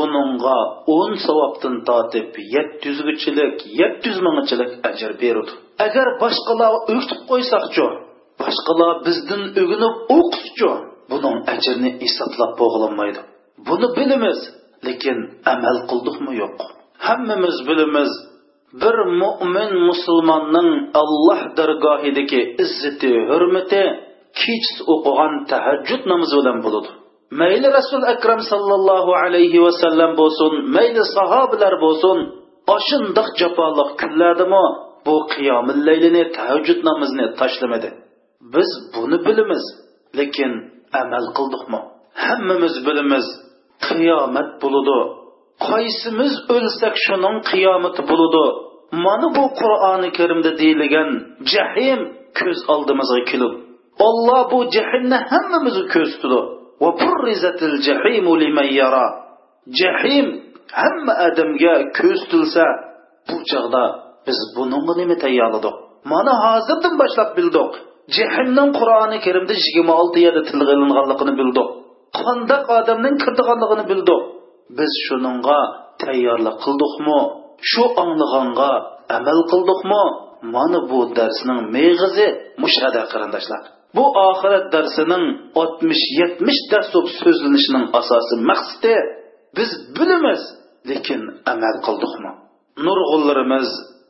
uningga 0.03 0.59
o'n 0.97 1.13
savobdan 1.27 1.77
tortib 1.89 2.29
yetti 2.55 2.85
yuzgichilik 2.91 3.57
yetti 3.81 4.07
yuz 4.11 4.19
mingchilik 4.27 4.73
ajr 4.91 5.11
berudi 5.23 5.53
agar 5.87 6.07
boshqalar 6.23 6.73
o'tib 6.95 7.21
qo'ysaqchu 7.31 7.87
boshqalar 8.41 8.93
bizdan 9.07 9.43
o'ginib 9.63 9.95
o'qitchu 10.19 10.71
buning 11.11 11.37
ajrini 11.55 11.91
hisoblab 12.05 12.53
bo'g'ilmaydi 12.61 13.21
buni 13.69 13.89
bilamiz 13.99 14.39
lekin 14.87 15.19
amal 15.53 15.77
qildikmi? 15.91 16.33
Yo'q. 16.43 16.59
Hammamiz 17.07 17.57
bilamiz 17.69 18.11
bir 18.83 18.97
mo'min 19.23 19.71
musulmonning 19.89 20.71
alloh 21.03 21.41
dargohidagi 21.59 22.41
izzati 22.65 23.13
hurmati 23.31 23.83
kechasi 24.41 24.81
o'qigan 24.95 25.33
tahajjud 25.51 26.03
namozi 26.11 26.35
bilan 26.41 26.59
bo'ladi. 26.65 26.91
Mayli 27.41 27.69
rasul 27.79 28.03
akram 28.15 28.41
sallallohu 28.53 29.13
alayhi 29.25 29.59
vasallam 29.67 30.11
bo'lsin 30.21 30.53
mayli 30.77 31.03
sahobalar 31.17 31.75
bo'lsin 31.85 32.19
oshindiq 32.77 33.29
jafoliq 33.41 33.91
kunlardami 34.01 34.65
bu 35.07 35.17
qiyomil 35.33 35.81
laylini 35.89 36.23
tahajjud 36.37 36.81
namozini 36.89 37.27
tashlamadi 37.41 37.89
biz 38.55 38.71
buni 38.95 39.19
bilamiz 39.27 39.65
lekin 40.19 40.53
amal 41.01 41.27
qildikmi 41.37 41.81
hammamiz 42.25 42.75
bilamiz 42.87 43.27
qiyomat 43.87 44.51
bo'ladi. 44.63 44.99
Qaysimiz 45.69 46.35
o'lsak 46.55 46.95
shuning 47.07 47.37
qiyomati 47.51 48.03
bo'ladi? 48.11 48.45
Mana 49.05 49.29
bu 49.37 49.45
qur'oni 49.61 50.09
karimda 50.19 50.51
deyilgan 50.61 51.11
jahim 51.53 52.01
ko'z 52.39 52.59
oldimizga 52.75 53.23
kelib 53.31 53.53
olloh 54.09 54.43
bu 54.53 54.59
jahimni 54.77 55.19
hammamizni 55.33 55.85
ko'z 55.95 56.11
tutdi. 56.21 56.41
Jahim 59.81 60.27
hamma 60.81 61.15
odamga 61.27 61.75
ko'z 61.99 62.21
tilsa 62.31 62.65
bu 63.29 63.37
chog'da 63.51 63.85
biz 64.27 64.39
buningga 64.57 64.93
nima 65.01 65.17
tayyorladik 65.25 65.77
mana 66.13 66.33
hozirdan 66.45 66.95
boshlab 67.03 67.31
bildik 67.39 67.73
jahannam 68.17 68.69
qur'oni 68.79 69.19
karimda 69.27 69.55
yigirma 69.65 69.95
olti 70.03 70.19
yerda 70.27 70.43
tilga 70.51 70.73
ilinganligini 70.77 71.35
bildik 71.41 71.69
qandaq 72.21 72.65
odamning 72.79 73.17
kirdiganligini 73.23 73.85
bildik 73.91 74.21
biz 74.79 74.93
shuningga 75.07 75.61
tayyorlik 76.03 76.57
qildikmi? 76.65 77.21
Shu 77.71 77.85
anglaganga 78.03 78.71
amal 79.17 79.39
qildikmi? 79.53 80.03
Mana 80.55 80.81
bu 80.91 80.99
darsning 81.19 81.61
meg'izi 81.77 82.27
mushada 82.63 83.03
qarindoshlar. 83.13 83.63
Bu 83.97 84.05
oxirat 84.29 84.67
darsining 84.75 85.25
oltmish 85.61 86.05
yetmish 86.21 86.61
dars 86.71 86.89
so'zlanishining 86.95 87.85
asosi 88.01 88.35
maqsadi 88.51 88.95
biz 89.57 89.71
bilamiz 89.97 90.43
lekin 90.91 91.21
amal 91.53 91.77
qildikmi? 91.87 92.33
Nurg'unlarimiz 92.87 93.69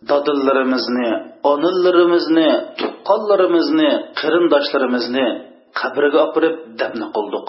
dadillarimizni 0.09 1.09
onillarimizni 1.53 2.49
tuqqanlarimizni 2.81 3.91
qarindoshlarimizni 4.21 5.27
qabrga 5.81 6.19
opirib 6.27 6.57
dabna 6.81 7.07
qildik. 7.17 7.49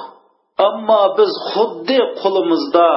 Ammo 0.68 1.02
biz 1.20 1.32
xuddi 1.52 2.00
qo'limizda 2.22 2.90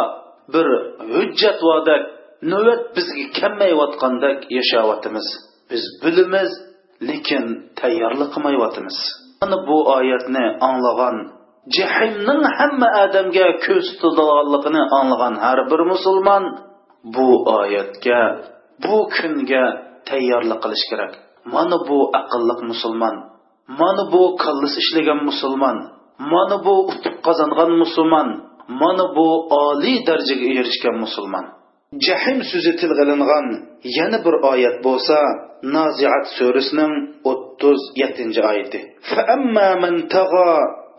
bir 0.54 0.66
hujjat 1.14 1.58
vodak 1.68 2.02
navbat 2.50 2.82
bizga 2.96 3.24
kelmayotgandek 3.38 4.38
yashayotimiz. 4.58 5.26
Biz 5.70 5.82
bilimiz 6.02 6.50
lekin 7.08 7.44
tayyorlik 7.80 8.30
qilmayotimiz. 8.34 8.96
Mana 9.40 9.56
bu 9.68 9.76
oyatni 9.96 10.44
anglagan 10.68 11.16
jahimning 11.76 12.42
hamma 12.58 12.88
odamga 13.04 13.46
ko'z 13.64 13.86
tutadiganligini 14.00 14.82
anglagan 14.98 15.34
har 15.44 15.58
bir 15.70 15.80
musulmon 15.92 16.44
bu 17.14 17.28
oyatga 17.58 18.20
bu 18.83 18.95
kunga 19.15 19.65
tayyorlik 20.09 20.59
qilish 20.63 20.85
kerak 20.89 21.13
mana 21.53 21.77
bu 21.87 21.97
aqlliq 22.19 22.59
musulmon 22.71 23.15
mana 23.79 24.03
bu 24.13 24.23
kallis 24.43 24.73
ishlagan 24.83 25.19
musulmon 25.29 25.77
mana 26.31 26.57
bu 26.65 26.75
utuq 26.91 27.15
qozongan 27.25 27.71
musulmon 27.81 28.27
mana 28.81 29.05
bu 29.15 29.27
oliy 29.63 29.97
darajaga 30.07 30.47
erishgan 30.59 30.95
musulmon 31.03 31.45
jahim 32.05 32.39
so'zi 32.51 32.71
tilg'ilingan 32.79 33.45
yana 33.97 34.17
bir 34.25 34.35
oyat 34.51 34.77
bo'lsa 34.85 35.17
noziat 35.75 36.25
surasining 36.37 36.93
o'ttiz 37.31 37.79
yettinchi 38.01 38.41
oyati 38.51 38.79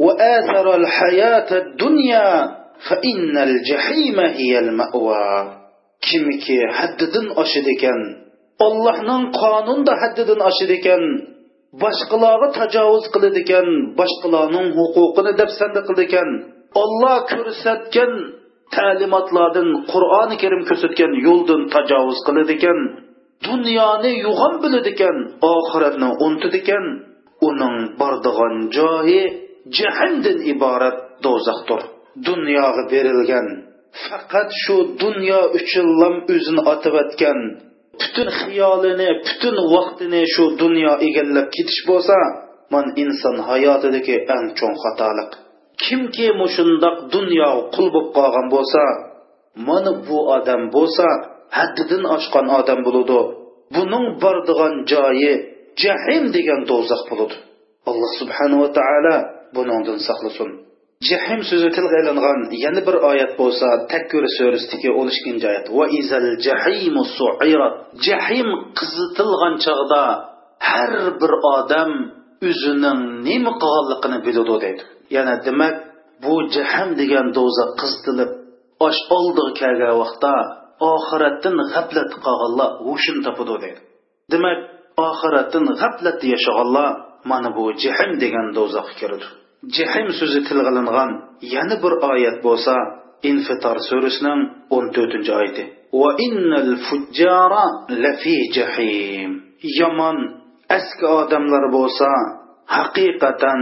وآثر 0.00 0.66
الحياة 0.80 1.50
الدنيا 1.62 2.28
فإن 2.88 3.38
الجحيم 3.38 4.20
هي 4.20 4.58
المأوى 4.58 5.60
kimiki 6.07 6.59
haddidan 6.77 7.27
oshadi 7.41 7.71
ekan 7.77 7.99
ollohning 8.67 9.23
qonunda 9.41 9.93
haddidan 10.01 10.39
oshadi 10.49 10.75
ekan 10.81 11.03
boshqalarga 11.81 12.47
tajovuz 12.59 13.05
qiladi 13.13 13.39
ekan 13.45 13.67
boshqalarning 13.99 14.67
huquqini 14.79 15.31
dafsanda 15.41 15.81
qildi 15.87 16.03
ekan 16.09 16.29
olloh 16.83 17.17
ko'rsatgan 17.31 18.11
ta'limotlardan 18.75 19.69
qur'oni 19.91 20.35
karim 20.43 20.61
ko'rsatgan 20.69 21.11
yo'ldan 21.27 21.61
tajovuz 21.75 22.19
qiladi 22.27 22.53
ekan 22.57 22.79
dunyoni 23.47 24.11
yo'g'on 24.25 24.53
biladi 24.63 24.89
ekan 24.95 25.17
oxiratni 25.53 26.09
unutadi 26.25 26.59
ekan 26.63 26.85
uning 27.47 27.75
bordigan 27.99 28.55
joyi 28.77 29.21
jahannamdan 29.77 30.37
iborat 30.53 30.97
do'zaxdir. 31.25 31.81
Dunyoga 32.27 32.83
berilgan 32.91 33.47
faqat 34.03 34.49
shu 34.63 34.75
dunyo 35.03 35.39
uchunlam 35.57 36.15
o'zini 36.33 36.61
otayotgan 36.73 37.39
butun 38.01 38.27
xiyolini 38.39 39.09
butun 39.27 39.55
vaqtini 39.73 40.21
shu 40.33 40.43
dunyo 40.61 40.93
egallab 41.07 41.47
ketish 41.55 41.81
bo'lsa 41.89 42.17
man 42.73 42.85
inson 43.03 43.35
hayotidagi 43.49 44.15
eng 44.35 44.45
cho'ng 44.57 44.75
xatolik 44.83 45.31
kimki 45.83 46.27
mushundoq 46.41 46.97
dunyo 47.15 47.49
qul 47.75 47.87
bo'lib 47.93 48.09
qolgan 48.17 48.47
bo'lsa 48.55 48.83
mana 49.67 49.91
bu 50.07 50.17
odam 50.37 50.61
bo'lsa 50.75 51.07
haddidan 51.57 52.03
oshgan 52.15 52.47
odam 52.59 52.79
bo'ludi. 52.87 53.19
Buning 53.75 54.05
bordigan 54.23 54.73
joyi 54.91 55.33
jahim 55.83 56.23
degan 56.35 56.61
do'zax 56.69 57.01
bo'ludi. 57.09 57.35
Alloh 57.89 58.11
subhanava 58.21 58.67
taolo 58.77 59.15
buningdan 59.55 59.99
saqlasin. 60.07 60.49
Jahim 61.09 61.41
so'zi 61.49 61.69
tilga 61.75 61.97
ilingan 62.03 62.39
yana 62.63 62.81
bir 62.87 62.95
oyat 63.11 63.31
bo'lsa 63.39 63.67
takkur 63.91 64.23
surasidagi 64.37 64.89
o'n 64.99 65.07
ikkinchi 65.15 65.45
oyat 65.51 65.67
va 65.77 65.85
izal 65.99 66.27
jahimu 66.47 67.03
suirat 67.17 67.75
jahim 68.07 68.49
qizitilgan 68.79 69.55
chog'da 69.65 70.03
har 70.69 70.93
bir 71.21 71.31
odam 71.57 71.91
o'zining 72.49 72.99
nima 73.27 73.51
qilganligini 73.63 74.17
biladi 74.27 74.55
deydi. 74.63 74.83
Yana 75.15 75.35
demak 75.47 75.75
bu 76.23 76.33
jahim 76.55 76.89
degan 77.01 77.27
do'zax 77.37 77.69
qizitilib 77.81 78.31
osh 78.87 79.01
oldiga 79.17 79.51
kelgan 79.59 79.93
vaqtda 80.01 80.33
oxiratdan 80.93 81.55
g'aflat 81.73 82.11
qilganlar 82.25 82.69
hushini 82.87 83.21
topadi 83.27 83.55
deydi. 83.63 83.81
Demak 84.33 84.59
oxiratdan 85.09 85.63
g'aflatda 85.81 86.25
yashaganlar 86.33 86.89
mana 87.31 87.49
bu 87.57 87.63
jahim 87.83 88.11
degan 88.23 88.47
do'zaxga 88.57 88.95
kiradi. 88.99 89.27
Jahim 89.77 90.07
so'zi 90.19 90.39
tilg'ilingan 90.47 91.09
yana 91.53 91.75
bir 91.83 91.93
oyat 92.11 92.37
bo'lsa 92.47 92.75
infitor 93.29 93.77
surasining 93.89 94.41
o'n 94.75 94.85
to'rtinchi 94.95 95.31
oyati. 95.39 95.63
Va 95.99 96.09
innal 96.27 96.71
fujjara 96.87 97.65
lafi 98.03 98.37
jahim. 98.57 99.29
Yomon 99.79 100.17
aski 100.77 101.05
odamlar 101.21 101.65
bo'lsa 101.77 102.09
haqiqatan 102.77 103.61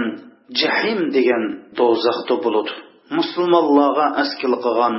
jahim 0.61 0.99
degan 1.15 1.43
do'zaxda 1.79 2.35
bo'ladi 2.45 2.73
musulmonlarga 3.17 4.05
askil 4.23 4.53
qilgan 4.65 4.95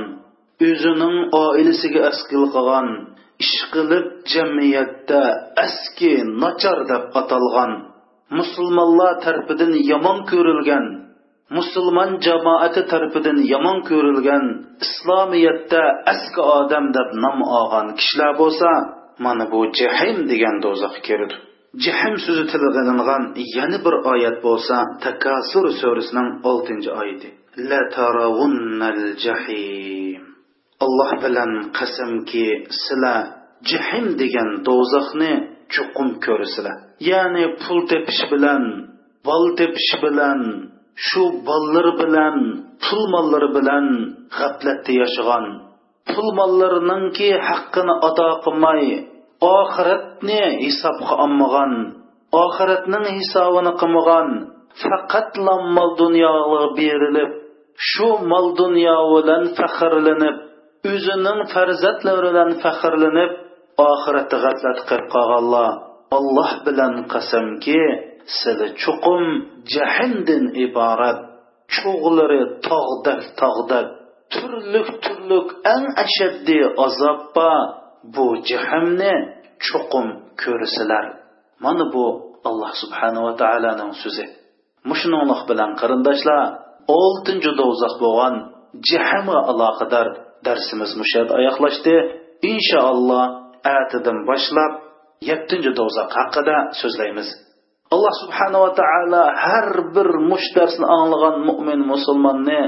o'zining 0.67 1.15
oilasiga 1.43 2.01
askil 2.11 2.43
qilgan 2.55 2.87
ish 3.43 3.57
qilib 3.73 4.05
jamiyatda 4.33 5.21
aski 5.65 6.11
nachar 6.43 6.79
deb 6.91 7.03
atalgan 7.21 7.71
musulmonlar 8.39 9.13
tarafidan 9.25 9.71
yomon 9.91 10.19
ko'rilgan 10.31 10.85
musulmon 11.57 12.11
jamoati 12.25 12.81
tarafidan 12.91 13.37
yomon 13.53 13.79
ko'rilgan 13.89 14.43
islomiyatda 14.85 15.81
aski 16.13 16.41
odam 16.59 16.85
deb 16.97 17.09
nom 17.23 17.37
olgan 17.59 17.87
kishilar 17.99 18.31
bo'lsa 18.41 18.69
mana 19.25 19.45
bu 19.51 19.59
jahim 19.79 20.17
degan 20.31 20.55
do'zaxga 20.65 21.01
kirdi. 21.07 21.35
Jahim 21.85 22.15
so'zi 22.25 22.43
tilg'ilingan 22.51 23.23
yana 23.57 23.77
bir 23.85 23.95
oyat 24.11 24.37
bo'lsa 24.45 24.75
takasur 25.05 25.65
surasining 25.81 26.29
oltinchi 26.49 26.89
oyati. 27.01 27.29
La 27.69 27.81
jahim. 29.25 30.21
Alloh 30.85 31.11
bilan 31.23 31.51
qasamki 31.77 32.47
sizlar 32.83 33.19
jahim 33.71 34.05
degan 34.21 34.49
do'zaxni 34.67 35.33
chuqum 35.73 36.07
ko'rsizlar 36.25 36.77
ya'ni 37.09 37.43
pul 37.61 37.79
tepish 37.91 38.23
bilan 38.31 38.63
bol 39.27 39.43
tepish 39.59 39.93
bilan 40.03 40.39
shu 41.07 41.23
bollar 41.47 41.87
bilan 42.01 42.35
pul 42.83 43.01
mollari 43.13 43.49
bilan 43.57 43.85
g'aflatda 44.37 44.91
yashagan. 45.01 45.45
Pul 46.11 46.27
mollarininki 46.39 47.29
haqqini 47.47 47.93
ado 48.07 48.29
qilmay 48.45 48.81
oxiratni 49.57 50.41
hisobga 50.63 51.13
olmagan 51.25 51.71
oxiratning 52.43 53.05
hisobini 53.17 53.71
qilmagan. 53.81 54.29
Faqat 54.81 55.31
mol 55.75 55.91
dunyoga 56.01 56.61
berilib 56.77 57.31
shu 57.89 58.09
mol 58.31 58.47
dunyo 58.61 58.97
bilan 59.13 59.43
faxrlanib 59.57 60.35
o'zining 60.91 61.39
farzandlari 61.53 62.21
bilan 62.27 62.49
faxrlanib 62.63 63.31
oxiratda 63.89 64.37
g'aflat 64.45 64.79
qilib 64.87 65.07
qolganlar. 65.15 65.71
Alloh 66.17 66.51
bilan 66.65 66.93
qasamki 67.13 67.81
sizlar 68.39 68.71
chuqum 68.81 69.21
jahindin 69.73 70.43
iborat. 70.65 71.19
Cho'g'lari 71.75 72.41
tog'dak 72.67 73.21
tog'dak 73.41 73.87
turlik 74.33 74.89
turlik 75.03 75.47
eng 75.73 75.85
ashaddiy 76.03 76.63
azobba 76.85 77.51
bu 78.15 78.25
jahimni 78.49 79.13
chuqum 79.65 80.07
ko'rsilar 80.41 81.05
mana 81.63 81.85
bu 81.93 82.05
alloh 82.47 82.71
subhanava 82.81 83.31
taoloning 83.41 83.91
so'zi. 84.03 84.25
Mushuninglik 84.89 85.41
bilan 85.49 85.71
qarindoshlar 85.81 86.43
oltinchi 86.99 87.51
do'zax 87.61 87.93
bo'lgan 88.03 88.35
jahimga 88.89 89.39
aloqador 89.51 90.07
darsimiz 90.47 90.91
mushad 91.01 91.27
oyoqlashdi. 91.37 91.95
Inshaalloh 92.51 93.25
atidan 93.77 94.17
boshlab 94.29 94.73
yettinchi 95.29 95.71
do'zax 95.79 96.09
haqida 96.19 96.57
so'zlaymiz. 96.81 97.29
Alloh 97.93 98.13
subhanava 98.23 98.69
taolo 98.81 99.23
har 99.45 99.67
bir 99.95 100.09
mush 100.31 100.47
darsni 100.57 100.85
anglagan 100.99 101.35
mo'min 101.47 101.79
musulmonni 101.91 102.61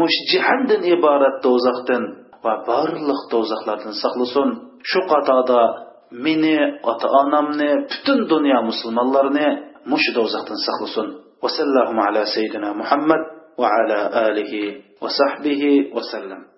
mush 0.00 0.18
jihandin 0.30 0.82
iborat 0.94 1.36
do'zaxdan 1.46 2.02
va 2.44 2.52
barliq 2.68 3.20
do'zaxlardan 3.32 3.94
saqlasin. 4.02 4.48
Shu 4.90 5.00
qatoda 5.10 5.62
meni 6.24 6.56
ota 6.90 7.06
onamni 7.20 7.70
butun 7.90 8.18
dunyo 8.32 8.58
musulmonlarini 8.70 9.48
mush 9.92 10.06
do'zaxdan 10.16 10.58
saqlasin. 10.66 11.06
Vasallohu 11.44 11.92
ala 12.06 12.22
sayyidina 12.34 12.70
muhammad 12.80 13.22
va 13.60 13.68
ala 13.78 13.98
alihi 14.28 14.62
va 15.02 15.08
sahbihi 15.20 15.70
vasallam. 15.96 16.49